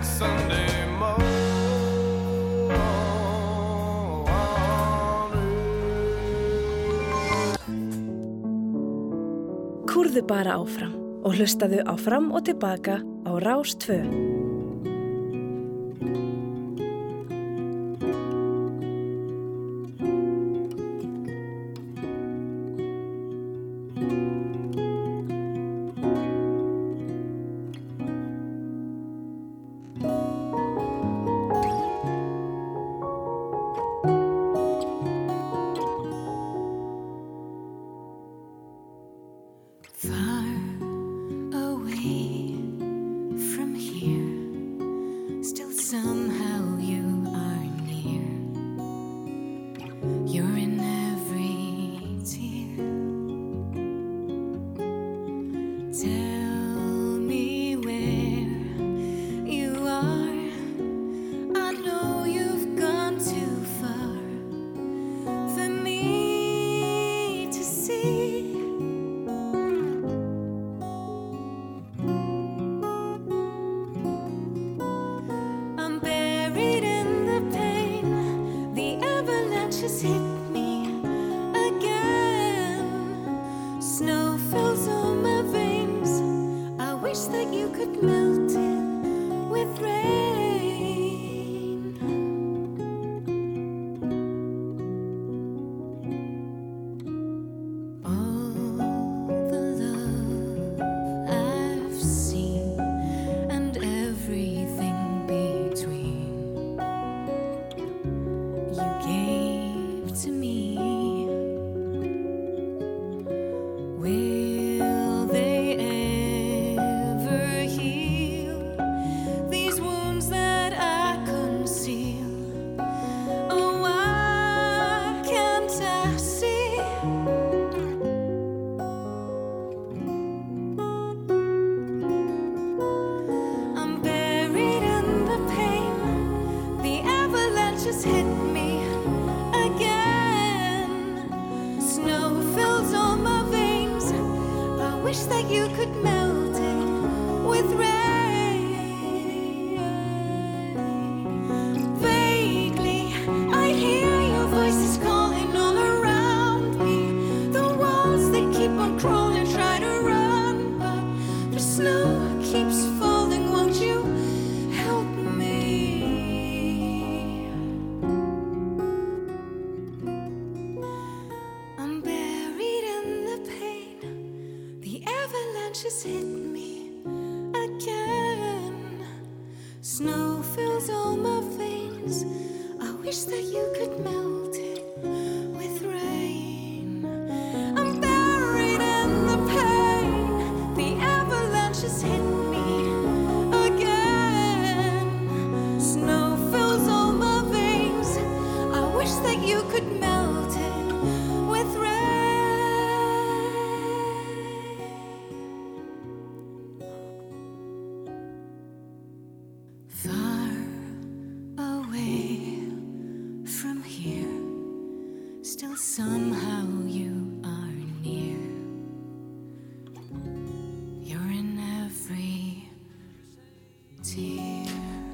next 0.00 0.18
Sunday 0.18 0.86
morning. 0.96 1.28
Kúrðu 9.90 10.24
bara 10.24 10.56
áfram 10.56 10.96
og 11.20 11.36
hlustaðu 11.36 11.84
á 11.84 11.94
fram 12.00 12.32
og 12.32 12.46
tilbaka 12.48 13.00
á 13.28 13.32
Rás 13.44 13.76
2 13.84 14.29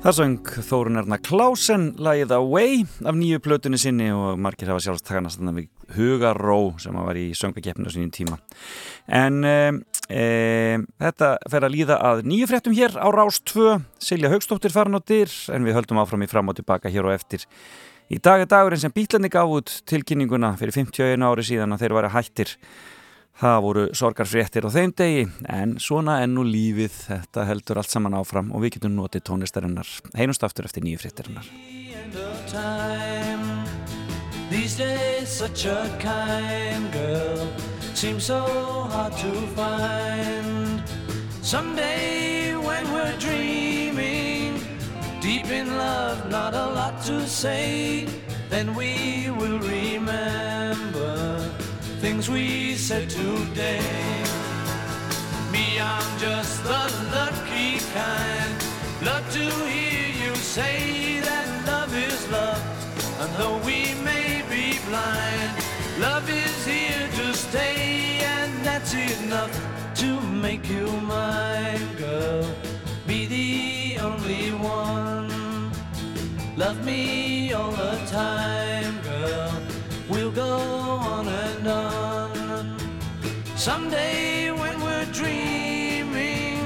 Það 0.07 0.15
söng 0.21 0.51
Þórun 0.63 1.01
Erna 1.01 1.17
Klásen 1.19 1.87
lagið 1.99 2.31
Away 2.37 2.85
af 3.11 3.17
nýju 3.19 3.41
plötunni 3.43 3.81
sinni 3.83 4.07
og 4.15 4.37
margir 4.39 4.69
hafa 4.71 4.85
sjálfst 4.85 5.03
takanast 5.09 5.41
þannig 5.41 5.57
við 5.57 5.97
Hugaró 5.97 6.59
sem 6.79 6.95
var 6.95 7.19
í 7.19 7.25
söngakeppinu 7.35 7.91
á 7.91 7.95
sínum 7.97 8.13
tíma. 8.15 8.39
En 9.11 9.43
e, 9.43 10.79
þetta 11.03 11.33
fer 11.51 11.67
að 11.67 11.75
líða 11.75 11.99
að 12.07 12.23
nýju 12.31 12.47
fréttum 12.53 12.77
hér 12.79 12.95
á 13.03 13.11
Rás 13.11 13.41
2. 13.51 13.81
Silja 13.99 14.31
Haugstóttir 14.31 14.71
farin 14.71 14.95
á 14.95 15.03
dyr 15.03 15.35
en 15.51 15.67
við 15.67 15.75
höldum 15.81 15.99
áfram 16.05 16.23
í 16.23 16.31
fram 16.31 16.55
og 16.55 16.61
tilbaka 16.61 16.87
hér 16.87 17.11
og 17.11 17.17
eftir. 17.17 17.43
Í 18.07 18.23
dag 18.23 18.45
er 18.45 18.53
dagurinn 18.53 18.85
sem 18.85 18.95
Bílandi 18.95 19.33
gaf 19.35 19.51
út 19.59 19.81
tilkynninguna 19.91 20.53
fyrir 20.61 20.85
51 20.85 21.27
ári 21.27 21.51
síðan 21.51 21.75
að 21.75 21.83
þeir 21.83 21.99
var 21.99 22.07
að 22.07 22.21
hættir 22.21 22.55
Það 23.37 23.59
voru 23.61 23.83
sorgarfréttir 23.93 24.65
á 24.65 24.71
þeim 24.73 24.93
degi 24.97 25.25
en 25.53 25.75
svona 25.83 26.23
enn 26.25 26.39
og 26.41 26.47
lífið. 26.49 26.95
Þetta 27.11 27.43
heldur 27.45 27.81
allt 27.83 27.93
saman 27.93 28.17
áfram 28.17 28.49
og 28.57 28.63
við 28.65 28.79
getum 28.79 28.95
notið 28.97 29.27
tónistarinnar 29.29 29.91
heinust 30.17 30.47
aftur 30.47 30.65
eftir 30.65 30.87
nýju 30.87 31.03
fréttirinnar. 31.05 31.45
Someday 41.47 42.57
when 42.57 42.91
we're 42.91 43.17
dreaming 43.21 44.59
Deep 45.21 45.47
in 45.47 45.77
love, 45.79 46.29
not 46.29 46.55
a 46.55 46.67
lot 46.75 47.01
to 47.05 47.25
say 47.29 48.09
Then 48.51 48.75
we 48.75 49.31
will 49.31 49.61
remember 49.61 50.96
things 52.27 52.31
we 52.31 52.75
said 52.75 53.09
today. 53.09 53.81
Me, 55.53 55.81
I'm 55.81 56.19
just 56.19 56.63
the 56.65 56.83
lucky 57.13 57.79
kind. 57.95 58.57
Love 59.03 59.31
to 59.33 59.45
hear 59.67 60.29
you 60.29 60.35
say 60.37 61.21
that 61.21 61.67
love 61.67 61.95
is 61.95 62.29
love. 62.31 62.63
And 63.21 63.31
though 63.37 63.59
we 63.67 63.95
may 64.05 64.43
be 64.51 64.79
blind, 64.89 65.53
love 65.99 66.29
is 66.29 66.67
here 66.67 67.09
to 67.17 67.35
stay, 67.35 68.21
and 68.23 68.53
that's 68.65 68.95
enough 68.95 69.53
to 69.97 70.21
make 70.21 70.69
you 70.69 70.87
mine, 71.03 71.97
girl. 71.97 72.47
Be 73.07 73.27
the 73.27 74.01
only 74.01 74.51
one. 74.53 75.31
Love 76.57 76.85
me 76.85 77.53
all 77.53 77.71
the 77.71 77.97
time, 78.07 78.56
Someday 83.67 84.53
when 84.53 84.81
we're 84.81 85.07
dreaming, 85.07 86.61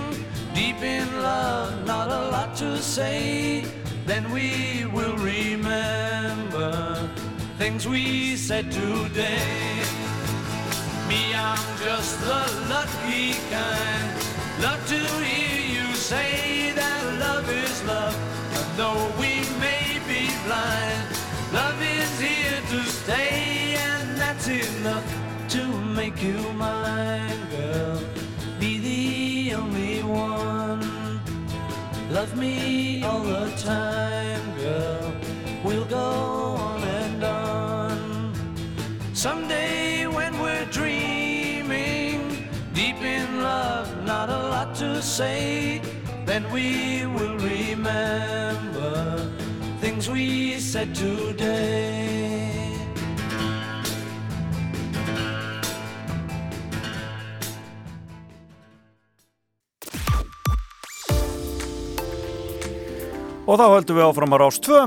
deep 0.52 0.82
in 0.82 1.08
love, 1.22 1.86
not 1.86 2.08
a 2.10 2.28
lot 2.28 2.54
to 2.56 2.76
say, 2.76 3.64
then 4.04 4.30
we 4.30 4.84
will 4.92 5.16
remember 5.16 7.08
things 7.56 7.88
we 7.88 8.36
said 8.36 8.70
today. 8.70 9.80
Me, 11.08 11.34
I'm 11.34 11.78
just 11.78 12.20
the 12.20 12.44
lucky 12.68 13.32
kind. 13.48 14.12
Love 14.60 14.86
to 14.88 14.98
hear 15.24 15.58
you 15.76 15.94
say 15.94 16.72
that 16.72 17.02
love 17.18 17.48
is 17.48 17.82
love, 17.84 18.14
and 18.58 18.76
though 18.76 19.10
we 19.18 19.40
may 19.58 19.98
be 20.06 20.28
blind, 20.44 21.08
love 21.50 21.80
is 21.80 22.20
here 22.20 22.60
to 22.68 22.82
stay, 22.84 23.74
and 23.88 24.18
that's 24.18 24.48
enough 24.48 25.19
make 26.10 26.22
you 26.22 26.52
mine, 26.54 27.38
girl. 27.50 28.00
Be 28.58 28.78
the 28.78 29.54
only 29.54 30.02
one. 30.02 31.20
Love 32.10 32.36
me 32.36 33.02
all 33.04 33.22
the 33.22 33.50
time, 33.56 34.44
girl. 34.58 35.12
We'll 35.64 35.84
go 35.84 36.08
on 36.66 36.82
and 36.82 37.24
on. 37.24 38.34
Someday 39.12 40.06
when 40.06 40.38
we're 40.40 40.66
dreaming, 40.66 42.48
deep 42.72 43.00
in 43.02 43.42
love, 43.42 43.88
not 44.04 44.28
a 44.30 44.38
lot 44.54 44.74
to 44.76 45.02
say, 45.02 45.80
then 46.24 46.50
we 46.52 47.06
will 47.06 47.36
remember 47.36 49.18
things 49.80 50.08
we 50.08 50.58
said 50.58 50.94
today. 50.94 52.19
Og 63.50 63.58
þá 63.58 63.64
höldum 63.66 63.96
við 63.98 64.04
áfram 64.06 64.34
á 64.34 64.36
Rás 64.38 64.60
2 64.62 64.80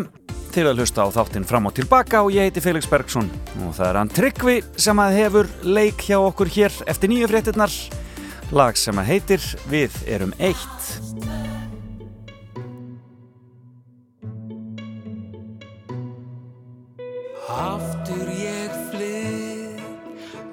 til 0.55 0.64
að 0.70 0.78
hlusta 0.80 1.03
á 1.03 1.11
þáttinn 1.11 1.47
fram 1.49 1.66
og 1.68 1.74
tilbaka 1.76 2.22
og 2.24 2.32
ég 2.32 2.47
heiti 2.47 2.61
Felix 2.64 2.88
Bergsson 2.88 3.28
og 3.66 3.74
það 3.76 3.88
er 3.89 3.97
hann 3.99 4.11
Tryggvi 4.14 4.55
sem 4.80 5.01
að 5.03 5.16
hefur 5.18 5.49
leik 5.68 6.05
hjá 6.07 6.16
okkur 6.22 6.51
hér 6.53 6.78
eftir 6.88 7.11
nýju 7.11 7.28
fréttinnar 7.28 7.74
lag 8.55 8.80
sem 8.80 9.01
að 9.01 9.09
heitir 9.09 9.47
Við 9.68 9.97
erum 10.16 10.32
eitt 10.39 10.93
Aftur 17.51 18.32
ég 18.32 18.80
flyr 18.93 19.84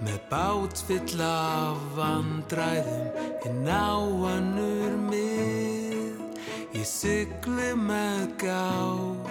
með 0.02 0.18
bát 0.32 0.84
fyll 0.88 1.22
af 1.22 1.86
vandræðum 1.94 3.46
en 3.46 3.64
á 3.70 3.94
annur 4.34 4.98
mið. 5.06 5.59
Ég 6.80 6.86
syklu 6.88 7.74
með 7.76 8.22
gát 8.40 9.26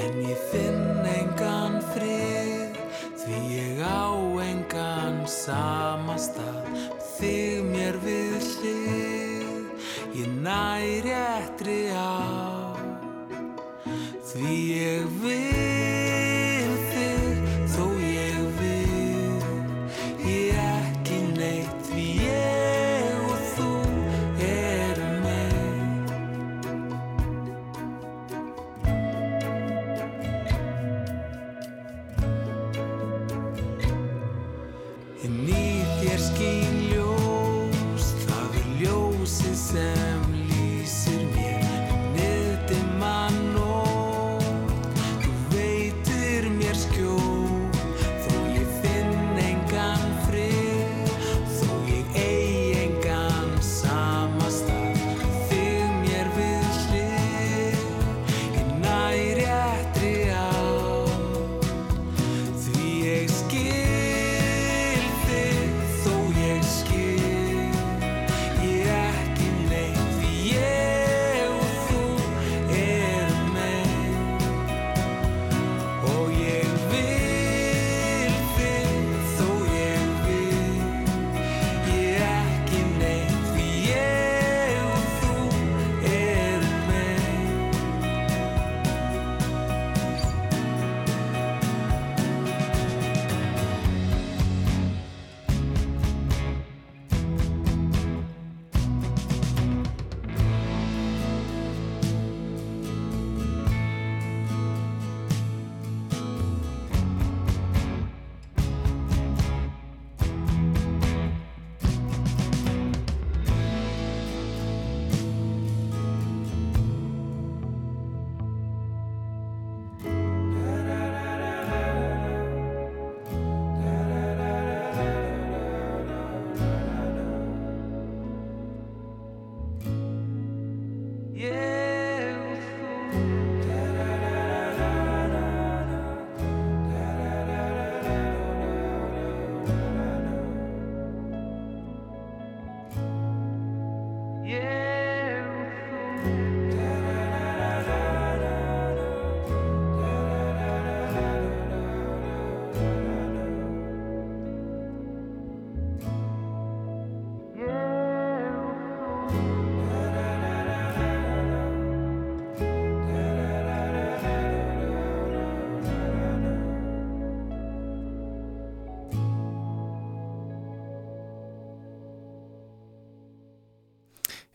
en 0.00 0.14
ég 0.24 0.38
finn 0.48 1.04
engan 1.10 1.74
frið 1.90 2.78
því 3.20 3.40
ég 3.52 3.82
á 3.84 4.16
engan 4.40 5.18
samastað 5.28 6.70
þig 7.18 7.68
mér 7.68 8.00
við 8.00 8.48
hlið. 8.54 9.84
Ég 10.22 10.40
næri 10.40 11.12
ettri 11.18 11.78
á 11.92 12.72
Því 14.30 14.56
ég 14.72 15.12
vil 15.20 15.55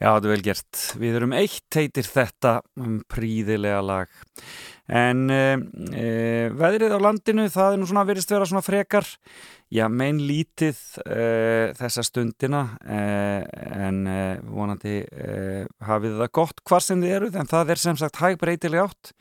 Já, 0.01 0.15
þetta 0.15 0.25
er 0.25 0.31
vel 0.31 0.43
gert. 0.47 0.77
Við 0.97 1.15
erum 1.19 1.33
eitt 1.37 1.75
heitir 1.77 2.07
þetta 2.09 2.55
um 2.81 2.95
príðilega 3.05 3.83
lag. 3.85 4.15
En 4.89 5.27
e, 5.29 6.49
veðrið 6.57 6.95
á 6.97 6.99
landinu, 7.05 7.45
það 7.53 7.75
er 7.75 7.79
nú 7.79 7.89
svona 7.91 8.05
verist 8.09 8.33
vera 8.33 8.47
svona 8.49 8.63
frekar, 8.65 9.05
já, 9.69 9.85
mein 9.93 10.17
lítið 10.25 10.79
e, 11.05 11.27
þessa 11.77 12.03
stundina, 12.07 12.63
e, 12.81 13.03
en 13.85 14.01
vonandi 14.49 14.97
hafið 15.85 16.17
það 16.23 16.33
gott 16.41 16.65
hvar 16.65 16.87
sem 16.87 17.05
þið 17.05 17.15
eruð, 17.19 17.37
en 17.37 17.53
það 17.53 17.75
er 17.75 17.85
sem 17.85 18.01
sagt 18.01 18.19
hæg 18.23 18.41
breytileg 18.41 18.89
átt. 18.89 19.13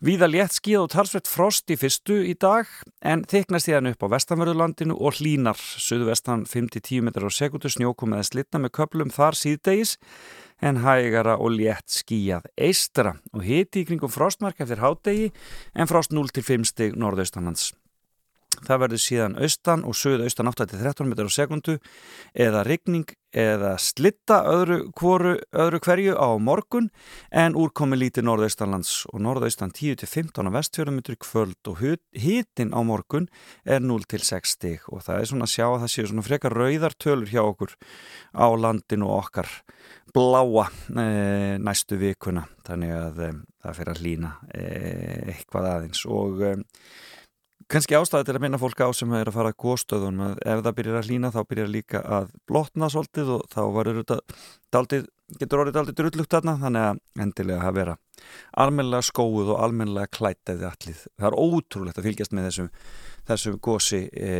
Víða 0.00 0.30
létt 0.32 0.54
skíð 0.56 0.86
og 0.86 0.92
talsvett 0.94 1.28
frost 1.28 1.68
í 1.68 1.76
fyrstu 1.76 2.14
í 2.24 2.30
dag 2.40 2.64
en 3.04 3.20
þyknast 3.28 3.66
síðan 3.68 3.90
upp 3.90 4.06
á 4.08 4.12
vestanverðurlandinu 4.14 4.94
og 4.96 5.18
hlínar 5.18 5.60
suðvestan 5.60 6.46
5-10 6.48 7.04
metrar 7.04 7.28
á 7.28 7.36
sekundu 7.36 7.68
snjókum 7.68 8.14
eða 8.16 8.30
slitna 8.30 8.62
með 8.62 8.72
köplum 8.78 9.12
þar 9.12 9.36
síðdegis 9.36 9.98
en 10.64 10.80
hægara 10.86 11.34
og 11.36 11.52
létt 11.58 11.92
skíjað 11.92 12.48
eistra 12.56 13.18
og 13.36 13.44
hiti 13.44 13.82
í 13.84 13.90
kringum 13.90 14.08
frostmark 14.08 14.64
eftir 14.64 14.80
hádegi 14.80 15.28
en 15.76 15.92
frost 15.92 16.16
0 16.16 16.32
til 16.32 16.48
5 16.48 16.64
stig 16.72 16.96
norðaustanlands. 16.96 17.74
Það 18.66 18.82
verður 18.84 19.02
síðan 19.04 19.38
austan 19.40 19.86
og 19.88 19.96
sögð 19.96 20.26
austan 20.26 20.50
8-13 20.50 21.08
metrar 21.08 21.30
á 21.30 21.32
sekundu 21.32 21.78
eða 22.34 22.64
rigning 22.66 23.08
eða 23.30 23.76
slitta 23.78 24.40
öðru, 24.50 24.78
hvoru, 24.98 25.36
öðru 25.54 25.78
hverju 25.84 26.14
á 26.18 26.34
morgun 26.42 26.88
en 27.30 27.54
úrkomi 27.58 27.98
lítið 28.00 28.26
norðaustanlands 28.26 29.04
og 29.12 29.22
norðaustan 29.22 29.70
10-15 29.74 30.50
á 30.50 30.56
vestfjörðum 30.56 30.98
metri 30.98 31.18
kvöld 31.20 31.70
og 31.70 31.82
hitin 32.10 32.74
á 32.74 32.80
morgun 32.82 33.28
er 33.62 33.84
0-6 33.84 34.56
stig 34.56 34.88
og 34.90 35.04
það 35.06 35.20
er 35.20 35.30
svona 35.30 35.46
að 35.46 35.54
sjá 35.54 35.66
að 35.68 35.78
það 35.84 35.92
séu 35.94 36.10
svona 36.10 36.26
frekar 36.26 36.58
rauðartölur 36.58 37.30
hjá 37.30 37.42
okkur 37.44 37.76
á 38.34 38.46
landinu 38.58 39.06
og 39.10 39.22
okkar 39.22 39.52
bláa 40.10 40.66
e, 40.98 41.06
næstu 41.62 42.00
vikuna. 42.00 42.42
Þannig 42.66 42.96
að 42.96 43.22
e, 43.22 43.30
það 43.62 43.78
fyrir 43.78 43.94
að 43.94 44.02
lína 44.04 44.32
e, 44.50 44.64
eitthvað 45.30 45.70
aðeins 45.70 46.02
og 46.10 46.42
kannski 47.68 47.96
ástæði 47.98 48.28
til 48.28 48.36
að 48.38 48.44
minna 48.44 48.60
fólk 48.60 48.80
á 48.80 48.88
sem 48.96 49.12
er 49.18 49.28
að 49.28 49.36
fara 49.36 49.52
að 49.52 49.58
góðstöðun 49.64 50.22
ef 50.30 50.62
það 50.64 50.76
byrjar 50.78 51.00
að 51.00 51.10
lína 51.10 51.32
þá 51.34 51.40
byrjar 51.50 51.72
líka 51.74 52.02
að 52.18 52.30
blotna 52.48 52.90
svolítið 52.92 53.32
og 53.36 53.44
þá 53.52 53.62
þetta, 53.90 54.18
daldið, 54.72 55.06
getur 55.40 55.64
orðið 55.64 55.80
aldrei 55.82 55.98
drullugt 55.98 56.34
þarna 56.34 56.56
þannig 56.62 56.88
að 56.88 57.24
endilega 57.26 57.68
að 57.68 57.78
vera 57.80 57.96
almenlega 58.64 59.06
skóð 59.06 59.54
og 59.54 59.62
almenlega 59.64 60.10
klætið 60.16 60.66
allir. 60.70 61.04
Það 61.18 61.28
er 61.30 61.38
ótrúlegt 61.44 62.00
að 62.00 62.08
fylgjast 62.08 62.34
með 62.36 62.48
þessum, 62.48 62.70
þessum 63.30 63.60
gósi 63.62 64.02
e, 64.08 64.32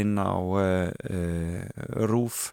inn 0.00 0.18
á 0.20 0.34
e, 0.60 0.68
e, 1.08 1.22
rúf 2.10 2.50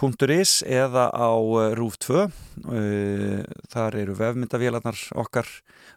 .is 0.00 0.62
eða 0.64 1.10
á 1.12 1.30
eh, 1.60 1.74
RÚF 1.76 1.98
2 2.00 2.20
eh, 2.24 3.42
þar 3.68 3.96
eru 4.00 4.14
vefmyndavélarnar 4.16 4.98
okkar 5.20 5.48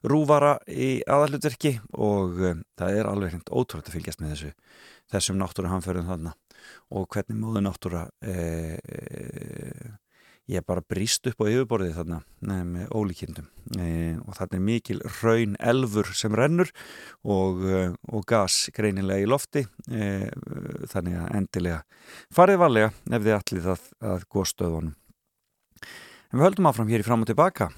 rúvara 0.03 0.57
í 0.67 0.99
aðallutverki 1.07 1.77
og 1.95 2.41
eh, 2.43 2.59
það 2.79 2.99
er 2.99 3.09
alveg 3.09 3.33
hreint 3.33 3.53
ótrúlega 3.53 3.87
að 3.87 3.95
fylgjast 3.95 4.23
með 4.23 4.33
þessu 4.35 4.51
þessum 5.13 5.39
náttúruhamförðum 5.39 6.09
þarna. 6.09 6.33
Og 6.95 7.07
hvernig 7.11 7.39
móðu 7.39 7.63
náttúra 7.63 8.05
e, 8.23 8.79
e, 8.79 9.91
ég 10.51 10.65
bara 10.67 10.83
bríst 10.83 11.27
upp 11.29 11.39
á 11.39 11.45
yfirborðið 11.47 11.93
þarna 11.97 12.19
með 12.67 12.89
ólíkindum. 12.91 13.45
E, 13.79 14.15
og 14.19 14.35
þarna 14.35 14.57
er 14.57 14.65
mikil 14.67 14.99
raun 15.21 15.55
elfur 15.59 16.09
sem 16.17 16.35
rennur 16.35 16.71
og, 17.23 17.63
e, 17.63 17.85
og 18.11 18.25
gas 18.27 18.67
greinilega 18.75 19.23
í 19.23 19.29
lofti 19.29 19.63
e, 19.87 20.27
þannig 20.91 21.21
að 21.21 21.37
endilega 21.39 21.79
farið 22.33 22.59
varlega 22.65 22.91
ef 22.91 23.23
þið 23.23 23.37
allir 23.37 23.65
það 23.69 23.87
að 24.11 24.27
góðstöðunum 24.35 24.93
en 26.33 26.39
við 26.39 26.47
höldum 26.47 26.69
áfram 26.69 26.91
hér 26.91 27.05
í 27.05 27.07
fram 27.07 27.23
og 27.23 27.31
tilbaka 27.31 27.71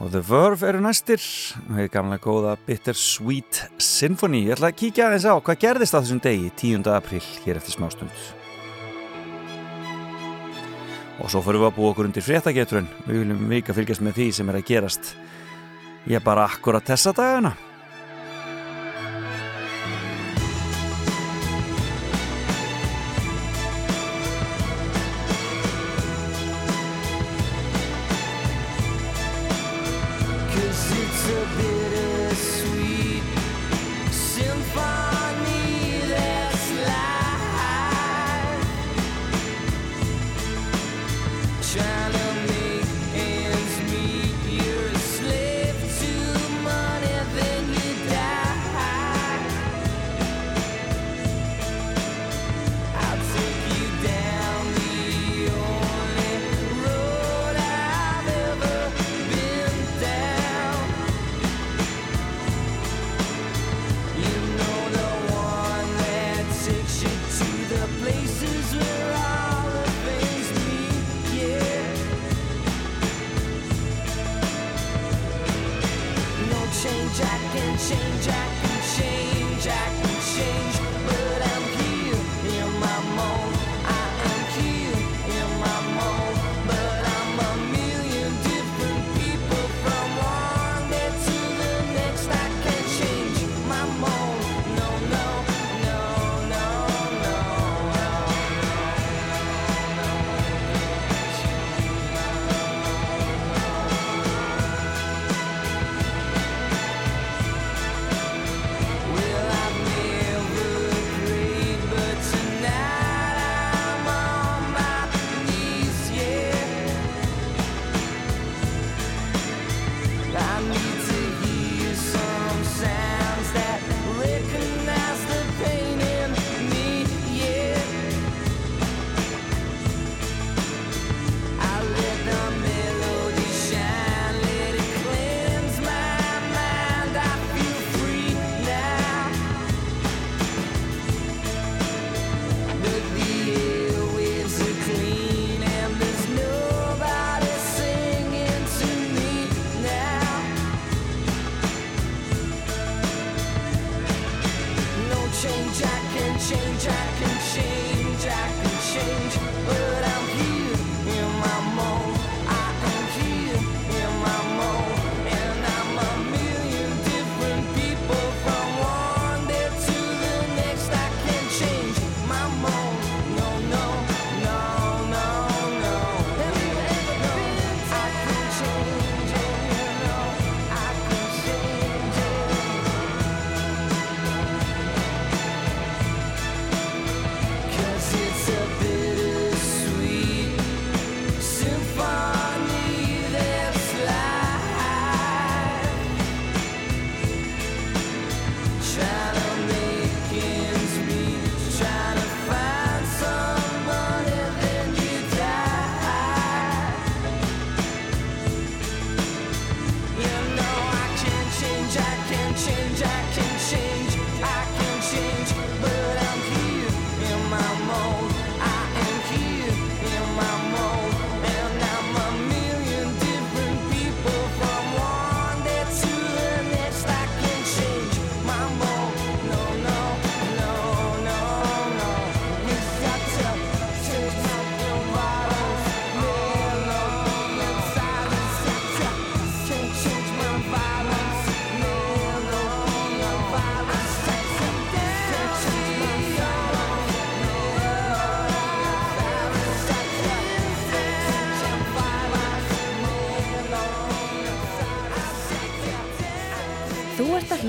og 0.00 0.12
The 0.14 0.22
Verve 0.24 0.68
eru 0.70 0.80
næstir 0.80 1.20
og 1.66 1.74
hefur 1.76 1.96
gamlega 1.98 2.24
góða 2.24 2.54
Bittersweet 2.66 3.66
Symphony. 3.76 4.46
Ég 4.46 4.56
ætla 4.56 4.72
að 4.72 4.78
kíkja 4.80 5.10
aðeins 5.10 5.28
á 5.28 5.36
hvað 5.36 5.64
gerðist 5.66 5.92
á 5.92 6.00
þessum 6.00 6.22
degi 6.24 6.54
10. 6.56 6.86
april 6.96 7.26
hér 7.44 7.60
eftir 7.60 7.76
smástund 7.76 8.41
og 11.22 11.30
svo 11.30 11.42
fyrir 11.44 11.62
við 11.62 11.70
að 11.70 11.76
búa 11.78 11.92
okkur 11.92 12.08
undir 12.10 12.26
fréttageturinn 12.26 12.88
við 13.06 13.20
viljum 13.22 13.44
vika 13.50 13.76
fylgjast 13.76 14.02
með 14.02 14.18
því 14.18 14.30
sem 14.36 14.50
er 14.50 14.58
að 14.58 14.68
gerast. 14.68 15.12
Ég 16.10 16.18
er 16.18 16.24
bara 16.26 16.48
akkurat 16.50 16.86
þessa 16.86 17.14
dagana 17.14 17.54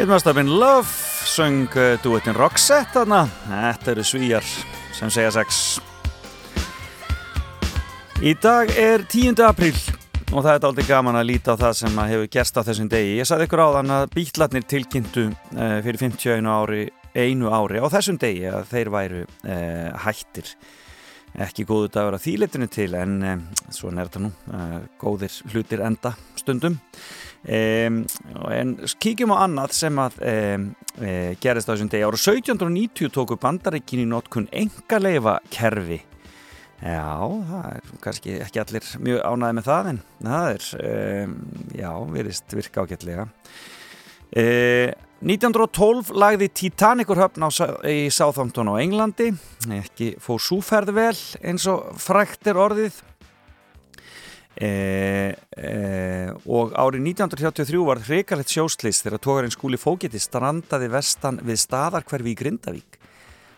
It 0.00 0.08
must 0.08 0.24
have 0.24 0.34
been 0.34 0.58
love, 0.58 0.88
söng 1.28 1.66
uh, 1.76 1.98
duettinn 2.00 2.32
Roxette 2.32 2.94
þarna. 2.94 3.18
Þetta 3.50 3.90
eru 3.92 4.04
svíjar 4.08 4.46
sem 4.96 5.10
segja 5.12 5.28
sex. 5.34 5.58
Í 8.24 8.32
dag 8.40 8.72
er 8.80 9.04
10. 9.04 9.36
apríl 9.44 9.76
og 10.30 10.38
það 10.38 10.54
er 10.54 10.66
aldrei 10.70 10.88
gaman 10.88 11.20
að 11.20 11.28
líta 11.28 11.52
á 11.52 11.60
það 11.60 11.76
sem 11.82 12.00
hefur 12.00 12.32
gerst 12.32 12.56
á 12.56 12.64
þessum 12.70 12.88
degi. 12.88 13.18
Ég 13.18 13.28
sagði 13.28 13.50
ykkur 13.50 13.64
áðan 13.66 13.92
að 13.98 14.06
bítlarnir 14.16 14.64
tilkynntu 14.72 15.26
uh, 15.28 15.76
fyrir 15.84 16.00
51 16.06 16.48
ári, 16.48 16.82
einu 17.12 17.52
ári 17.52 17.84
á 17.84 17.86
þessum 17.92 18.16
degi 18.24 18.48
að 18.48 18.72
þeir 18.72 18.92
væru 18.96 19.22
uh, 19.28 19.90
hættir. 20.06 20.48
Ekki 21.38 21.64
góðu 21.68 21.90
dagur 21.94 22.16
að 22.16 22.24
þýleitinu 22.24 22.66
til 22.72 22.90
en 22.98 23.16
um, 23.22 23.42
svona 23.70 24.02
er 24.02 24.10
þetta 24.10 24.22
nú, 24.24 24.30
uh, 24.50 24.78
góðir 24.98 25.36
hlutir 25.52 25.82
enda 25.86 26.14
stundum. 26.38 26.78
Um, 27.40 28.02
en 28.50 28.74
kíkjum 29.00 29.32
á 29.32 29.46
annað 29.46 29.76
sem 29.78 30.00
að 30.02 30.18
um, 30.28 30.66
e, 31.00 31.12
gerist 31.40 31.70
á 31.70 31.72
þessum 31.72 31.88
degi. 31.92 32.04
Ára 32.04 32.18
1790 32.18 33.14
tóku 33.14 33.38
bandaríkin 33.40 34.02
í 34.02 34.08
notkun 34.10 34.50
engaleifa 34.52 35.38
kerfi 35.54 36.02
já, 36.80 37.04
það 37.48 37.66
er 37.70 37.90
kannski 38.00 38.36
ekki 38.40 38.60
allir 38.62 38.90
mjög 39.04 39.22
ánæði 39.28 39.56
með 39.58 39.66
það 39.68 39.90
en 39.90 39.98
það 40.24 40.50
er, 40.54 40.68
já, 41.76 41.90
virðist 42.14 42.56
virka 42.56 42.84
ágætlega. 42.84 43.26
E, 44.30 44.44
1912 45.20 46.14
lagði 46.16 46.46
Titanic 46.48 47.10
úr 47.12 47.18
höfn 47.20 47.44
í 47.84 48.08
Southampton 48.08 48.70
á 48.72 48.80
Englandi. 48.80 49.34
Ekki 49.68 50.14
fór 50.16 50.40
súferð 50.40 50.94
vel 50.96 51.16
eins 51.44 51.66
og 51.68 51.90
frækt 52.00 52.48
er 52.48 52.56
orðið. 52.56 53.02
Eh, 54.56 55.36
eh, 55.60 56.30
og 56.48 56.72
árið 56.72 57.04
1933 57.12 57.82
var 57.84 58.00
hrikalegt 58.06 58.48
sjóslýs 58.48 59.02
þegar 59.04 59.20
tókarinn 59.20 59.52
skúli 59.52 59.76
fókiti 59.80 60.20
strandaði 60.20 60.88
vestan 60.92 61.40
við 61.44 61.60
staðarkverfi 61.66 62.32
í 62.32 62.38
Grindavík. 62.40 62.96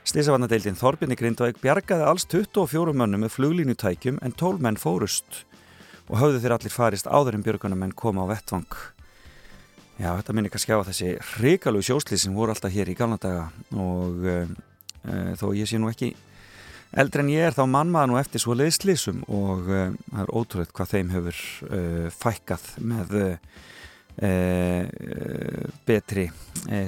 Slísavannadeildin 0.02 0.78
Þorbjörn 0.78 1.14
í 1.14 1.18
Grindavík 1.20 1.62
bjargaði 1.62 2.08
alls 2.10 2.26
24 2.26 2.90
mönnum 2.90 3.22
með 3.22 3.36
fluglínutækjum 3.38 4.18
en 4.18 4.34
12 4.34 4.66
menn 4.66 4.82
fórust 4.82 5.44
og 6.10 6.18
höfðu 6.18 6.42
þeir 6.42 6.56
allir 6.58 6.74
farist 6.74 7.06
áður 7.06 7.38
en 7.38 7.46
björgunum 7.46 7.86
menn 7.86 7.94
koma 7.94 8.26
á 8.26 8.34
vettvang 8.34 8.66
Já, 10.00 10.14
þetta 10.16 10.34
minni 10.34 10.50
kannski 10.52 10.72
á 10.72 10.80
þessi 10.88 11.08
hrikalegu 11.34 11.84
sjóslýs 11.84 12.24
sem 12.24 12.36
voru 12.36 12.54
alltaf 12.54 12.72
hér 12.72 12.90
í 12.90 12.96
gamla 12.96 13.18
daga 13.20 13.48
og 13.76 14.24
uh, 14.24 14.54
þó 15.38 15.50
ég 15.58 15.68
sé 15.68 15.80
nú 15.80 15.90
ekki 15.92 16.14
eldri 16.98 17.22
en 17.22 17.32
ég 17.32 17.48
er 17.48 17.56
þá 17.56 17.66
mannmaða 17.68 18.08
nú 18.08 18.18
eftir 18.20 18.42
svo 18.42 18.56
leiðslýsum 18.56 19.20
og 19.28 19.68
uh, 19.68 19.92
það 20.08 20.24
er 20.24 20.32
ótrúlega 20.32 20.76
hvað 20.78 20.94
þeim 20.94 21.12
hefur 21.16 21.44
uh, 21.68 22.08
fækkað 22.22 22.72
með 22.92 23.20
betri 25.88 26.26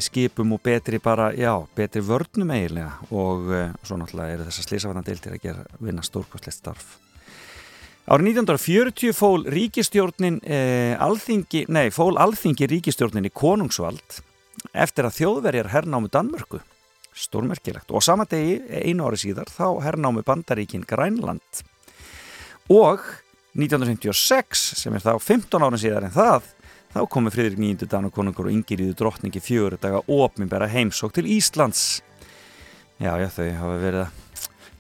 skipum 0.05 0.51
og 0.53 0.61
betri 0.61 0.99
bara, 1.01 1.31
já, 1.33 1.55
betri 1.73 2.03
vörnum 2.05 2.53
eiginlega 2.53 2.99
og 3.09 3.49
svo 3.81 3.97
náttúrulega 3.97 4.35
eru 4.37 4.51
þessar 4.51 4.69
slísavarnadeildir 4.69 5.39
að 5.39 5.47
gera 5.47 5.65
vinna 5.81 6.05
stórkostlegt 6.05 6.59
starf. 6.61 6.99
Árið 8.05 8.35
1940 8.37 9.15
fól 9.17 9.47
ríkistjórnin 9.49 10.35
eh, 10.45 10.93
alþingi, 11.01 11.63
nei, 11.73 11.89
fól 11.89 12.19
alþingi 12.21 12.67
ríkistjórnin 12.69 13.25
í 13.25 13.31
konungsvald 13.33 14.19
eftir 14.77 15.09
að 15.09 15.15
þjóðverjar 15.23 15.71
hernámu 15.73 16.11
Danmörku. 16.13 16.61
Stórmerkilegt. 17.17 17.89
Og 17.97 18.05
sama 18.05 18.27
degi 18.29 18.59
einu 18.85 19.07
ári 19.09 19.23
síðar 19.23 19.49
þá 19.49 19.81
hernámu 19.87 20.21
bandaríkin 20.27 20.85
Grænland. 20.85 21.63
Og 22.69 23.01
1956 23.57 24.67
sem 24.83 24.99
er 24.99 25.05
þá 25.05 25.15
15 25.17 25.65
árin 25.65 25.81
síðar 25.81 26.05
en 26.05 26.13
það 26.13 26.51
þá 26.93 27.01
komu 27.09 27.33
Friðrik 27.33 27.63
nýjundu 27.63 27.89
Danakonungur 27.89 28.51
og 28.51 28.59
Ingiríðu 28.59 28.99
drottningi 29.01 29.41
fjögur 29.41 29.79
daga 29.81 30.05
opminbæra 30.05 30.69
heimsók 30.69 31.17
til 31.17 31.25
Íslands. 31.39 32.03
Já 33.01 33.17
já 33.17 33.31
þau 33.33 33.49
hafa 33.63 33.81
verið 33.81 34.05
að 34.05 34.24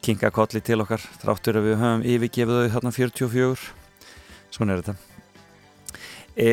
kinka 0.04 0.28
kolli 0.34 0.60
til 0.60 0.82
okkar 0.84 1.00
þráttur 1.22 1.56
að 1.58 1.70
við 1.70 1.80
höfum 1.80 2.02
yfirgefið 2.12 2.58
þau 2.60 2.72
þarna 2.74 2.92
44 2.92 3.66
svona 4.52 4.74
er 4.74 4.82
þetta. 4.82 4.94
E, 6.34 6.48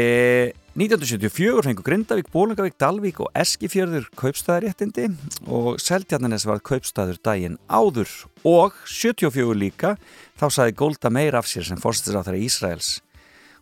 1974 0.77 1.65
fengur 1.65 1.85
Grindavík, 1.85 2.29
Bólungavík, 2.31 2.77
Dalvík 2.79 3.19
og 3.25 3.31
Eskifjörður 3.35 4.07
kaupstæðaréttindi 4.19 5.09
og 5.51 5.81
Seltjarnanes 5.81 6.45
var 6.47 6.61
kaupstæður 6.63 7.19
daginn 7.25 7.57
áður. 7.67 8.11
Og 8.47 8.77
74 8.87 9.57
líka 9.57 9.97
þá 10.39 10.47
saði 10.47 10.77
Golda 10.79 11.11
Meir 11.11 11.35
af 11.39 11.49
sér 11.49 11.67
sem 11.67 11.81
fórstistur 11.81 12.21
á 12.21 12.25
þeirra 12.27 12.45
Ísraels. 12.45 12.93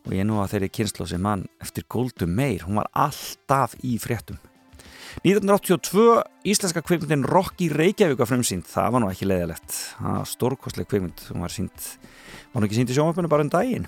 Og 0.06 0.14
ég 0.16 0.28
nú 0.28 0.38
að 0.44 0.54
þeirri 0.54 0.74
kynslu 0.76 1.10
sem 1.10 1.24
mann 1.24 1.48
eftir 1.64 1.88
Goldu 1.90 2.30
Meir, 2.30 2.68
hún 2.68 2.80
var 2.80 2.94
alltaf 3.08 3.74
í 3.82 3.98
fréttum 4.02 4.40
1982 5.24 6.24
íslenska 6.50 6.84
kvikmyndin 6.86 7.26
Rocky 7.28 7.70
Reykjavík 7.74 8.20
var 8.22 8.30
frumsýnd, 8.30 8.68
það 8.70 8.96
var 8.96 9.04
nú 9.04 9.12
ekki 9.12 9.28
leiðilegt 9.30 9.76
það 10.00 10.18
var 10.20 10.32
stórkostleg 10.32 10.90
kvikmynd. 10.90 11.28
Hún 11.34 11.46
var 11.46 11.54
sínd, 11.54 11.92
var 12.54 12.64
nú 12.64 12.70
ekki 12.70 12.80
sínd 12.80 12.94
í 12.94 12.98
sjónvöpunni 12.98 13.32
bara 13.32 13.46
um 13.46 13.54
daginn, 13.54 13.88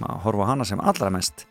maður 0.00 0.22
horfa 0.28 0.50
hana 0.52 0.68
sem 0.68 0.82
allra 0.82 1.12
mest. 1.14 1.46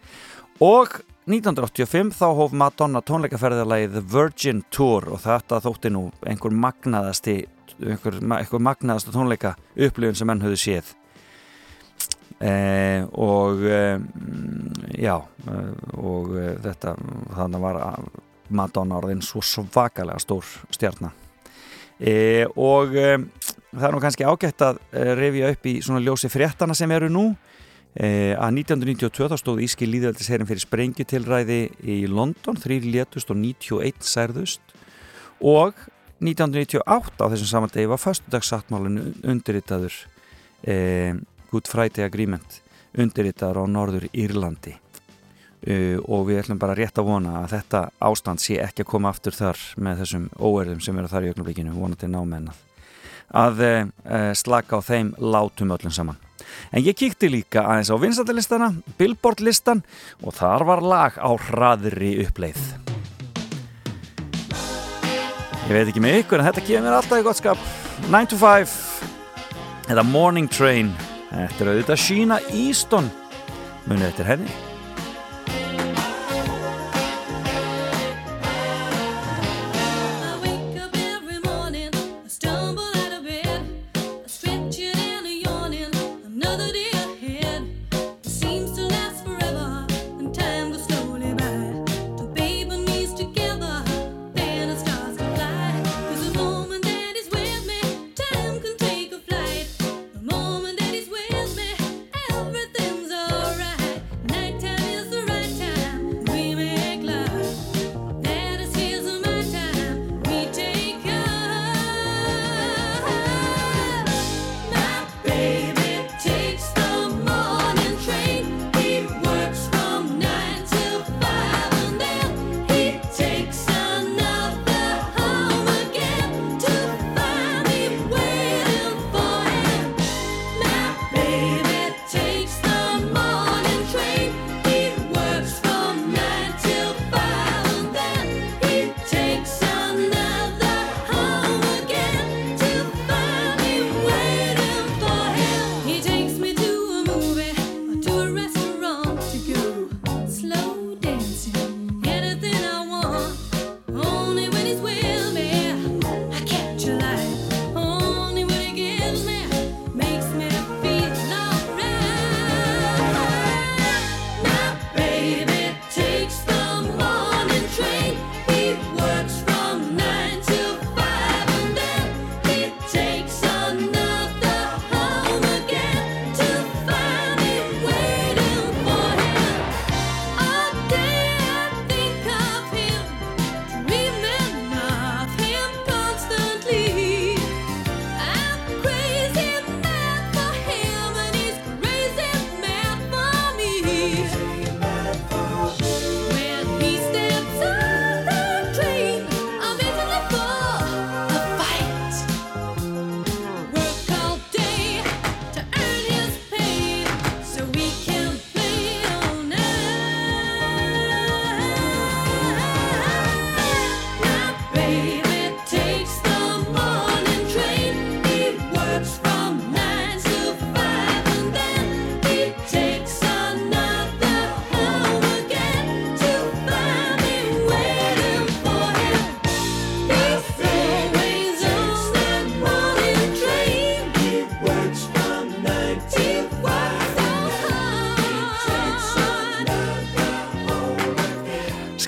Og 0.64 1.00
1985 1.30 2.12
þá 2.20 2.26
hóf 2.36 2.54
Madonna 2.60 3.02
tónleikaferðarlægið 3.06 3.94
The 3.96 4.04
Virgin 4.12 4.64
Tour 4.76 5.08
og 5.16 5.22
þetta 5.24 5.62
þótti 5.64 5.94
nú 5.96 6.10
einhver 6.28 6.52
magnaðasti 6.52 7.38
einhver, 7.80 8.20
einhver 8.20 8.62
magnaðasta 8.64 9.14
tónleika 9.16 9.56
upplifun 9.76 10.20
sem 10.20 10.30
menn 10.30 10.44
höfðu 10.44 10.60
séð. 10.60 10.92
Eh, 12.44 13.06
og 13.14 13.62
eh, 13.64 14.02
já 15.00 15.16
eh, 15.48 15.70
og 16.02 16.34
eh, 16.36 16.58
þetta 16.66 16.96
þannig 17.38 17.64
var 17.64 17.80
Madonna 18.50 19.00
orðin 19.00 19.24
svo 19.24 19.42
svakalega 19.46 20.20
stór 20.20 20.48
stjarnar 20.74 21.14
e, 22.00 22.46
og 22.60 22.96
e, 22.98 23.16
það 23.72 23.88
er 23.88 23.96
nú 23.96 24.02
kannski 24.04 24.28
ágætt 24.28 24.66
að 24.66 24.80
e, 24.92 25.04
revja 25.18 25.52
upp 25.54 25.70
í 25.70 25.76
svona 25.86 26.04
ljósi 26.04 26.32
fréttana 26.32 26.76
sem 26.78 26.92
eru 26.94 27.10
nú. 27.12 27.26
E, 27.94 28.34
að 28.34 28.60
1992 28.64 29.30
þá 29.30 29.38
stóð 29.40 29.64
Íski 29.68 29.88
líðveldisherin 29.90 30.50
fyrir 30.50 30.66
sprengjutilræði 30.66 31.60
í 31.86 31.98
London, 32.10 32.58
þrýr 32.60 32.88
létust 32.90 33.30
og 33.34 33.40
91 33.40 34.08
særðust. 34.10 34.76
Og 35.44 35.78
1998 36.24 37.20
á 37.20 37.26
þessum 37.34 37.52
samandegi 37.52 37.92
var 37.92 38.02
fastudagssattmálinu 38.02 39.10
undirritaður 39.30 39.98
e, 40.66 40.76
Good 41.52 41.70
Friday 41.70 42.08
Agreement 42.08 42.62
undirritaður 42.98 43.66
á 43.66 43.66
Norður 43.70 44.08
Írlandi 44.14 44.78
Uh, 45.64 45.96
og 46.12 46.26
við 46.28 46.42
ætlum 46.42 46.60
bara 46.60 46.76
rétt 46.76 46.98
að 47.00 47.08
vona 47.08 47.38
að 47.40 47.54
þetta 47.54 47.86
ástand 48.04 48.42
sé 48.44 48.58
ekki 48.60 48.84
að 48.84 48.90
koma 48.90 49.14
aftur 49.14 49.36
þar 49.38 49.60
með 49.80 50.02
þessum 50.02 50.26
óerðum 50.36 50.82
sem 50.84 50.98
eru 51.00 51.12
þar 51.12 51.28
í 51.28 51.30
ögnublikinu 51.32 51.76
vonandi 51.78 52.10
námennað 52.12 52.58
að 53.34 53.62
uh, 53.64 54.32
slaka 54.36 54.78
á 54.78 54.82
þeim 54.84 55.14
látum 55.18 55.72
öllum 55.74 55.94
saman. 55.94 56.20
En 56.76 56.84
ég 56.84 56.98
kíkti 56.98 57.30
líka 57.32 57.64
aðeins 57.64 57.90
á 57.90 57.98
vinsættilistana 57.98 58.74
Billboard 59.00 59.40
listan 59.40 59.86
og 60.22 60.36
þar 60.38 60.68
var 60.68 60.84
lag 60.84 61.16
á 61.18 61.32
hraðri 61.32 62.18
uppleið. 62.26 62.60
Ég 65.64 65.72
veit 65.72 65.88
ekki 65.88 66.04
með 66.04 66.20
ykkur 66.26 66.44
en 66.44 66.50
þetta 66.50 66.66
kemur 66.68 66.98
alltaf 66.98 67.24
í 67.24 67.26
gott 67.26 67.40
skap. 67.40 67.66
9 68.12 68.34
to 68.34 68.42
5 68.42 68.76
eða 69.96 70.06
Morning 70.12 70.52
Train. 70.52 70.92
Þetta 71.32 71.64
er 71.64 71.72
auðvitað 71.72 72.04
Sheena 72.04 72.44
Easton. 72.52 73.10
Munið 73.88 74.12
eftir 74.12 74.32
henni 74.34 74.73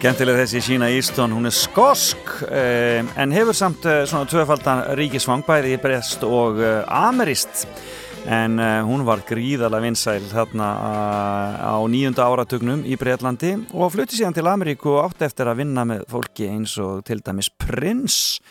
Skemmtileg 0.05 0.35
þessi 0.37 0.59
Sína 0.61 0.85
Easton, 0.93 1.31
hún 1.33 1.49
er 1.49 1.53
skosk 1.57 2.27
um, 2.45 3.07
en 3.17 3.31
hefur 3.33 3.57
samt 3.57 3.87
uh, 3.89 4.03
svona 4.05 4.27
tvöfaldan 4.29 4.83
ríkisvang 4.99 5.41
bæði 5.47 5.71
í 5.73 5.79
breyst 5.81 6.21
og 6.27 6.59
uh, 6.61 6.83
amerist 6.93 7.63
en 8.29 8.59
uh, 8.61 8.83
hún 8.85 9.01
var 9.07 9.23
gríðarlega 9.25 9.81
vinsæl 9.81 10.27
þarna 10.29 10.67
á 11.57 11.81
nýjunda 11.89 12.21
áratugnum 12.21 12.85
í 12.85 12.99
Breitlandi 13.01 13.55
og 13.73 13.95
flutti 13.95 14.19
síðan 14.19 14.37
til 14.37 14.45
Ameríku 14.45 14.93
og 14.93 15.07
átti 15.07 15.25
eftir 15.25 15.49
að 15.49 15.63
vinna 15.63 15.87
með 15.89 16.05
fólki 16.13 16.51
eins 16.51 16.77
og 16.85 17.01
til 17.09 17.25
dæmis 17.25 17.49
Prince 17.49 18.45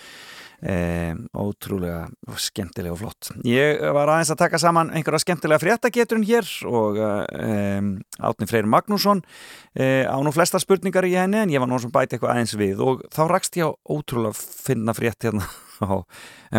Um, 0.65 1.27
ótrúlega 1.36 2.07
skemmtilega 2.41 2.95
og 2.95 3.03
flott. 3.03 3.28
Ég 3.45 3.82
var 3.93 4.09
aðeins 4.09 4.31
að 4.32 4.39
taka 4.47 4.61
saman 4.62 4.95
einhverja 4.97 5.20
skemmtilega 5.20 5.61
fréttageturinn 5.61 6.24
hér 6.24 6.49
og 6.70 6.97
um, 6.97 7.91
Átni 8.24 8.49
Freyr 8.49 8.65
Magnússon 8.73 9.20
uh, 9.20 10.05
á 10.09 10.16
nú 10.24 10.32
flesta 10.32 10.57
spurningar 10.62 11.05
í 11.05 11.19
henni 11.19 11.43
en 11.43 11.53
ég 11.53 11.61
var 11.61 11.69
nú 11.69 11.77
sem 11.82 11.93
bæti 11.93 12.16
eitthvað 12.16 12.32
aðeins 12.39 12.57
við 12.57 12.81
og 12.81 13.05
þá 13.12 13.23
rakst 13.35 13.61
ég 13.61 13.69
á 13.69 13.77
ótrúlega 13.93 14.32
finna 14.41 14.97
frétt 14.97 15.28
hérna 15.28 15.45
á 15.83 16.07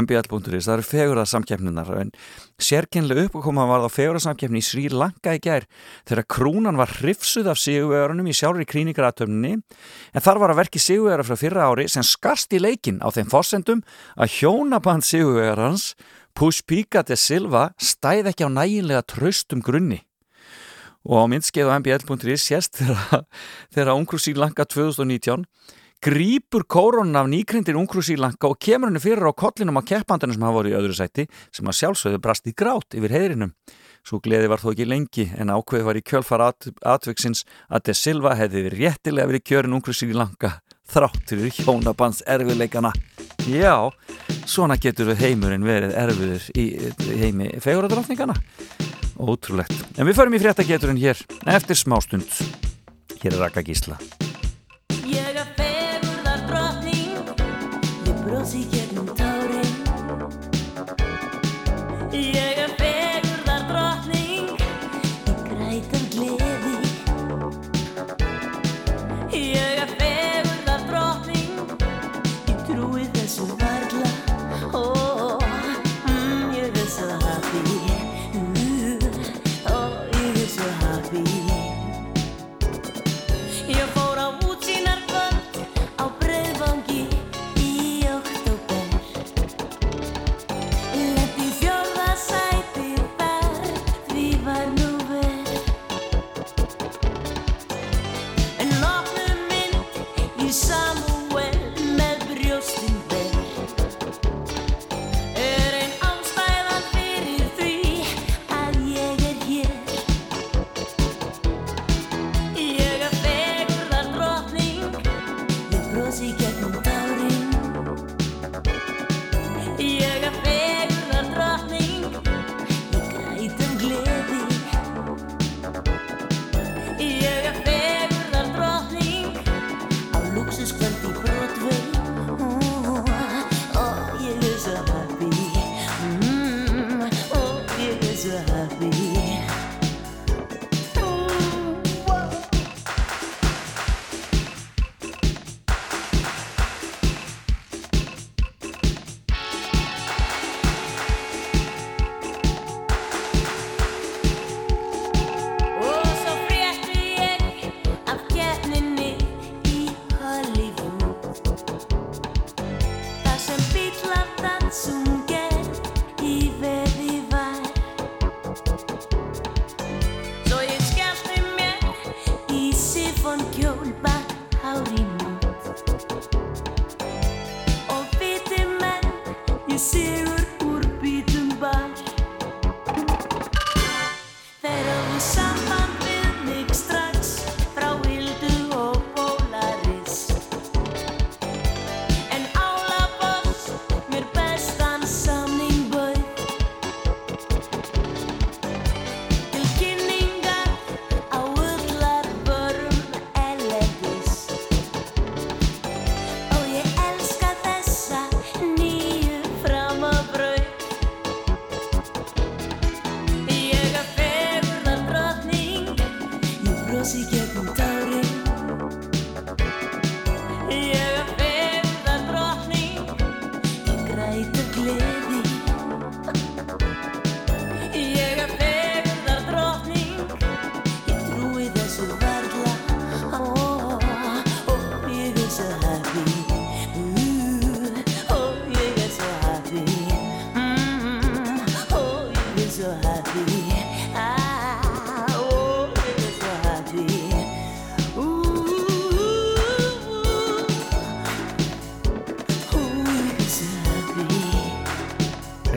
mbl.is, 0.02 0.66
það 0.66 0.74
eru 0.74 0.88
fegurðarsamkeppninar 0.90 1.92
en 2.02 2.12
sérkynlega 2.60 3.30
uppkoma 3.30 3.68
var 3.70 3.86
það 3.86 3.96
fegurðarsamkeppni 4.00 4.60
í 4.60 4.66
Sri 4.66 4.88
Lanka 4.92 5.38
í 5.38 5.42
gær 5.44 5.68
þegar 6.08 6.28
krúnan 6.36 6.80
var 6.80 6.92
hrifsuð 7.00 7.52
af 7.54 7.62
sigurverðunum 7.62 8.28
í 8.32 8.36
sjálfur 8.36 8.66
í 8.66 8.70
kríningaratöfninni 8.74 9.56
en 9.56 10.26
þar 10.26 10.42
var 10.44 10.56
að 10.56 10.62
verki 10.64 10.84
sigurverðar 10.84 11.30
frá 11.30 11.42
fyrra 11.46 11.70
ári 11.72 11.88
sem 11.92 12.06
skarst 12.06 12.54
í 12.56 12.62
leikin 12.64 13.00
á 13.00 13.08
þeim 13.14 13.32
fórsendum 13.32 13.86
að 14.20 14.40
hjónaband 14.40 15.08
sigurverðarans 15.08 15.94
Pushpika 16.36 17.00
de 17.08 17.16
Silva 17.16 17.70
stæð 17.80 18.28
ekki 18.34 18.44
á 18.44 18.52
næginlega 18.52 19.06
traustum 19.08 19.62
grunni. 19.64 20.02
Og 21.08 21.22
á 21.22 21.26
myndskeið 21.32 21.70
á 21.72 21.80
mbl.is 21.80 22.44
sérst 22.44 22.82
þegar 23.74 23.94
Ungrú 23.96 24.20
Sri 24.20 24.34
Lanka 24.36 24.66
2019 24.68 25.46
grýpur 26.03 26.65
kórónun 26.67 27.15
af 27.15 27.30
nýkrindin 27.31 27.80
Ungrú 27.80 28.03
Sri 28.03 28.17
Lanka 28.19 28.49
og 28.49 28.59
kemur 28.59 28.91
henni 28.91 29.01
fyrir 29.03 29.26
á 29.26 29.34
kollinum 29.34 29.80
á 29.80 29.84
keppandunum 29.85 30.35
sem 30.35 30.45
hafa 30.45 30.57
voru 30.59 30.73
í 30.73 30.77
öðru 30.77 30.95
sæti 30.97 31.27
sem 31.51 31.65
að 31.65 31.80
sjálfsögðu 31.80 32.22
brast 32.22 32.47
í 32.49 32.53
grát 32.53 32.97
yfir 32.97 33.15
heirinum. 33.15 33.55
Svo 34.05 34.19
gleði 34.22 34.51
var 34.51 34.61
þó 34.61 34.69
ekki 34.76 34.85
lengi 34.85 35.26
en 35.34 35.49
ákveði 35.49 35.88
var 35.88 35.97
í 35.97 36.03
kjölfar 36.05 36.43
at 36.45 36.67
atviksins 36.85 37.45
að 37.69 37.88
De 37.88 37.97
Silva 37.97 38.35
hefði 38.38 38.67
réttilega 38.69 39.31
verið 39.31 39.45
kjörin 39.49 39.77
Ungrú 39.80 39.95
Sri 39.97 40.13
Lanka 40.13 40.59
þráttur 40.91 41.47
í 41.47 41.53
hjónabands 41.53 42.22
erfiðleikana. 42.30 42.91
Já, 43.49 43.89
svona 44.45 44.77
getur 44.81 45.09
við 45.11 45.23
heimurinn 45.26 45.65
verið 45.65 45.95
erfiður 45.97 46.45
í 46.53 46.67
heimi 47.22 47.49
feguradráfningana. 47.63 48.38
Ótrúlegt. 49.15 49.73
En 49.97 50.07
við 50.07 50.19
förum 50.19 50.35
í 50.35 50.43
fréttageturinn 50.43 51.01
hér 51.01 51.22
eftir 51.55 51.80
smástund. 51.80 52.30
Hér 53.22 53.34
er 53.34 53.43
Raka 53.45 53.65
Gísla. 53.65 53.99
Ég 58.53 58.74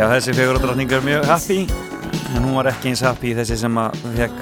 Já, 0.09 0.15
þessi 0.15 0.33
fegurðardrottning 0.39 0.93
er 0.97 1.03
mjög 1.05 1.27
happy. 1.29 1.57
En 2.33 2.45
hún 2.47 2.55
var 2.57 2.71
ekki 2.71 2.89
eins 2.89 3.03
happy 3.05 3.35
þessi 3.37 3.59
sem 3.61 3.75
að 3.77 3.99
fekk 4.17 4.39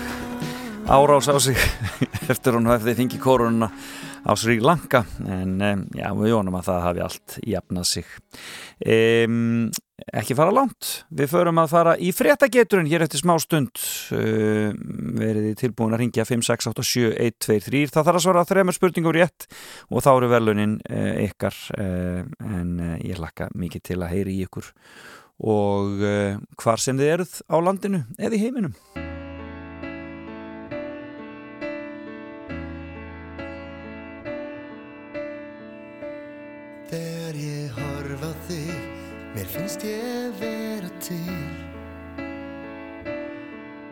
árás 0.95 1.27
á 1.27 1.35
sig 1.43 1.59
eftir 2.33 2.55
hún 2.55 2.71
hefði 2.71 2.95
fengið 3.01 3.19
kórununa 3.25 3.67
á 4.23 4.31
Sri 4.39 4.61
Lanka. 4.63 5.01
En 5.27 5.57
um, 5.59 5.83
já, 5.91 6.07
við 6.21 6.37
vonum 6.37 6.59
að 6.61 6.69
það 6.69 6.79
hafi 6.85 7.03
allt 7.09 7.37
jafnað 7.51 7.89
sig. 7.91 8.15
Um, 8.95 9.67
ekki 10.15 10.37
fara 10.39 10.55
langt. 10.55 10.93
Við 11.19 11.33
förum 11.35 11.59
að 11.59 11.75
fara 11.75 11.97
í 11.99 12.13
fréttageturinn 12.15 12.93
hér 12.93 13.09
eftir 13.09 13.25
smá 13.25 13.35
stund. 13.43 13.83
Uh, 14.15 14.71
verið 15.19 15.51
tilbúin 15.65 15.99
að 15.99 16.05
ringja 16.05 16.29
5687123 16.31 17.91
það 17.91 18.07
þarf 18.07 18.23
að 18.23 18.27
svara 18.29 18.47
þremur 18.47 18.79
spurningum 18.79 19.19
rétt 19.19 19.51
og 19.91 20.07
þá 20.07 20.13
eru 20.15 20.31
velunin 20.31 20.79
uh, 20.87 21.13
ykkar 21.27 21.59
uh, 21.75 22.23
en 22.55 22.75
uh, 22.79 22.97
ég 23.03 23.19
lakka 23.19 23.51
mikið 23.59 23.89
til 23.91 24.03
að 24.05 24.15
heyri 24.15 24.39
í 24.39 24.47
ykkur 24.47 24.71
og 25.41 26.01
uh, 26.01 26.39
hvar 26.57 26.81
sem 26.81 26.97
þið 26.97 27.13
eruð 27.13 27.35
á 27.53 27.57
landinu 27.61 28.01
eða 28.17 28.35
í 28.37 28.41
heiminum. 28.41 28.75
Þegar 36.87 37.35
ég 37.43 37.71
horf 37.77 38.23
á 38.25 38.33
þig, 38.49 38.77
mér 39.35 39.49
finnst 39.53 39.85
ég 39.85 40.33
vera 40.41 40.91
til. 41.05 41.41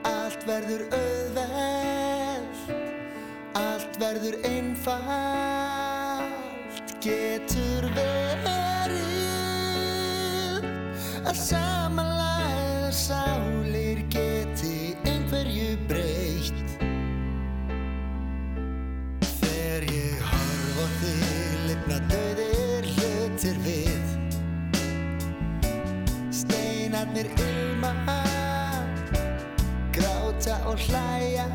Allt 0.09 0.43
verður 0.49 0.83
auðvelt, 0.95 2.63
allt 3.61 3.95
verður 4.01 4.37
einfalt. 4.49 5.83
Getur 7.05 7.85
verið 7.93 8.24
að 11.25 11.39
samanlæða 11.41 12.91
sálir 12.93 14.01
geti 14.13 14.93
einhverju 15.09 15.77
breytt. 15.89 16.75
Þegar 19.41 19.87
ég 19.89 20.27
horf 20.29 20.83
á 20.85 20.87
þig 21.01 21.55
lifna 21.71 22.01
döðir 22.13 22.91
hlutir 22.97 23.63
við. 23.65 24.13
Steinarnir 26.43 27.33
ilma 27.49 27.95
Gráta 29.95 30.61
og 30.69 30.77
hlæja 30.89 31.49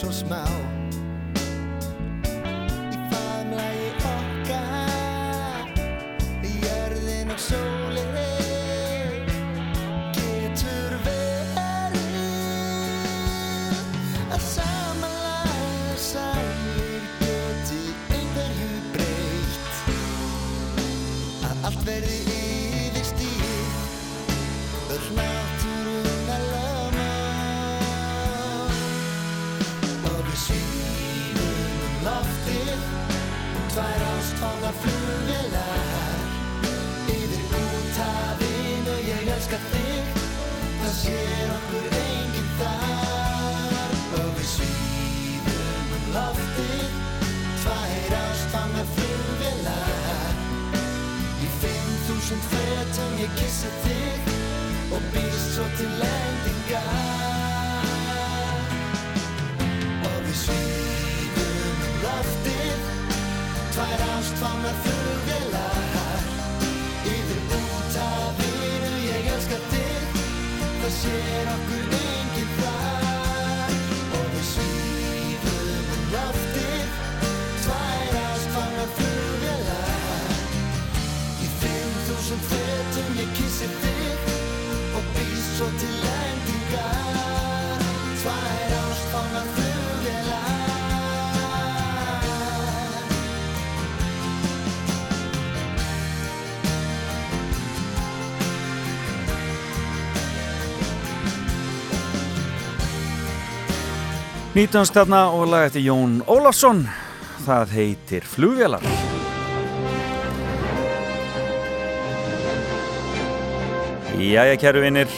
veröldin 0.00 0.12
svo 0.12 0.69
Nýtönsk 104.60 104.92
þarna 104.92 105.32
og 105.32 105.46
lag 105.48 105.70
eftir 105.70 105.80
Jón 105.86 106.18
Ólafsson. 106.28 106.82
Það 107.46 107.70
heitir 107.78 108.20
Flugvélar. 108.28 108.82
Jæja 114.20 114.58
kæru 114.60 114.82
vinnir 114.84 115.08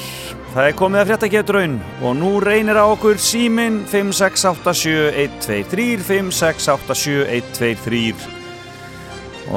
það 0.52 0.69
er 0.69 0.77
komið 0.78 1.01
að 1.01 1.09
frétta 1.09 1.31
getraun 1.32 1.74
og 2.05 2.12
nú 2.20 2.31
reynir 2.44 2.78
á 2.78 2.86
okkur 2.86 3.16
símin 3.19 3.81
5687123 3.90 6.06
5687123 6.06 8.14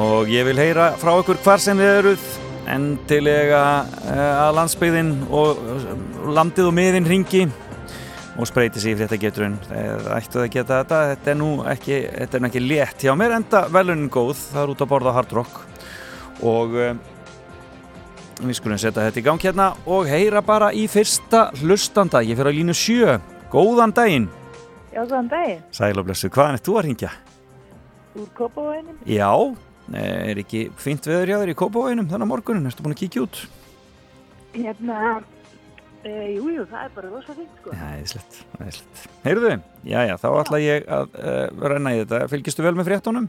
og 0.02 0.26
ég 0.34 0.42
vil 0.48 0.62
heyra 0.64 0.86
frá 0.98 1.12
okkur 1.12 1.38
hvar 1.44 1.60
sem 1.62 1.78
þið 1.78 1.92
eruð 2.00 2.24
endilega 2.74 3.62
eh, 4.02 4.34
að 4.48 4.56
landsbyggðin 4.58 5.12
og 5.30 5.54
landið 6.26 6.66
og 6.72 6.74
miðin 6.74 7.06
ringi 7.06 7.46
og 8.36 8.48
spreyti 8.48 8.80
sig 8.82 8.94
í 8.94 9.00
þetta 9.00 9.18
geturinn. 9.20 9.58
Það 9.66 10.08
ættu 10.16 10.40
að 10.42 10.48
geta 10.52 10.80
þetta. 10.82 11.02
Þetta 11.12 11.32
er 11.32 11.38
nú 11.40 11.50
ekki, 11.72 11.98
þetta 12.20 12.38
er 12.38 12.42
nú 12.42 12.48
ekki 12.50 12.64
létt 12.64 13.04
hjá 13.06 13.12
mér 13.18 13.36
enda 13.38 13.62
velunin 13.72 14.10
góð, 14.12 14.40
það 14.52 14.62
er 14.62 14.72
út 14.74 14.84
að 14.84 14.90
borða 14.92 15.14
hard 15.16 15.36
rock. 15.38 15.60
Og 16.46 16.76
um, 16.84 16.98
við 18.42 18.58
skulum 18.58 18.80
setja 18.80 19.06
þetta 19.06 19.22
í 19.22 19.26
gang 19.26 19.46
hérna 19.48 19.68
og 19.88 20.10
heyra 20.10 20.42
bara 20.44 20.72
í 20.76 20.84
fyrsta 20.92 21.46
hlustanda. 21.62 22.20
Ég 22.26 22.36
fyrir 22.36 22.52
á 22.52 22.58
línu 22.58 22.76
7, 22.76 23.16
góðan 23.52 23.94
daginn. 23.96 24.28
Já, 24.92 25.02
góðan 25.04 25.30
daginn. 25.32 25.62
sæl 25.72 25.94
og 25.96 26.08
blessu, 26.08 26.32
hvaðan 26.32 26.58
er 26.58 26.66
þú 26.66 26.76
að 26.76 26.86
ringja? 26.90 27.14
Úr 28.16 28.28
Kópavóinum. 28.36 28.98
Já, 29.08 29.32
er 29.92 30.40
ekki 30.40 30.66
fínt 30.80 31.08
veður 31.08 31.32
hjá 31.32 31.38
þér 31.42 31.52
í 31.52 31.56
Kópavóinum 31.60 32.08
þannig 32.08 32.28
að 32.28 32.32
morgunin, 32.32 32.68
ertu 32.68 32.84
búin 32.84 32.96
að 32.96 33.02
kíkja 33.02 33.24
út? 33.26 33.40
Hérna, 34.56 35.00
E, 36.06 36.10
jú, 36.36 36.50
jú, 36.54 36.64
það 36.70 36.84
er 36.84 36.92
bara 36.94 37.08
rosa 37.10 37.34
fint, 37.34 37.54
sko. 37.58 37.72
Já, 37.74 37.86
æðislegt, 37.96 38.36
æðislegt. 38.60 39.00
Heyrðu, 39.24 39.54
já, 39.82 39.96
já, 40.06 40.12
þá 40.22 40.28
ætla 40.38 40.60
ég 40.62 40.86
að 40.96 41.16
uh, 41.18 41.64
renna 41.72 41.94
í 41.96 42.02
þetta. 42.04 42.20
Fylgistu 42.30 42.62
vel 42.62 42.76
með 42.78 42.90
fréttunum? 42.92 43.26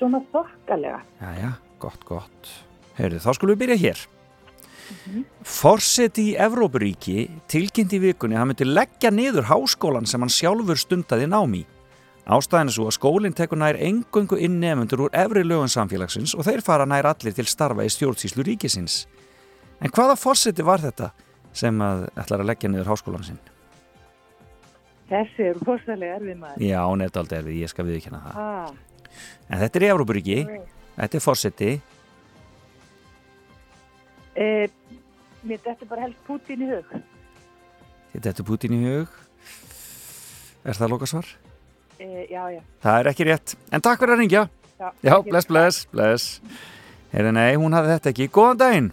Svona 0.00 0.22
þokkalega. 0.32 0.98
Já, 1.20 1.30
já, 1.38 1.50
gott, 1.84 2.02
gott. 2.08 2.50
Heyrðu, 2.98 3.22
þá 3.22 3.30
skulum 3.38 3.54
við 3.54 3.62
byrja 3.62 3.78
hér. 3.84 4.02
Forseti 5.46 6.32
í 6.32 6.36
Evrópuríki 6.42 7.28
tilkynnt 7.50 7.94
í 7.94 8.02
vikunni 8.02 8.36
að 8.36 8.42
hann 8.42 8.50
myndi 8.50 8.66
leggja 8.66 9.12
niður 9.14 9.46
háskólan 9.48 10.08
sem 10.10 10.20
hann 10.20 10.32
sjálfur 10.32 10.80
stundaði 10.80 11.30
námi. 11.30 11.62
Ástæðan 12.22 12.70
er 12.70 12.74
svo 12.74 12.90
að 12.90 12.96
skólinn 12.98 13.34
tekur 13.34 13.58
nær 13.62 13.78
engöngu 13.78 14.36
inn 14.38 14.60
nefnundur 14.62 15.06
úr 15.06 15.14
efri 15.16 15.42
lögun 15.46 15.70
samfélagsins 15.70 16.36
og 16.38 16.46
þeir 16.46 16.62
fara 16.66 16.86
nær 16.86 17.08
allir 17.10 17.34
til 17.34 17.46
starfa 17.50 17.86
í 17.86 17.90
stjórnsýslu 17.90 18.44
ríkisins. 18.46 19.04
En 19.82 19.90
hvaða 19.90 20.18
forseti 20.18 20.66
var 20.66 20.82
þetta 20.82 21.10
sem 21.52 21.82
að 21.84 22.06
ætlar 22.16 22.42
að 22.42 22.50
leggja 22.52 22.70
niður 22.72 22.90
háskólan 22.92 23.26
sinn? 23.26 23.40
Þessi 25.12 25.44
er 25.50 25.58
rosalega 25.66 26.16
erfið 26.16 26.38
maður. 26.40 26.62
Já, 26.64 26.80
er 26.80 27.18
aldrei 27.20 27.38
erfið, 27.38 27.58
ég 27.60 27.72
skal 27.72 27.84
viðkjanna 27.88 28.20
það. 28.26 28.38
Ah, 28.40 28.70
En 29.52 29.60
þetta 29.60 29.76
er 29.78 29.84
í 29.84 29.88
Evrópuríki, 29.92 30.36
þetta 30.96 31.18
er 31.18 31.22
forseti, 31.22 31.70
e, 34.36 34.46
mér 35.44 35.60
þetta 35.66 35.88
bara 35.90 36.06
helst 36.06 36.22
Putin 36.26 36.64
í 36.64 36.70
hug. 36.70 36.94
þetta 38.14 38.32
er 38.32 38.48
Putin 38.48 38.76
í 38.78 38.80
hug. 38.86 39.18
Er 40.64 40.78
það 40.78 40.94
lokasvar? 40.94 41.28
E, 41.98 42.26
já, 42.30 42.42
já. 42.54 42.62
Það 42.82 42.98
er 43.00 43.12
ekki 43.12 43.28
rétt, 43.28 43.56
en 43.70 43.84
takk 43.84 44.00
fyrir 44.00 44.16
að 44.16 44.22
ringja. 44.24 44.48
Já, 44.80 44.88
Já, 45.02 45.14
bless, 45.22 45.46
bless, 45.46 45.84
bless. 45.92 46.40
Heyrðu, 47.12 47.32
nei, 47.36 47.54
hún 47.60 47.76
hafði 47.76 47.92
þetta 47.98 48.10
ekki. 48.14 48.28
Góðan 48.32 48.58
daginn. 48.62 48.92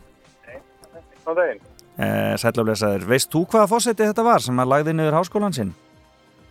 Góðan 1.24 1.40
daginn. 1.40 1.69
Eh, 2.00 2.36
Sætla 2.40 2.64
blessaður. 2.64 3.08
Veist 3.10 3.32
þú 3.34 3.46
hvaða 3.52 3.68
fósetti 3.74 4.06
þetta 4.08 4.24
var 4.24 4.44
sem 4.44 4.60
að 4.64 4.70
lagði 4.72 4.94
niður 4.96 5.18
háskólan 5.20 5.56
sinn? 5.56 5.74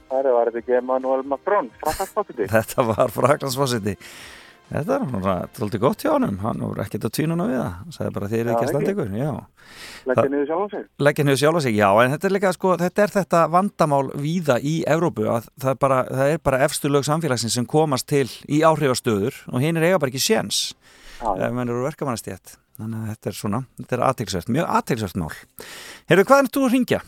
Það 0.08 0.32
var 0.32 0.48
þetta 0.48 0.60
ekki 0.62 0.74
Emmanuel 0.78 1.22
Macron, 1.28 1.70
framhagsfósiti. 1.82 2.48
Þetta 2.54 2.84
var 2.88 3.10
Fraklandsfósetti. 3.12 3.94
Þetta 4.68 4.98
svona 5.08 5.34
svolítið 5.56 5.80
gott 5.80 6.02
hjá 6.04 6.10
honum. 6.14 6.38
Hann 6.42 6.60
voru 6.60 6.80
ekkert 6.84 7.06
að 7.08 7.12
tvínuna 7.16 7.46
við 7.48 7.58
það. 7.58 7.74
Hann 7.78 7.92
sagði 7.96 8.12
bara 8.16 8.28
þið 8.28 8.40
eru 8.40 8.52
ekki 8.52 8.64
að 8.66 8.72
standa 8.72 8.92
ykkur. 8.92 9.10
Leggja 10.08 10.28
niður 10.28 10.46
sjálf 10.48 10.64
á 10.64 10.68
sig. 10.72 10.86
leggja 10.98 11.24
niður 11.24 11.40
sjálfa 11.42 11.60
sig, 11.64 11.76
já, 11.76 11.88
en 12.04 12.12
þetta 12.14 12.28
er 12.28 12.34
líka 12.36 12.52
sko, 12.52 12.76
þetta 12.84 13.02
er 13.04 13.14
þetta 13.16 13.42
vandamál 13.52 14.10
víða 14.20 14.56
í 14.60 14.84
Evrópu 14.88 15.28
að 15.28 15.48
það 15.56 15.72
er 15.72 15.80
bara, 15.84 15.98
það 16.08 16.32
er 16.34 16.38
bara 16.44 16.62
efstu 16.68 16.92
lög 16.92 17.04
samfélagsins 17.08 17.56
sem 17.56 17.68
komast 17.68 18.08
til 18.08 18.28
í 18.48 18.60
áhrifastöður 18.64 19.40
og 19.52 19.64
hinn 19.64 19.76
er 19.80 19.88
eiga 19.88 20.00
bara 20.00 20.12
ekki 20.12 20.24
séns 20.24 20.76
Þannig 22.78 22.98
að 23.02 23.08
þetta 23.12 23.30
er 23.30 23.36
svona, 23.38 23.58
þetta 23.80 23.96
er 23.96 24.02
aðtilsvert 24.06 24.50
mjög 24.54 24.68
aðtilsvert 24.78 25.16
mál. 25.18 25.30
Heyrðu, 26.10 26.24
hvað 26.28 26.42
er 26.44 26.50
þú 26.54 26.62
að 26.64 26.74
ringja? 26.76 27.00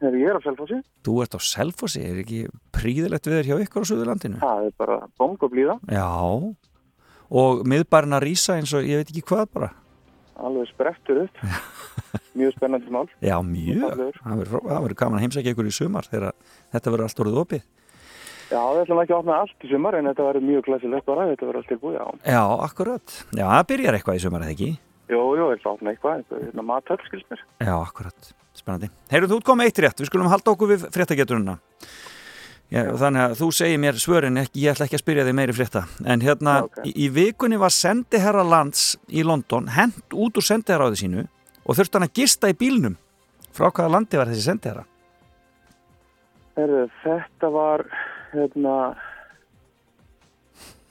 Þegar 0.00 0.16
ég 0.20 0.30
er 0.30 0.38
á 0.38 0.42
Selfossi, 0.46 0.78
Þú 1.04 1.14
ert 1.24 1.34
á 1.36 1.40
Selfossi, 1.44 2.02
er 2.06 2.20
ekki 2.22 2.38
príðilegt 2.72 3.26
við 3.28 3.50
hjá 3.50 3.56
ykkur 3.66 3.84
á 3.84 3.88
Suðurlandinu? 3.90 4.38
það 4.40 4.68
er 4.68 4.76
bara 4.80 4.96
bóng 5.20 5.34
og 5.36 5.50
blíða, 5.52 5.76
Já, 5.90 6.06
og 7.30 7.60
miðbærin 7.68 8.16
að 8.16 8.24
rýsa 8.24 8.56
eins 8.56 8.72
og 8.72 8.86
ég 8.86 9.02
veit 9.02 9.10
ekki 9.12 9.26
hvað 9.28 9.50
bara. 9.58 9.68
Alveg 10.40 10.70
sprettur 10.70 11.26
upp. 11.26 11.42
Mjög 12.38 12.54
spennandi 12.56 12.88
mál. 12.94 13.10
Já, 13.20 13.36
mjög, 13.44 14.14
það 14.22 14.40
verður 14.64 14.96
gaman 15.02 15.18
að 15.18 15.24
heimsækja 15.26 15.52
ykkur 15.52 15.68
í 15.68 15.74
sumar 15.74 16.06
þegar 16.08 16.32
þetta 16.72 16.92
verður 16.94 17.08
allt 17.10 17.22
orðið 17.26 17.40
opið 17.42 17.66
Já, 18.50 18.58
við 18.74 18.80
ætlum 18.82 19.00
ekki 19.04 19.14
að 19.14 19.20
opna 19.22 19.38
allt 19.44 19.64
í 19.66 19.70
sumar 19.70 19.96
en 19.98 20.08
þetta 20.10 20.26
verður 20.26 20.46
mjög 20.48 20.64
glæsilegt 20.66 21.06
bara, 21.06 21.26
þetta 21.30 21.46
verður 21.46 21.60
allt 21.60 21.70
tilbúið, 21.70 21.96
já. 22.00 22.06
Já, 22.34 22.42
akkurat. 22.66 23.16
Já, 23.30 23.44
það 23.46 23.66
byrjar 23.70 23.98
eitthvað 23.98 24.18
í 24.18 24.22
sumar, 24.24 24.44
eða 24.46 24.54
ekki? 24.56 24.70
Jú, 25.10 25.20
jú, 25.38 25.46
ég 25.50 25.58
ætla 25.60 25.70
að 25.70 25.76
opna 25.76 25.92
eitthvað, 25.94 26.20
eitthvað, 26.20 26.44
hérna 26.48 26.64
matöll, 26.66 27.00
skilst 27.06 27.30
mér. 27.30 27.44
Já, 27.62 27.74
akkurat. 27.78 28.30
Spennandi. 28.58 28.90
Heyrðu, 29.12 29.30
þú 29.36 29.38
komið 29.46 29.70
eitt 29.70 29.82
rétt. 29.84 30.02
Við 30.02 30.10
skulum 30.10 30.30
halda 30.32 30.52
okkur 30.54 30.70
við 30.72 30.86
fréttageturina. 30.94 31.54
Já, 32.70 32.84
þannig 32.98 33.22
að 33.24 33.32
þú 33.40 33.46
segir 33.54 33.80
mér 33.82 33.96
svörin, 33.98 34.36
ég 34.54 34.70
ætla 34.74 34.86
ekki 34.86 34.98
að 34.98 35.02
spyrja 35.02 35.24
þig 35.26 35.34
meiri 35.38 35.54
frétta. 35.56 35.84
En 36.06 36.22
hérna, 36.22 36.52
Já, 36.60 36.66
ok. 36.68 36.84
í, 36.86 36.92
í 37.02 37.08
vikunni 37.14 37.58
var 37.58 37.74
sendiherra 37.74 38.44
lands 38.46 38.92
í 39.10 39.24
London 39.26 39.72
hent 39.74 40.14
út 40.14 40.38
úr 40.38 40.46
sendiherraði 40.46 41.00
sínu 41.02 41.24
og 41.66 41.78
þurfti 41.78 41.98
hann 41.98 42.06
að 42.06 42.14
gista 42.20 42.50
í 42.50 42.54
bílnum. 42.60 42.94
Frá 43.50 43.70
hvaða 43.74 43.90
landi 43.96 44.20
var 44.20 44.30
þessi 44.30 44.46
sendiherra? 44.46 44.84
Herðu, 46.58 46.84
þetta 47.02 47.50
var, 47.54 47.84
hérna, 48.32 48.74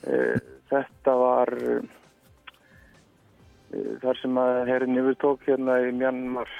e, 0.03 0.15
þetta 0.71 1.15
var 1.19 1.53
e, 1.59 1.77
þar 4.03 4.21
sem 4.21 4.41
að 4.43 4.59
herrin 4.71 4.99
yfir 5.03 5.19
tók 5.21 5.47
hérna 5.49 5.79
í 5.85 5.93
Mjanmar. 5.95 6.51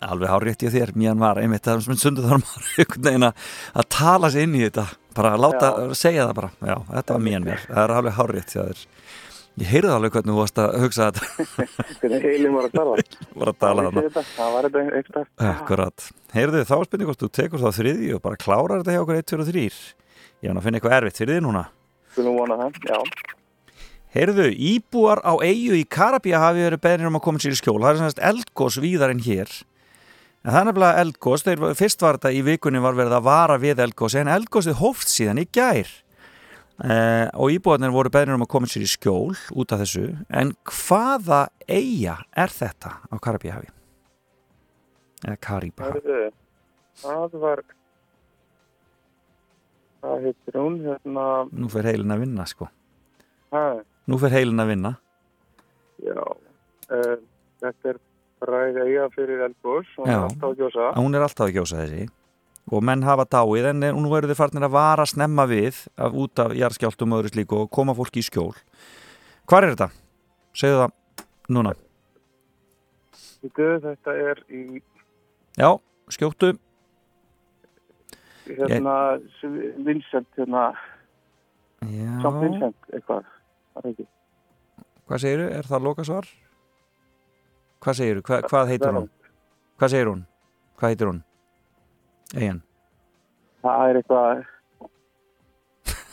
Alveg 0.00 0.32
hárétt 0.32 0.64
ég 0.64 0.72
þér, 0.72 0.94
mjög 0.96 1.20
var 1.20 1.42
einmitt 1.42 1.66
það 1.66 1.84
sem 1.84 2.00
sundu 2.00 2.24
þar 2.24 2.40
maður 2.40 2.68
einhvern 2.78 3.06
veginn 3.08 3.28
að 3.30 3.90
tala 3.92 4.30
sig 4.32 4.48
inn 4.48 4.56
í 4.56 4.64
þetta 4.64 4.86
bara 5.16 5.34
að 5.34 5.42
láta, 5.44 5.70
segja 5.98 6.28
það 6.28 6.36
bara. 6.38 6.52
Já, 6.60 6.76
þetta 6.94 7.16
var 7.16 7.26
mjög 7.26 7.48
mér, 7.48 7.64
það 7.66 7.82
er 7.84 7.96
alveg 7.98 8.16
hárétt 8.20 8.54
þér 8.54 8.86
ég 9.60 9.68
heyrði 9.70 9.92
alveg 9.94 10.14
hvernig 10.16 10.32
þú 10.32 10.38
varst 10.40 10.60
að 10.62 10.76
hugsa 10.82 11.08
þetta. 11.10 11.48
Hvernig 12.00 12.26
heilin 12.26 12.54
var 12.56 12.68
að 12.68 12.76
tala. 12.78 12.98
var 13.42 13.52
að 13.52 13.58
tala 13.60 13.84
Það 13.86 13.98
þarna. 13.98 14.24
Það 14.36 14.54
var 14.54 14.68
þetta 14.68 14.84
eitthvað. 14.98 15.26
Akkurat, 15.50 16.06
heyrðu 16.36 16.62
þá 16.64 16.76
er 16.78 16.88
spurning 16.88 17.10
hvort 17.10 17.24
þú 17.24 17.30
tekur 17.40 17.64
þá 17.64 17.70
þriði 17.80 18.14
og 18.16 18.22
bara 18.24 18.40
klárar 18.40 18.80
þetta 18.80 18.96
hjá 18.96 19.02
okkur 19.04 19.20
1, 19.20 19.28
2 19.34 19.40
og 19.44 19.50
3 19.50 19.66
ég 20.40 20.48
hann 20.48 20.60
að 20.60 20.66
finna 20.66 20.80
eitthvað 20.80 20.96
erfitt 20.96 21.20
fyrir 21.20 21.36
þið 21.36 21.44
núna. 21.44 21.64
Skulum 22.14 22.38
vona 22.40 22.56
það, 22.60 22.78
já. 22.88 22.98
Heyrðu, 24.10 24.46
íbúar 24.50 25.20
á 25.22 25.32
eigu 25.38 25.76
í 25.78 25.84
Karabíu 25.86 26.38
hafi 26.40 26.64
verið 26.64 26.82
beðnir 26.82 27.10
um 27.10 27.18
að 27.20 27.26
koma 27.28 27.42
sér 27.42 27.54
í 27.54 27.58
skjól. 27.60 27.78
Það 27.78 27.90
er 27.92 28.00
semst 28.00 28.22
eldgós 28.30 28.78
víðar 28.82 29.12
en 29.14 29.20
hér. 29.22 29.52
En 30.40 30.50
það 30.50 30.60
er 30.60 30.68
nefnilega 30.70 31.02
eldgós 31.04 31.44
fyrst 31.78 32.02
var 32.02 32.16
þetta 32.18 32.32
í 32.32 32.40
vikunni 32.46 32.80
var 32.82 32.96
verið 32.98 33.18
að 33.18 33.26
vara 33.28 33.58
við 33.60 33.82
eldgós 33.84 34.16
en 34.18 34.32
eldgósið 34.32 34.80
hófst 34.80 35.12
síðan 35.12 35.42
í 35.42 35.46
gær 35.52 35.92
eh, 36.84 37.26
og 37.34 37.52
íbúarnir 37.54 37.92
voru 37.94 38.12
beðnir 38.12 38.38
um 38.38 38.46
að 38.46 38.52
koma 38.54 38.70
sér 38.70 38.86
í 38.86 38.90
skjól 38.90 39.34
út 39.56 39.74
af 39.74 39.82
þessu. 39.82 40.06
En 40.28 40.54
hvaða 40.68 41.46
eiga 41.68 42.20
er 42.36 42.52
þetta 42.54 42.96
á 43.10 43.14
Karabíu 43.20 43.54
hafi? 43.54 43.70
eða 45.26 45.36
Herðu, 45.84 46.20
það 47.02 47.38
var, 47.42 47.62
hvað 50.00 50.26
heitir 50.26 50.58
hún, 50.60 50.78
hérna, 50.86 51.24
nú 51.52 51.70
fer 51.72 51.88
heilin 51.90 52.14
að 52.14 52.22
vinna 52.24 52.46
sko. 52.48 52.70
Hæ, 53.52 53.82
nú 54.08 54.20
fer 54.22 54.36
heilin 54.38 54.64
að 54.64 54.72
vinna. 54.74 54.94
Já, 56.00 56.22
uh, 56.24 57.18
þetta 57.60 57.92
er 57.92 58.00
fræg 58.40 58.80
eiga 58.86 59.10
fyrir 59.12 59.44
Elbors, 59.50 59.92
hún 59.98 60.08
hún 60.96 61.18
er 61.18 61.26
alltaf 61.26 61.50
að 61.50 61.58
gjósa 61.58 61.82
þessi 61.82 62.08
og 62.70 62.84
menn 62.84 63.02
hafa 63.06 63.26
dáið 63.26 63.70
en 63.72 63.84
nú 63.96 64.12
eru 64.16 64.30
þið 64.30 64.38
farnir 64.38 64.66
að 64.66 64.74
vara 64.76 65.06
snemma 65.08 65.46
við 65.50 65.86
af, 65.96 66.12
út 66.12 66.42
af 66.42 66.54
jarðskjáltum 66.56 67.14
og 67.14 67.22
öðru 67.22 67.32
slíku 67.32 67.62
og 67.64 67.70
koma 67.72 67.96
fólki 67.96 68.22
í 68.22 68.26
skjól 68.26 68.54
Hvar 69.50 69.66
er 69.66 69.74
þetta? 69.74 69.88
Segðu 70.54 70.82
það 70.84 71.24
núna 71.56 71.74
Þetta, 73.40 73.68
þetta 73.86 74.16
er 74.20 74.42
í, 74.52 74.82
Já, 75.56 75.70
skjóttu 76.12 76.52
hérna, 78.50 78.94
Vincent, 79.86 80.28
hérna, 80.36 80.70
Já, 81.86 82.12
Samt 82.20 82.42
Vincent, 82.44 82.76
eitthvað, 82.92 83.24
hvað 85.08 85.22
segirðu? 85.24 85.48
Er 85.56 85.68
það 85.70 85.86
lokasvar? 85.86 86.28
Hvað 87.80 87.98
segirðu? 88.02 88.24
Hva, 88.28 88.42
hvað 88.50 88.72
heitir 88.74 88.96
hún? 88.98 89.08
Hvað 89.80 89.94
segir 89.94 90.10
hún? 90.10 90.24
Hvað 90.76 90.92
heitir 90.92 91.10
hún? 91.10 91.22
Egin 92.36 92.60
Það 93.60 93.82
er 93.90 93.98
eitthvað, 94.00 94.44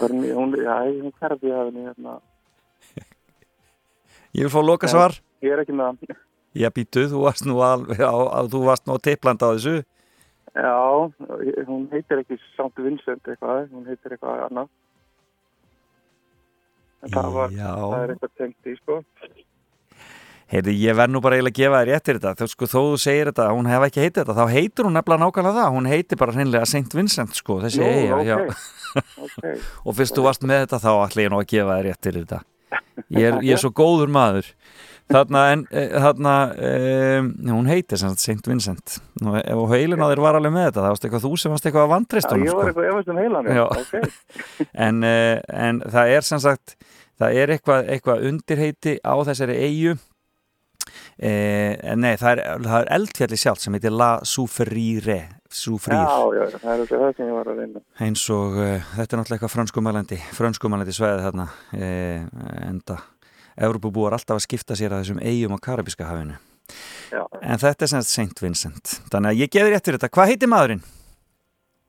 hún, 0.02 0.56
já, 0.60 0.74
hún 0.84 1.14
hverfi 1.16 1.52
að 1.54 1.70
henni, 1.70 1.86
hérna, 1.88 2.18
Ég 4.36 4.44
vil 4.46 4.54
fá 4.54 4.60
lokasvar 4.62 5.16
ég 5.46 5.54
er 5.54 5.62
ekki 5.64 5.76
með 5.78 6.02
það. 6.02 6.18
Já, 6.58 6.68
býtu, 6.74 7.06
þú 7.12 7.22
varst 7.24 7.46
nú 7.48 7.62
alveg 7.64 8.02
á, 8.02 8.12
á, 8.12 8.40
þú 8.50 8.64
varst 8.66 8.88
nú 8.88 8.98
á 8.98 9.06
teipland 9.06 9.46
á 9.46 9.48
þessu 9.54 9.78
Já, 10.58 10.74
hún 11.70 11.86
heitir 11.92 12.24
ekki 12.24 12.40
Samt 12.56 12.80
Vincent 12.82 13.28
eitthvað, 13.30 13.68
hún 13.70 13.86
heitir 13.86 14.16
eitthvað 14.16 14.40
annað. 14.48 14.72
En 17.06 17.14
það 17.14 17.36
var, 17.36 17.54
Já. 17.54 17.68
það 17.78 18.00
er 18.00 18.14
eitthvað 18.16 18.32
tengt 18.42 18.70
í, 18.72 18.74
sko. 18.80 18.96
Heyrðu, 20.48 20.74
ég 20.80 20.96
verð 20.96 21.12
nú 21.12 21.22
bara 21.24 21.38
eiginlega 21.38 21.54
að 21.54 21.62
gefa 21.62 21.80
þér 21.82 21.90
réttir 21.92 22.20
þetta 22.22 22.36
þó, 22.40 22.52
sko, 22.54 22.68
þó 22.72 22.78
þú 22.78 23.00
segir 23.04 23.32
þetta, 23.32 23.48
hún 23.58 23.68
hef 23.68 23.86
ekki 23.90 24.04
heitið 24.06 24.22
þetta 24.22 24.36
þá 24.38 24.54
heitir 24.54 24.88
hún 24.88 24.96
nefnilega 24.96 25.26
nákvæmlega 25.26 25.58
það, 25.58 25.72
hún 25.76 25.90
heitir 25.92 26.22
bara 26.22 26.36
hreinlega 26.38 26.70
St. 26.70 26.96
Vincent, 26.96 27.36
sko, 27.36 27.58
Nú, 27.66 27.88
eiga 27.88 28.20
ok. 28.22 28.28
já. 28.32 28.38
Ok, 28.98 29.44
og 29.84 29.94
fyrst 29.98 30.16
þú 30.16 30.24
varst 30.26 30.46
með 30.48 30.64
þetta 30.64 30.80
þá 30.82 30.92
ætla 31.04 31.26
ég 31.26 31.34
nú 31.34 31.42
að 31.42 31.50
gefa 31.52 31.76
þér 31.76 31.90
réttir 31.90 32.16
þetta 32.22 32.40
ég 33.14 33.28
er, 33.28 33.36
ég 33.46 33.52
er 33.54 33.62
svo 33.62 33.70
góður 33.76 34.10
maður 34.16 34.48
þarna, 35.12 35.44
en, 35.54 35.64
e, 35.72 35.84
þarna 35.94 36.34
e, 36.56 36.72
hún 37.52 37.70
heitir 37.70 38.02
St. 38.02 38.40
Vincent 38.48 38.98
og 39.24 39.38
ef 39.40 39.62
heilin 39.76 40.04
á 40.04 40.08
þér 40.10 40.24
var 40.24 40.40
alveg 40.40 40.56
með 40.56 40.68
þetta 40.70 40.82
það 40.82 40.92
varst 40.96 41.08
eitthvað 41.08 41.26
þú 41.28 41.32
sem 41.44 41.54
varst 41.54 41.70
eitthvað 41.70 41.84
að 41.86 41.88
já, 41.88 41.94
vantristunum 41.94 42.48
ég 42.48 42.58
var 42.58 42.72
sko. 42.72 42.72
eitthvað 42.72 42.90
efast 42.92 43.14
um 43.14 43.22
heilan, 43.22 43.52
Já. 43.54 43.66
en, 44.88 45.02
e, 45.08 45.16
en 45.68 45.82
það 45.86 46.14
er 46.18 46.28
sem 46.28 46.44
sagt 46.44 46.78
það 47.18 47.42
er 47.44 47.56
eitthvað, 47.56 47.92
eitthvað 47.96 48.28
undirheiti 48.32 48.98
á 49.04 49.14
þessari 49.30 49.60
eigu 49.68 49.96
e, 49.96 50.00
nei, 51.98 52.14
það 52.20 52.32
er, 52.34 52.42
er 52.78 52.90
eldfjalli 52.98 53.40
sjálf 53.40 53.62
sem 53.64 53.74
heitir 53.78 53.94
La 53.96 54.18
Soufriere 54.28 55.20
Já, 55.48 56.18
já, 56.36 56.58
það 56.60 56.72
er 56.74 56.90
það 56.92 57.14
sem 57.16 57.30
ég 57.30 57.36
var 57.38 57.48
að 57.48 57.62
reyna. 57.62 57.82
eins 58.04 58.26
og 58.36 58.58
uh, 58.60 58.90
þetta 58.98 59.16
er 59.16 59.22
náttúrulega 59.22 59.38
eitthvað 59.38 59.54
franskumælandi 59.56 60.20
franskumælandi 60.36 60.96
sveið 60.98 61.24
þarna 61.24 61.46
e, 61.72 61.92
enda 62.68 62.98
Evropubúar 63.58 64.14
alltaf 64.18 64.38
að 64.38 64.44
skipta 64.46 64.76
sér 64.78 64.94
að 64.94 65.06
þessum 65.06 65.24
eigum 65.24 65.56
á 65.56 65.60
Karabíska 65.64 66.10
hafinu 66.10 66.36
Já, 67.14 67.24
en 67.40 67.62
þetta 67.64 67.88
er 67.88 67.94
semst 67.94 68.12
Saint 68.14 68.44
Vincent 68.44 68.98
þannig 69.08 69.32
að 69.32 69.42
ég 69.46 69.54
geði 69.56 69.72
rétt 69.74 69.88
fyrir 69.88 70.02
þetta, 70.02 70.14
hvað 70.18 70.34
heitir 70.34 70.52
maðurinn? 70.52 70.84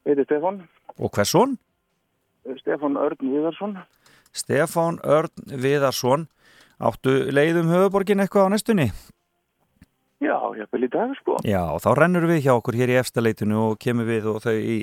heiti 0.08 0.24
Stefán, 0.24 0.62
og 0.96 1.12
hvers 1.12 1.34
son? 1.34 1.58
Stefán 2.62 2.96
Örn 2.96 3.18
Viðarsson. 3.20 3.74
Stefán 4.32 5.00
Örn 5.04 5.34
Viðarsson 5.52 6.28
áttu 6.78 7.14
leiðum 7.34 7.70
höfuborgin 7.72 8.20
eitthvað 8.24 8.48
á 8.50 8.52
næstunni? 8.54 8.88
Já, 10.18 10.34
ég 10.58 10.66
vil 10.74 10.82
í 10.82 10.88
dag, 10.90 11.12
sko. 11.20 11.36
Já, 11.46 11.60
og 11.70 11.78
þá 11.84 11.92
rennur 11.94 12.24
við 12.26 12.40
hjá 12.48 12.52
okkur 12.58 12.74
hér 12.74 12.90
í 12.90 12.96
efstaleitinu 12.98 13.58
og 13.68 13.76
kemur 13.78 14.08
við 14.08 14.24
og 14.32 14.40
þau 14.42 14.54
í, 14.58 14.78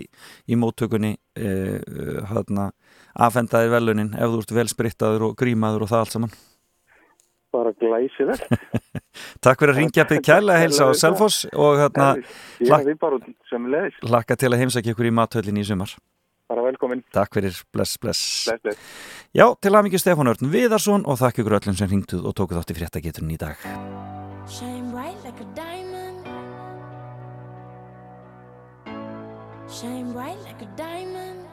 í 0.48 0.56
móttökunni 0.56 1.10
uh, 1.16 2.24
hérna, 2.32 2.70
afhendaði 3.20 3.74
velunin 3.74 4.14
ef 4.16 4.32
þú 4.32 4.40
ert 4.46 4.54
vel 4.56 4.68
sprittaður 4.72 5.26
og 5.30 5.36
grímaður 5.42 5.84
og 5.84 5.92
það 5.92 6.06
allt 6.06 6.16
saman. 6.16 6.36
Bara 7.56 7.72
glæsi 7.80 8.26
vel. 8.28 8.40
Takk 9.44 9.60
fyrir 9.60 9.74
að 9.76 9.80
ringja 9.82 10.08
bygg 10.08 10.24
kærlega 10.28 10.64
heilsa 10.64 10.88
á 10.88 10.92
Selfoss 11.04 11.44
og 11.52 11.78
hérna 11.84 12.08
Ég 12.60 12.72
Lak- 12.72 12.88
því 12.88 12.96
bara 13.04 13.20
sem 13.52 13.68
leiðis. 13.72 14.00
hlakka 14.08 14.36
til 14.40 14.52
að 14.56 14.64
heimsækja 14.64 14.96
ykkur 14.96 15.08
í 15.12 15.14
mathöllin 15.20 15.60
í 15.60 15.68
sumar. 15.68 15.92
Velkomin. 16.76 17.06
Takk 17.16 17.38
fyrir, 17.40 17.56
bless, 17.72 17.96
bless. 17.98 18.22
Bless, 18.50 18.62
bless. 18.62 18.78
Já, 19.36 19.48
til 19.64 19.72
að 19.72 19.88
mikið 19.88 20.02
Stefán 20.04 20.32
Örn 20.32 20.52
Viðarsson 20.52 21.08
og 21.08 21.20
þakk 21.22 21.40
ykkur 21.44 21.58
öllum 21.62 21.78
sem 21.80 21.92
ringtuð 21.92 22.28
og 22.28 22.36
tókuð 22.36 22.60
átt 22.60 22.74
í 22.74 22.76
fréttageturinn 22.76 23.32
í 23.32 23.40
dag. 23.40 23.56
Shine 24.52 24.92
bright 24.92 25.24
like 25.24 25.40
a 25.40 25.48
diamond. 25.56 26.28
Shine 29.72 30.12
bright 30.12 30.40
like 30.44 30.62
a 30.62 30.70
diamond. 30.76 31.45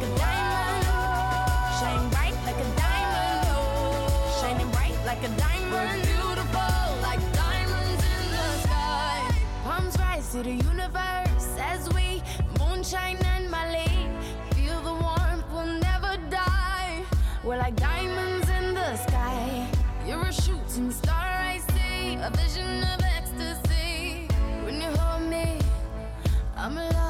Like 0.00 0.16
diamond. 0.16 0.86
Bright 2.10 2.34
like 2.46 2.56
a 2.56 2.70
diamond. 2.76 3.46
Shining 4.40 4.70
bright 4.70 4.98
like 5.06 5.22
a 5.22 5.30
We're 5.70 5.94
beautiful 6.02 6.76
like 7.02 7.20
diamonds 7.32 8.02
in 8.14 8.24
the 8.36 8.48
sky. 8.62 9.34
Palms 9.64 9.96
rise 9.98 10.30
to 10.32 10.42
the 10.42 10.52
universe 10.52 11.48
as 11.58 11.88
we 11.94 12.22
moonshine 12.58 13.18
and 13.34 13.50
Malay. 13.50 14.08
Feel 14.54 14.80
the 14.82 14.94
warmth, 14.94 15.44
we'll 15.52 15.78
never 15.80 16.16
die. 16.30 17.02
We're 17.44 17.58
like 17.58 17.76
diamonds 17.76 18.48
in 18.48 18.74
the 18.74 18.96
sky. 18.96 19.68
You're 20.06 20.26
a 20.26 20.32
shooting 20.32 20.90
star, 20.90 21.26
I 21.54 21.58
see. 21.72 22.16
A 22.16 22.30
vision 22.30 22.82
of 22.92 23.00
ecstasy. 23.02 24.28
When 24.64 24.80
you 24.80 24.90
hold 24.98 25.28
me, 25.30 25.58
I'm 26.56 26.78
alive. 26.78 27.03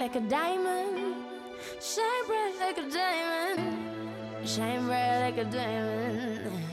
Like 0.00 0.16
a 0.16 0.20
diamond. 0.20 1.14
Shine 1.78 2.26
bright 2.26 2.56
like 2.58 2.78
a 2.78 2.90
diamond. 2.90 4.48
Shine 4.48 4.86
bright 4.86 5.20
like 5.20 5.36
a 5.36 5.44
diamond. 5.44 6.64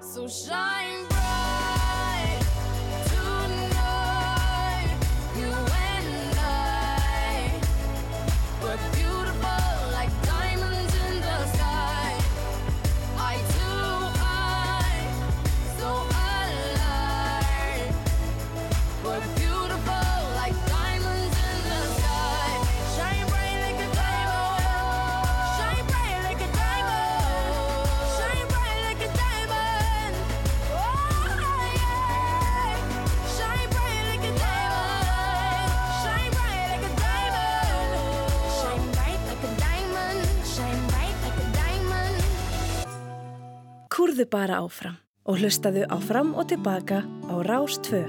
So 0.00 0.26
shine 0.26 1.11
Kúrðu 44.22 44.30
bara 44.30 44.60
áfram 44.62 44.94
og 45.26 45.40
hlustaðu 45.40 45.82
á 45.90 45.98
fram 45.98 46.28
og 46.38 46.46
tilbaka 46.46 47.02
á 47.26 47.34
Rás 47.42 47.74
2. 47.82 48.06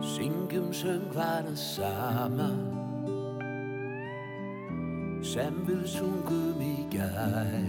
Syngjum 0.00 0.72
söngvara 0.72 1.52
saman 1.52 2.64
sem 5.20 5.60
við 5.68 5.84
sungum 5.84 6.64
í 6.64 6.88
gær 6.88 7.68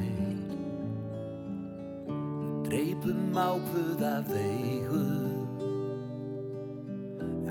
dreipum 2.63 3.35
ákvöða 3.35 4.23
veigu 4.31 5.03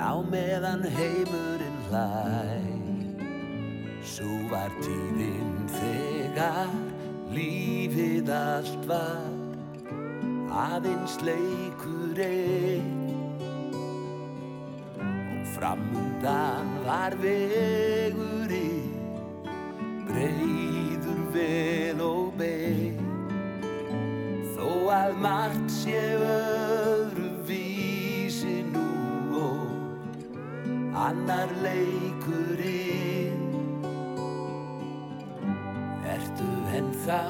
á 0.01 0.13
meðan 0.25 0.89
heimurinn 0.89 1.83
hlæ 1.91 2.74
Svo 4.05 4.35
var 4.51 4.69
tíðin 4.85 5.65
þegar 5.73 6.69
lífið 7.33 8.29
allt 8.37 8.85
var 8.89 9.33
aðeins 10.55 11.17
leikur 11.25 12.21
einn 12.21 12.91
og 15.01 15.49
framundan 15.55 16.69
var 16.85 17.17
vegurinn 17.23 18.93
breiður 20.11 21.25
vel 21.35 22.05
og 22.05 22.37
bein 22.39 23.01
þó 24.53 24.69
að 25.01 25.19
margt 25.25 25.77
sé 25.81 26.05
öðru 26.21 27.33
vísi 27.49 28.61
nú 28.69 28.87
og 29.41 30.95
annar 31.09 31.57
leikurinn 31.65 33.24
Ertu 36.15 36.47
ennþá 36.79 37.23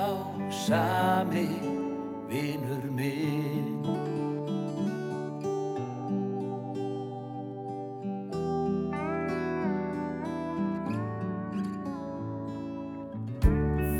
sami 0.52 1.48
vinur 2.28 2.84
minn? 2.96 3.70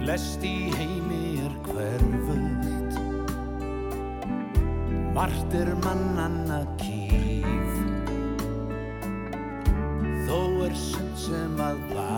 Flest 0.02 0.44
í 0.44 0.68
heimi 0.76 1.22
er 1.46 1.54
hverfult. 1.70 3.00
Margt 5.16 5.54
er 5.56 5.70
mannanna 5.80 6.60
kýf 6.76 7.72
Þó 10.26 10.40
er 10.66 10.74
sumt 10.76 11.18
sem 11.28 11.62
að 11.62 11.80
varir 11.94 12.13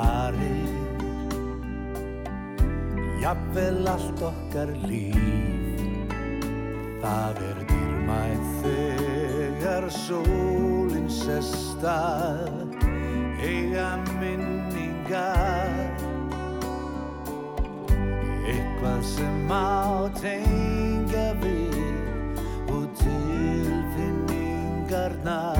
Jafnvel 3.26 3.82
allt 3.90 4.20
okkar 4.22 4.70
líf. 4.86 5.18
Það 7.02 7.40
er 7.42 7.58
dýrmætt 7.66 8.46
þegar 8.62 9.90
sólinn 9.90 11.10
sest 11.10 11.82
að 11.90 12.70
Eiga 13.42 13.98
minningar. 14.20 15.74
Eitthvað 18.46 19.02
sem 19.10 19.34
má 19.50 20.06
tengja 20.22 21.34
við 21.42 22.38
og 22.70 22.86
tilfinningarnar. 23.02 25.58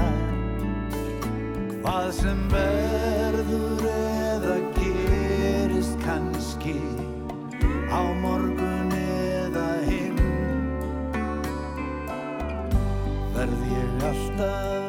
Hvað 1.83 2.15
sem 2.23 2.39
verður 2.55 2.86
ég 14.39 14.86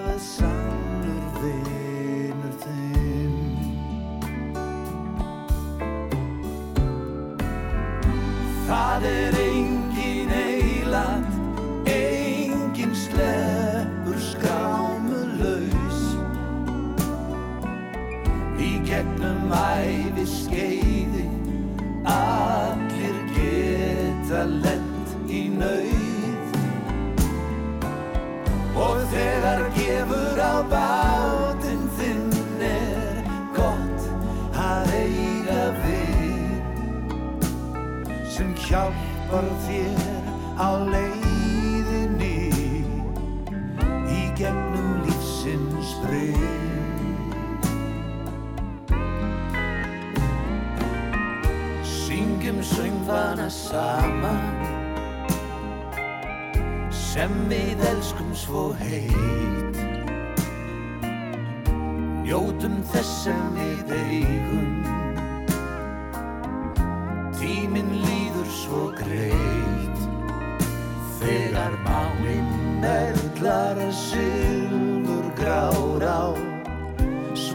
hjálpar 38.77 39.47
þér 39.65 40.01
á 40.61 40.69
leiðinni 40.85 42.49
í 44.13 44.21
gegnum 44.37 45.01
lífsins 45.07 45.95
breyð. 46.03 46.43
Syngjum 51.81 52.61
söngvana 52.61 53.49
saman 53.49 54.45
sem 56.93 57.33
við 57.49 57.81
elskum 57.95 58.33
svo 58.37 58.69
heit. 58.77 59.81
Njótum 62.27 62.81
þess 62.91 63.23
sem 63.25 63.55
við 63.57 63.95
eigum 63.97 64.76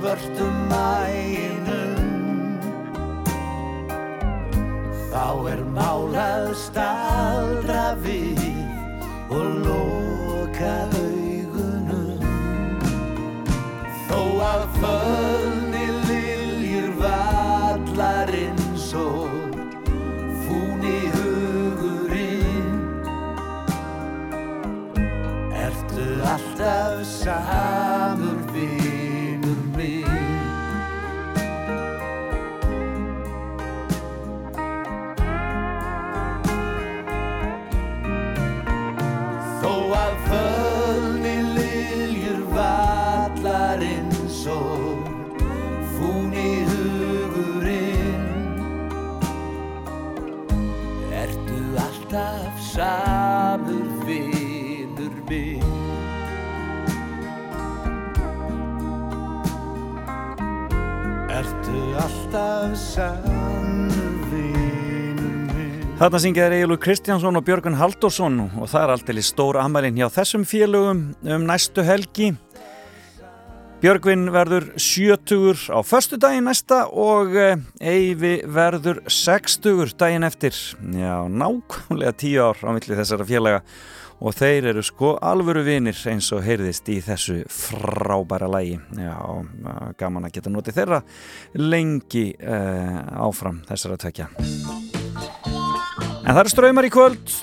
svörtum 0.03 0.55
mæinum 0.67 1.95
Þá 5.13 5.27
er 5.53 5.61
málað 5.77 6.49
staldra 6.59 7.85
við 8.03 8.41
og 9.31 9.47
loka 9.63 10.73
augunum. 10.99 12.25
Þó 14.09 14.21
að 14.49 14.65
fölni 14.81 15.85
liljur 16.09 16.91
vallar 16.99 18.33
eins 18.41 18.89
og 18.99 19.31
fúni 20.49 20.99
hugurinn. 21.15 22.75
Ertu 25.69 26.09
alltaf 26.35 27.07
samur 27.21 27.72
Ertu 61.43 61.79
alltaf 61.99 62.75
samur 62.79 64.19
vinur 64.31 65.33
minn 65.49 65.81
Þarna 65.99 66.21
syngjaði 66.23 66.61
Egilur 66.61 66.79
Kristjánsson 66.79 67.39
og 67.41 67.43
Björgun 67.49 67.75
Halldórsson 67.81 68.37
og 68.47 68.69
það 68.71 68.85
er 68.85 68.93
alltaf 68.95 69.19
stór 69.27 69.59
amalinn 69.59 69.99
hjá 69.99 70.07
þessum 70.15 70.45
félögum 70.47 71.01
um 71.19 71.47
næstu 71.49 71.83
helgi. 71.83 72.29
Björgvin 73.83 74.29
verður 74.31 74.69
70 74.79 75.67
á 75.75 75.83
förstu 75.83 76.21
daginn 76.23 76.47
næsta 76.47 76.85
og 76.87 77.35
eh, 77.35 77.59
Eyvi 77.83 78.37
verður 78.47 79.03
60 79.11 79.97
daginn 79.99 80.29
eftir. 80.29 80.55
Já, 80.79 81.27
nákvæmlega 81.27 82.15
10 82.23 82.39
ár 82.39 82.63
á 82.63 82.71
milli 82.71 83.01
þessara 83.03 83.27
félaga 83.27 83.65
og 84.23 84.37
þeir 84.39 84.71
eru 84.71 84.83
sko 84.87 85.17
alvöru 85.23 85.65
vinir 85.67 85.99
eins 86.11 86.31
og 86.35 86.45
heyrðist 86.47 86.89
í 86.93 87.01
þessu 87.03 87.41
frábæra 87.51 88.49
lægi. 88.53 88.79
Já, 88.99 89.17
gaman 89.99 90.29
að 90.29 90.37
geta 90.37 90.53
notið 90.53 90.79
þeirra 90.79 91.01
lengi 91.59 92.29
uh, 92.39 93.01
áfram 93.27 93.63
þessara 93.69 93.99
tvekja. 94.05 94.29
En 96.23 96.31
það 96.31 96.45
eru 96.45 96.55
ströymar 96.55 96.87
í 96.87 96.93
kvöld 96.95 97.35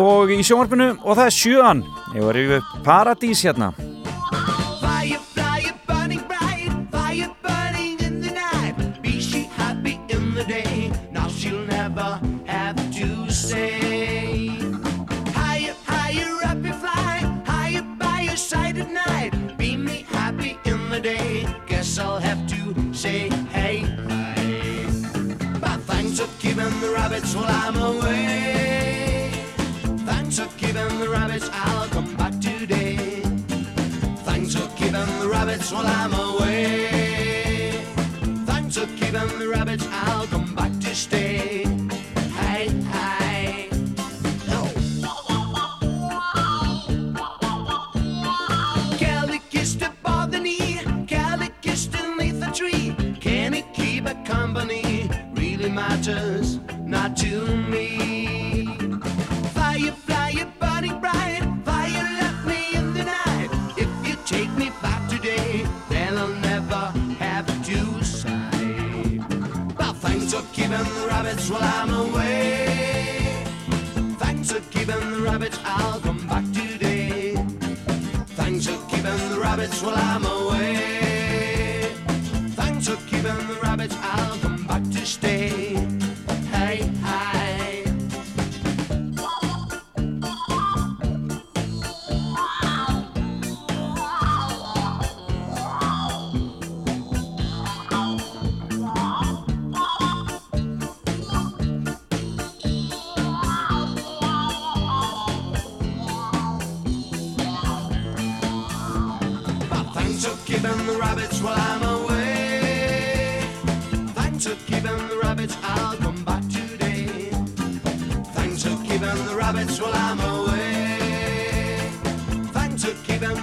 og 0.00 0.32
í 0.34 0.42
sjónvarpinu 0.44 0.92
og 1.00 1.16
það 1.16 1.24
er 1.24 1.38
sjöan. 1.38 1.86
Ég 2.16 2.28
var 2.28 2.42
yfir 2.44 2.68
Paradís 2.84 3.46
hérna. 3.46 3.72
holiday. 21.00 21.46
Guess 21.66 21.98
I'll 21.98 22.18
have 22.18 22.46
to 22.48 22.94
say 22.94 23.30
hey. 23.52 23.78
hey. 24.36 24.84
But 25.60 25.80
thanks 25.88 26.20
for 26.20 26.28
keeping 26.38 26.80
the 26.80 26.92
rabbits 26.94 27.34
while 27.34 27.46
I'm 27.48 27.76
away. 27.76 29.30
Thanks 30.04 30.38
for 30.38 30.48
keeping 30.58 30.98
the 30.98 31.08
rabbits, 31.08 31.48
I'll 31.52 31.88
come 31.88 32.14
back 32.16 32.38
today. 32.40 33.22
Thanks 34.26 34.54
for 34.54 34.68
keeping 34.76 35.20
the 35.20 35.28
rabbits 35.30 35.72
while 35.72 35.86
I'm 35.86 36.12
away. 36.12 37.82
Thanks 38.46 38.76
for 38.76 38.86
keeping 38.86 39.38
the 39.38 39.48
rabbits. 39.48 39.59
Not 56.84 57.16
to 57.18 57.46
me. 57.72 58.66
Fire, 59.54 59.92
fire, 59.92 60.52
burning 60.58 60.98
bright, 61.00 61.42
fire 61.64 62.08
left 62.20 62.46
me 62.46 62.74
in 62.74 62.92
the 62.94 63.04
night. 63.04 63.50
If 63.76 63.90
you 64.06 64.16
take 64.24 64.50
me 64.56 64.70
back 64.82 65.08
today, 65.08 65.66
then 65.88 66.18
I'll 66.18 66.28
never 66.50 66.92
have 67.18 67.46
to 67.64 68.04
sigh. 68.04 69.20
Well, 69.78 69.94
thanks 69.94 70.34
for 70.34 70.42
keeping 70.52 70.70
the 70.72 71.06
rabbits 71.08 71.48
while 71.50 71.62
I'm 71.62 71.90
away. 71.90 73.44
Thanks 74.18 74.52
for 74.52 74.60
keeping 74.70 75.00
the 75.10 75.22
rabbits, 75.22 75.58
I'll 75.64 76.00
come 76.00 76.26
back 76.26 76.44
today. 76.52 77.34
Thanks 78.40 78.66
for 78.66 78.78
keeping 78.88 79.18
the 79.32 79.38
rabbits 79.40 79.82
while 79.82 79.96
I'm 79.96 80.24
away. 80.24 80.39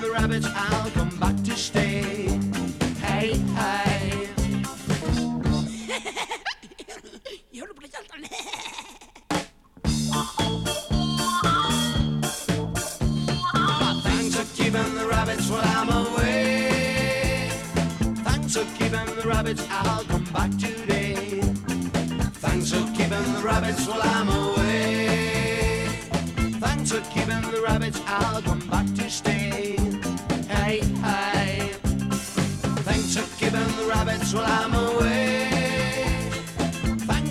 the 0.02 0.12
rabbit 0.12 0.46
out. 0.46 0.77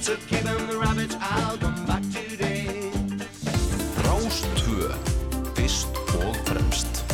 Thanks 0.07 0.23
for 0.23 0.37
keeping 0.37 0.66
the 0.69 0.78
rabbits, 0.78 1.16
I'll 1.20 1.59
come 1.59 1.85
back 1.85 2.03
today. 2.15 2.93
Rástvö, 4.07 4.95
fyrst 5.55 5.89
og 6.15 6.37
fremst. 6.47 7.05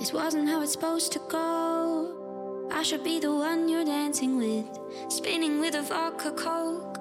This 0.00 0.12
wasn't 0.12 0.48
how 0.48 0.62
it's 0.62 0.72
supposed 0.72 1.12
to 1.12 1.20
go. 1.28 1.46
I 2.72 2.82
should 2.82 3.04
be 3.04 3.20
the 3.20 3.30
one 3.30 3.68
you're 3.68 3.84
dancing 3.84 4.36
with, 4.36 4.66
spinning 5.08 5.60
with 5.60 5.76
a 5.76 5.82
vodka 5.82 6.32
coke. 6.32 6.98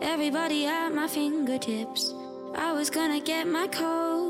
Everybody 0.00 0.66
at 0.66 0.92
my 0.92 1.06
fingertips. 1.06 2.14
I 2.54 2.72
was 2.72 2.90
gonna 2.90 3.20
get 3.20 3.46
my 3.46 3.66
code, 3.68 4.21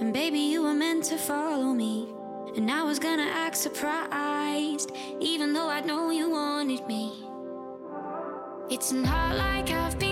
and 0.00 0.12
baby, 0.12 0.38
you 0.38 0.62
were 0.62 0.74
meant 0.74 1.04
to 1.04 1.16
follow 1.16 1.72
me. 1.72 2.08
And 2.56 2.70
I 2.70 2.82
was 2.82 2.98
gonna 2.98 3.22
act 3.22 3.56
surprised, 3.56 4.92
even 5.20 5.52
though 5.52 5.68
I 5.68 5.80
know 5.80 6.10
you 6.10 6.30
wanted 6.30 6.86
me. 6.86 7.12
It's 8.70 8.92
not 8.92 9.36
like 9.36 9.70
I've 9.70 9.98
been 9.98 10.05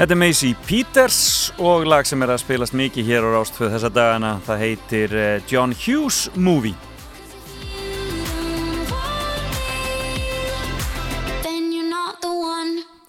Þetta 0.00 0.14
er 0.14 0.16
Macy 0.16 0.50
Peters 0.64 1.16
og 1.60 1.82
lag 1.84 2.06
sem 2.08 2.22
er 2.24 2.30
að 2.32 2.38
spilast 2.40 2.72
mikið 2.72 3.04
hér 3.04 3.26
á 3.28 3.36
Rástföð 3.36 3.74
þessa 3.74 3.90
dagana. 3.92 4.30
Það 4.46 4.62
heitir 4.64 5.12
eh, 5.12 5.42
John 5.44 5.74
Hughes 5.76 6.22
Movie. 6.40 6.72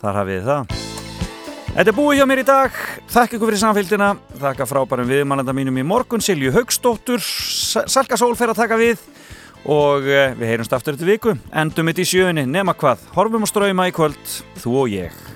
Þar 0.02 0.20
hafið 0.20 0.36
þið 0.36 0.52
það. 0.52 0.76
Þetta 1.72 1.88
er 1.88 2.00
búið 2.02 2.20
hjá 2.20 2.28
mér 2.28 2.44
í 2.44 2.48
dag. 2.52 2.84
Þakka 3.16 3.40
ykkur 3.40 3.54
fyrir 3.54 3.64
samfélgina. 3.64 4.14
Þakka 4.44 4.68
frábærum 4.74 5.12
viðmælanda 5.16 5.56
mínum 5.56 5.80
í 5.80 5.88
morgun, 5.88 6.20
Silju 6.20 6.52
Haugstóttur. 6.58 7.24
Salka 7.24 8.20
Sól 8.20 8.36
fer 8.36 8.52
að 8.52 8.66
taka 8.66 8.76
við 8.76 9.00
og 9.64 10.12
eh, 10.12 10.36
við 10.36 10.58
heyrumst 10.58 10.76
aftur 10.76 11.00
þetta 11.00 11.14
viku. 11.16 11.40
Endum 11.56 11.88
mitt 11.88 12.04
í 12.04 12.12
sjöunni, 12.18 12.50
nema 12.52 12.76
hvað. 12.76 13.08
Horfum 13.16 13.48
og 13.48 13.56
ströyma 13.56 13.88
í 13.88 13.96
kvöld, 13.96 14.42
þú 14.60 14.82
og 14.84 14.98
ég. 15.00 15.30